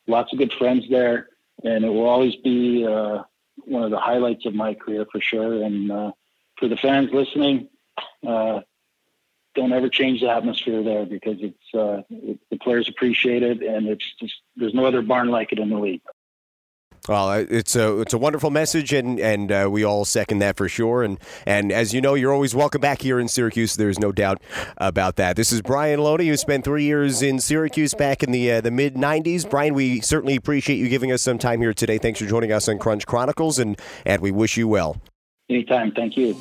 lots 0.08 0.32
of 0.32 0.39
good 0.39 0.54
friends 0.54 0.86
there. 0.89 1.30
And 1.63 1.84
it 1.84 1.89
will 1.89 2.08
always 2.08 2.36
be 2.38 2.86
uh, 2.86 3.23
one 3.65 3.84
of 3.84 3.91
the 3.91 3.99
highlights 3.99 4.45
of 4.45 4.54
my 4.54 4.73
career 4.73 5.06
for 5.12 5.19
sure. 5.19 5.63
And 5.63 5.91
uh, 5.91 6.12
for 6.58 6.67
the 6.67 6.78
fans 6.78 7.10
listening, 7.12 7.69
uh, 8.25 8.62
don't 9.56 9.73
ever 9.73 9.89
change 9.89 10.21
the 10.21 10.30
atmosphere 10.30 10.84
there 10.84 11.06
because 11.06 11.38
it's 11.41 11.73
uh, 11.73 12.02
it, 12.10 12.39
the 12.49 12.58
players 12.58 12.88
appreciate 12.88 13.43
it, 13.43 13.62
and 13.62 13.88
it's 13.88 14.06
just 14.19 14.36
there's 14.56 14.73
no 14.73 14.86
other 14.86 15.02
barn 15.02 15.30
like 15.30 15.52
it 15.52 15.60
in 15.60 15.69
the 15.69 15.78
league. 15.78 16.02
Well, 17.10 17.32
it's 17.50 17.76
a 17.76 18.02
it's 18.02 18.13
a 18.13 18.19
wonderful 18.19 18.52
message, 18.52 18.93
and 18.93 19.19
and 19.19 19.52
uh, 19.52 19.67
we 19.72 19.84
all 19.84 20.06
second 20.06 20.38
that 20.39 20.56
for 20.58 20.69
sure. 20.69 21.02
And 21.02 21.17
and 21.43 21.72
as 21.72 21.91
you 21.91 22.02
know, 22.02 22.13
you're 22.13 22.32
always 22.32 22.54
welcome 22.54 22.82
back 22.82 23.02
here 23.02 23.19
in 23.19 23.28
Syracuse. 23.28 23.76
There's 23.76 23.98
no 23.98 24.12
doubt 24.12 24.43
about 24.78 25.15
that. 25.15 25.36
This 25.36 25.52
is 25.52 25.63
Brian 25.63 26.00
Loney, 26.02 26.28
who 26.28 26.38
spent 26.38 26.65
three 26.65 26.84
years 26.84 27.24
in 27.24 27.39
Syracuse 27.39 27.95
back 27.95 28.22
in 28.22 28.32
the 28.32 28.52
uh, 28.52 28.62
the 28.62 28.69
mid 28.69 28.93
'90s. 28.93 29.50
Brian, 29.50 29.74
we 29.74 30.02
certainly 30.02 30.36
appreciate 30.36 30.76
you 30.76 30.88
giving 30.88 31.12
us 31.12 31.24
some 31.24 31.39
time 31.39 31.62
here 31.62 31.74
today. 31.74 31.98
Thanks 31.98 32.19
for 32.19 32.28
joining 32.28 32.52
us 32.52 32.69
on 32.69 32.78
Crunch 32.78 33.08
Chronicles, 33.08 33.58
and 33.58 33.82
and 34.06 34.22
we 34.22 34.30
wish 34.30 34.56
you 34.56 34.67
well. 34.67 35.02
Anytime. 35.50 35.91
Thank 35.95 36.15
you. 36.15 36.36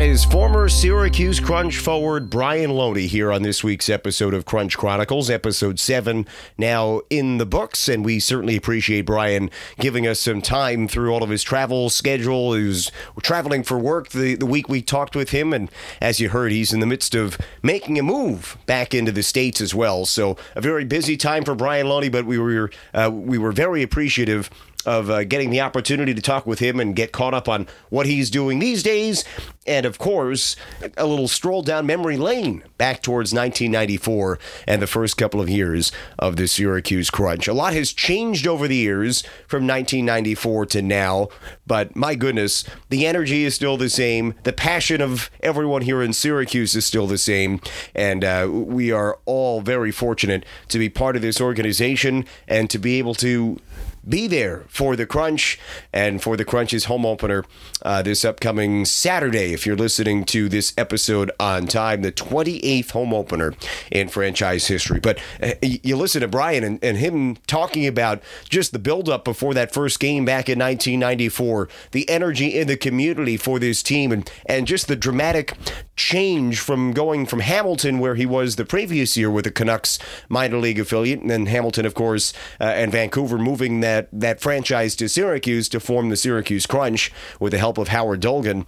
That 0.00 0.08
is 0.08 0.24
former 0.24 0.66
Syracuse 0.70 1.40
Crunch 1.40 1.76
forward 1.76 2.30
Brian 2.30 2.70
Loney 2.70 3.06
here 3.06 3.30
on 3.30 3.42
this 3.42 3.62
week's 3.62 3.90
episode 3.90 4.32
of 4.32 4.46
Crunch 4.46 4.78
Chronicles, 4.78 5.28
episode 5.28 5.78
seven, 5.78 6.26
now 6.56 7.02
in 7.10 7.36
the 7.36 7.44
books. 7.44 7.86
And 7.86 8.02
we 8.02 8.18
certainly 8.18 8.56
appreciate 8.56 9.02
Brian 9.02 9.50
giving 9.78 10.06
us 10.06 10.18
some 10.18 10.40
time 10.40 10.88
through 10.88 11.12
all 11.12 11.22
of 11.22 11.28
his 11.28 11.42
travel 11.42 11.90
schedule. 11.90 12.54
He 12.54 12.64
was 12.64 12.90
traveling 13.20 13.62
for 13.62 13.78
work 13.78 14.08
the, 14.08 14.36
the 14.36 14.46
week 14.46 14.70
we 14.70 14.80
talked 14.80 15.14
with 15.14 15.32
him. 15.32 15.52
And 15.52 15.70
as 16.00 16.18
you 16.18 16.30
heard, 16.30 16.50
he's 16.50 16.72
in 16.72 16.80
the 16.80 16.86
midst 16.86 17.14
of 17.14 17.36
making 17.62 17.98
a 17.98 18.02
move 18.02 18.56
back 18.64 18.94
into 18.94 19.12
the 19.12 19.22
States 19.22 19.60
as 19.60 19.74
well. 19.74 20.06
So 20.06 20.38
a 20.56 20.62
very 20.62 20.86
busy 20.86 21.18
time 21.18 21.44
for 21.44 21.54
Brian 21.54 21.86
Loney, 21.86 22.08
but 22.08 22.24
we 22.24 22.38
were, 22.38 22.70
uh, 22.94 23.10
we 23.12 23.36
were 23.36 23.52
very 23.52 23.82
appreciative 23.82 24.48
of 24.86 25.10
uh, 25.10 25.24
getting 25.24 25.50
the 25.50 25.60
opportunity 25.60 26.14
to 26.14 26.22
talk 26.22 26.46
with 26.46 26.58
him 26.58 26.80
and 26.80 26.96
get 26.96 27.12
caught 27.12 27.34
up 27.34 27.48
on 27.48 27.66
what 27.90 28.06
he's 28.06 28.30
doing 28.30 28.58
these 28.58 28.82
days. 28.82 29.24
And 29.66 29.84
of 29.86 29.98
course, 29.98 30.56
a 30.96 31.06
little 31.06 31.28
stroll 31.28 31.62
down 31.62 31.86
memory 31.86 32.16
lane 32.16 32.64
back 32.78 33.02
towards 33.02 33.32
1994 33.32 34.38
and 34.66 34.80
the 34.80 34.86
first 34.86 35.16
couple 35.16 35.40
of 35.40 35.50
years 35.50 35.92
of 36.18 36.36
the 36.36 36.48
Syracuse 36.48 37.10
Crunch. 37.10 37.46
A 37.46 37.52
lot 37.52 37.74
has 37.74 37.92
changed 37.92 38.46
over 38.46 38.66
the 38.66 38.76
years 38.76 39.22
from 39.46 39.66
1994 39.66 40.66
to 40.66 40.82
now, 40.82 41.28
but 41.66 41.94
my 41.94 42.14
goodness, 42.14 42.64
the 42.88 43.06
energy 43.06 43.44
is 43.44 43.54
still 43.54 43.76
the 43.76 43.90
same. 43.90 44.34
The 44.44 44.52
passion 44.52 45.00
of 45.00 45.30
everyone 45.40 45.82
here 45.82 46.02
in 46.02 46.12
Syracuse 46.12 46.74
is 46.74 46.86
still 46.86 47.06
the 47.06 47.18
same. 47.18 47.60
And 47.94 48.24
uh, 48.24 48.48
we 48.50 48.90
are 48.90 49.18
all 49.26 49.60
very 49.60 49.92
fortunate 49.92 50.44
to 50.68 50.78
be 50.78 50.88
part 50.88 51.16
of 51.16 51.22
this 51.22 51.40
organization 51.40 52.24
and 52.48 52.70
to 52.70 52.78
be 52.78 52.98
able 52.98 53.14
to 53.16 53.58
be 54.08 54.26
there 54.26 54.64
for 54.68 54.96
the 54.96 55.06
Crunch 55.06 55.58
and 55.92 56.22
for 56.22 56.36
the 56.36 56.44
Crunch's 56.44 56.84
home 56.84 57.04
opener 57.04 57.44
uh, 57.82 58.02
this 58.02 58.24
upcoming 58.24 58.84
Saturday. 58.84 59.52
If 59.52 59.66
you're 59.66 59.76
listening 59.76 60.24
to 60.26 60.48
this 60.48 60.72
episode 60.78 61.30
on 61.38 61.66
time, 61.66 62.02
the 62.02 62.12
28th 62.12 62.90
home 62.90 63.12
opener 63.12 63.54
in 63.90 64.08
franchise 64.08 64.66
history. 64.66 65.00
But 65.00 65.18
uh, 65.42 65.52
you 65.62 65.96
listen 65.96 66.20
to 66.22 66.28
Brian 66.28 66.64
and, 66.64 66.82
and 66.82 66.96
him 66.96 67.36
talking 67.46 67.86
about 67.86 68.22
just 68.48 68.72
the 68.72 68.78
buildup 68.78 69.24
before 69.24 69.54
that 69.54 69.72
first 69.72 70.00
game 70.00 70.24
back 70.24 70.48
in 70.48 70.58
1994, 70.58 71.68
the 71.92 72.08
energy 72.08 72.58
in 72.58 72.68
the 72.68 72.76
community 72.76 73.36
for 73.36 73.58
this 73.58 73.82
team, 73.82 74.12
and, 74.12 74.30
and 74.46 74.66
just 74.66 74.88
the 74.88 74.96
dramatic 74.96 75.56
change 75.96 76.58
from 76.60 76.92
going 76.92 77.26
from 77.26 77.40
Hamilton, 77.40 77.98
where 77.98 78.14
he 78.14 78.26
was 78.26 78.56
the 78.56 78.64
previous 78.64 79.16
year 79.16 79.30
with 79.30 79.44
the 79.44 79.50
Canucks 79.50 79.98
minor 80.28 80.58
league 80.58 80.78
affiliate, 80.78 81.20
and 81.20 81.30
then 81.30 81.46
Hamilton, 81.46 81.84
of 81.84 81.94
course, 81.94 82.32
uh, 82.60 82.64
and 82.64 82.90
Vancouver 82.90 83.38
moving 83.38 83.80
that, 83.80 83.89
that 84.12 84.40
franchise 84.40 84.96
to 84.96 85.08
Syracuse 85.08 85.68
to 85.70 85.80
form 85.80 86.08
the 86.08 86.16
Syracuse 86.16 86.66
Crunch 86.66 87.12
with 87.38 87.52
the 87.52 87.58
help 87.58 87.78
of 87.78 87.88
Howard 87.88 88.20
Dolgan 88.20 88.66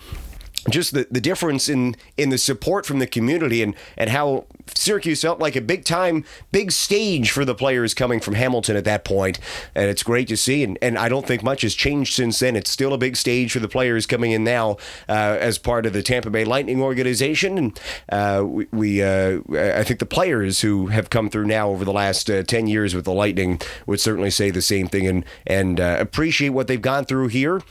just 0.70 0.94
the, 0.94 1.06
the 1.10 1.20
difference 1.20 1.68
in 1.68 1.96
in 2.16 2.30
the 2.30 2.38
support 2.38 2.86
from 2.86 2.98
the 2.98 3.06
community 3.06 3.62
and 3.62 3.74
and 3.96 4.10
how 4.10 4.46
Syracuse 4.74 5.22
felt 5.22 5.40
like 5.40 5.56
a 5.56 5.60
big 5.60 5.84
time 5.84 6.24
big 6.50 6.70
stage 6.72 7.30
for 7.30 7.44
the 7.44 7.54
players 7.54 7.94
coming 7.94 8.20
from 8.20 8.34
Hamilton 8.34 8.76
at 8.76 8.84
that 8.84 9.04
point. 9.04 9.38
And 9.74 9.90
it's 9.90 10.02
great 10.02 10.28
to 10.28 10.36
see. 10.36 10.62
And, 10.62 10.78
and 10.80 10.98
I 10.98 11.08
don't 11.08 11.26
think 11.26 11.42
much 11.42 11.62
has 11.62 11.74
changed 11.74 12.14
since 12.14 12.38
then. 12.38 12.56
It's 12.56 12.70
still 12.70 12.92
a 12.92 12.98
big 12.98 13.16
stage 13.16 13.52
for 13.52 13.58
the 13.58 13.68
players 13.68 14.06
coming 14.06 14.32
in 14.32 14.44
now 14.44 14.76
uh, 15.08 15.36
as 15.40 15.58
part 15.58 15.86
of 15.86 15.92
the 15.92 16.02
Tampa 16.02 16.30
Bay 16.30 16.44
Lightning 16.44 16.80
organization. 16.80 17.58
And 17.58 17.80
uh, 18.10 18.44
we, 18.46 18.66
we 18.72 19.02
uh, 19.02 19.40
I 19.50 19.84
think 19.84 19.98
the 19.98 20.06
players 20.06 20.60
who 20.60 20.88
have 20.88 21.10
come 21.10 21.28
through 21.30 21.46
now 21.46 21.70
over 21.70 21.84
the 21.84 21.92
last 21.92 22.30
uh, 22.30 22.42
10 22.42 22.66
years 22.66 22.94
with 22.94 23.04
the 23.04 23.12
Lightning 23.12 23.60
would 23.86 24.00
certainly 24.00 24.30
say 24.30 24.50
the 24.50 24.62
same 24.62 24.88
thing 24.88 25.06
and 25.06 25.24
and 25.46 25.80
uh, 25.80 25.96
appreciate 25.98 26.50
what 26.50 26.66
they've 26.66 26.80
gone 26.82 27.04
through 27.04 27.28
here. 27.28 27.62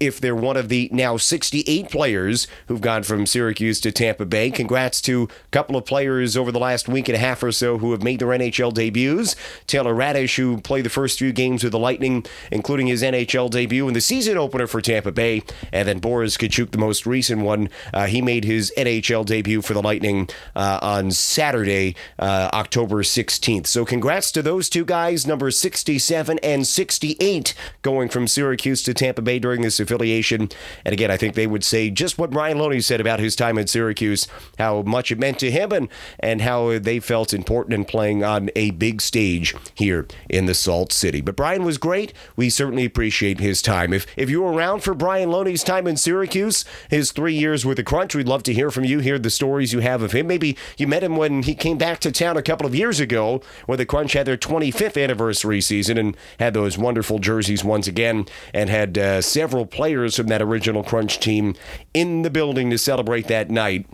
If 0.00 0.20
they're 0.20 0.34
one 0.34 0.56
of 0.56 0.68
the 0.68 0.88
now 0.92 1.16
68 1.16 1.90
players 1.90 2.37
players 2.46 2.58
who've 2.66 2.80
gone 2.80 3.02
from 3.02 3.26
Syracuse 3.26 3.80
to 3.80 3.90
Tampa 3.92 4.26
Bay. 4.26 4.50
Congrats 4.50 5.00
to 5.02 5.28
a 5.44 5.48
couple 5.50 5.76
of 5.76 5.86
players 5.86 6.36
over 6.36 6.52
the 6.52 6.58
last 6.58 6.88
week 6.88 7.08
and 7.08 7.16
a 7.16 7.18
half 7.18 7.42
or 7.42 7.52
so 7.52 7.78
who 7.78 7.92
have 7.92 8.02
made 8.02 8.20
their 8.20 8.28
NHL 8.28 8.72
debuts. 8.72 9.34
Taylor 9.66 9.94
Raddysh, 9.94 10.36
who 10.36 10.60
played 10.60 10.84
the 10.84 10.90
first 10.90 11.18
few 11.18 11.32
games 11.32 11.64
with 11.64 11.72
the 11.72 11.78
Lightning, 11.78 12.24
including 12.52 12.86
his 12.86 13.02
NHL 13.02 13.50
debut 13.50 13.88
in 13.88 13.94
the 13.94 14.00
season 14.00 14.36
opener 14.36 14.66
for 14.66 14.80
Tampa 14.80 15.12
Bay. 15.12 15.42
And 15.72 15.88
then 15.88 15.98
Boris 15.98 16.36
Katchouk, 16.36 16.70
the 16.70 16.78
most 16.78 17.06
recent 17.06 17.42
one, 17.42 17.70
uh, 17.92 18.06
he 18.06 18.20
made 18.20 18.44
his 18.44 18.72
NHL 18.76 19.24
debut 19.24 19.62
for 19.62 19.74
the 19.74 19.82
Lightning 19.82 20.28
uh, 20.54 20.78
on 20.82 21.10
Saturday, 21.10 21.96
uh, 22.18 22.50
October 22.52 23.02
16th. 23.02 23.66
So 23.66 23.84
congrats 23.84 24.30
to 24.32 24.42
those 24.42 24.68
two 24.68 24.84
guys, 24.84 25.26
number 25.26 25.50
67 25.50 26.38
and 26.42 26.66
68, 26.66 27.54
going 27.82 28.08
from 28.08 28.28
Syracuse 28.28 28.82
to 28.82 28.94
Tampa 28.94 29.22
Bay 29.22 29.38
during 29.38 29.62
this 29.62 29.80
affiliation. 29.80 30.50
And 30.84 30.92
again, 30.92 31.10
I 31.10 31.16
think 31.16 31.34
they 31.34 31.46
would 31.46 31.64
say 31.64 31.90
just 31.90 32.18
what 32.18 32.27
what 32.28 32.34
Brian 32.34 32.58
Loney 32.58 32.80
said 32.80 33.00
about 33.00 33.20
his 33.20 33.34
time 33.34 33.56
at 33.58 33.70
Syracuse, 33.70 34.26
how 34.58 34.82
much 34.82 35.10
it 35.10 35.18
meant 35.18 35.38
to 35.38 35.50
him, 35.50 35.72
and, 35.72 35.88
and 36.20 36.42
how 36.42 36.78
they 36.78 37.00
felt 37.00 37.32
important 37.32 37.72
in 37.72 37.84
playing 37.86 38.22
on 38.22 38.50
a 38.54 38.70
big 38.72 39.00
stage 39.00 39.54
here 39.74 40.06
in 40.28 40.44
the 40.44 40.54
Salt 40.54 40.92
City. 40.92 41.22
But 41.22 41.36
Brian 41.36 41.64
was 41.64 41.78
great. 41.78 42.12
We 42.36 42.50
certainly 42.50 42.84
appreciate 42.84 43.40
his 43.40 43.62
time. 43.62 43.94
If, 43.94 44.06
if 44.16 44.28
you 44.28 44.42
were 44.42 44.52
around 44.52 44.80
for 44.80 44.92
Brian 44.92 45.30
Loney's 45.30 45.64
time 45.64 45.86
in 45.86 45.96
Syracuse, 45.96 46.64
his 46.90 47.12
three 47.12 47.34
years 47.34 47.64
with 47.64 47.78
the 47.78 47.84
Crunch, 47.84 48.14
we'd 48.14 48.28
love 48.28 48.42
to 48.42 48.52
hear 48.52 48.70
from 48.70 48.84
you, 48.84 48.98
hear 48.98 49.18
the 49.18 49.30
stories 49.30 49.72
you 49.72 49.80
have 49.80 50.02
of 50.02 50.12
him. 50.12 50.26
Maybe 50.26 50.56
you 50.76 50.86
met 50.86 51.02
him 51.02 51.16
when 51.16 51.42
he 51.44 51.54
came 51.54 51.78
back 51.78 51.98
to 52.00 52.12
town 52.12 52.36
a 52.36 52.42
couple 52.42 52.66
of 52.66 52.74
years 52.74 53.00
ago 53.00 53.40
when 53.66 53.78
the 53.78 53.86
Crunch 53.86 54.12
had 54.12 54.26
their 54.26 54.36
25th 54.36 55.02
anniversary 55.02 55.62
season 55.62 55.96
and 55.96 56.16
had 56.38 56.52
those 56.52 56.76
wonderful 56.76 57.18
jerseys 57.18 57.64
once 57.64 57.86
again 57.86 58.26
and 58.52 58.68
had 58.68 58.98
uh, 58.98 59.22
several 59.22 59.64
players 59.64 60.16
from 60.16 60.26
that 60.26 60.42
original 60.42 60.82
Crunch 60.82 61.18
team 61.18 61.54
in 61.94 62.17
the 62.22 62.30
building 62.30 62.70
to 62.70 62.78
celebrate 62.78 63.26
that 63.28 63.50
night. 63.50 63.86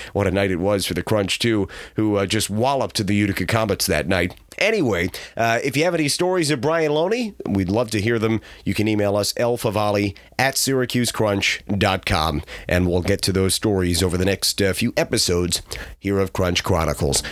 what 0.12 0.26
a 0.26 0.30
night 0.30 0.50
it 0.50 0.56
was 0.56 0.86
for 0.86 0.94
the 0.94 1.02
Crunch, 1.02 1.38
too, 1.38 1.68
who 1.96 2.16
uh, 2.16 2.26
just 2.26 2.50
walloped 2.50 3.04
the 3.06 3.14
Utica 3.14 3.46
Comets 3.46 3.86
that 3.86 4.08
night. 4.08 4.34
Anyway, 4.58 5.08
uh, 5.36 5.58
if 5.64 5.76
you 5.76 5.84
have 5.84 5.94
any 5.94 6.08
stories 6.08 6.50
of 6.50 6.60
Brian 6.60 6.92
Loney, 6.92 7.34
we'd 7.48 7.68
love 7.68 7.90
to 7.90 8.00
hear 8.00 8.18
them. 8.18 8.40
You 8.64 8.74
can 8.74 8.86
email 8.86 9.16
us 9.16 9.32
lfavali 9.34 10.16
at 10.38 10.54
syracusecrunch.com, 10.54 12.42
and 12.68 12.86
we'll 12.86 13.02
get 13.02 13.22
to 13.22 13.32
those 13.32 13.54
stories 13.54 14.02
over 14.02 14.16
the 14.16 14.24
next 14.24 14.60
uh, 14.60 14.72
few 14.72 14.92
episodes 14.96 15.62
here 15.98 16.18
of 16.18 16.32
Crunch 16.32 16.62
Chronicles. 16.62 17.22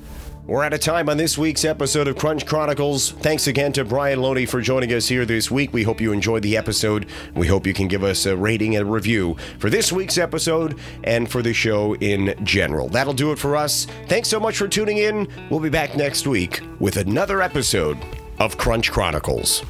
We're 0.50 0.64
out 0.64 0.72
of 0.72 0.80
time 0.80 1.08
on 1.08 1.16
this 1.16 1.38
week's 1.38 1.64
episode 1.64 2.08
of 2.08 2.16
Crunch 2.16 2.44
Chronicles. 2.44 3.12
Thanks 3.12 3.46
again 3.46 3.72
to 3.74 3.84
Brian 3.84 4.20
Loney 4.20 4.46
for 4.46 4.60
joining 4.60 4.92
us 4.92 5.06
here 5.06 5.24
this 5.24 5.48
week. 5.48 5.72
We 5.72 5.84
hope 5.84 6.00
you 6.00 6.10
enjoyed 6.10 6.42
the 6.42 6.56
episode. 6.56 7.06
We 7.36 7.46
hope 7.46 7.68
you 7.68 7.72
can 7.72 7.86
give 7.86 8.02
us 8.02 8.26
a 8.26 8.36
rating 8.36 8.74
and 8.74 8.82
a 8.82 8.90
review 8.90 9.36
for 9.60 9.70
this 9.70 9.92
week's 9.92 10.18
episode 10.18 10.76
and 11.04 11.30
for 11.30 11.40
the 11.40 11.52
show 11.52 11.94
in 11.98 12.34
general. 12.42 12.88
That'll 12.88 13.12
do 13.12 13.30
it 13.30 13.38
for 13.38 13.54
us. 13.54 13.86
Thanks 14.08 14.28
so 14.28 14.40
much 14.40 14.58
for 14.58 14.66
tuning 14.66 14.98
in. 14.98 15.28
We'll 15.50 15.60
be 15.60 15.68
back 15.68 15.94
next 15.94 16.26
week 16.26 16.62
with 16.80 16.96
another 16.96 17.42
episode 17.42 17.96
of 18.40 18.58
Crunch 18.58 18.90
Chronicles. 18.90 19.62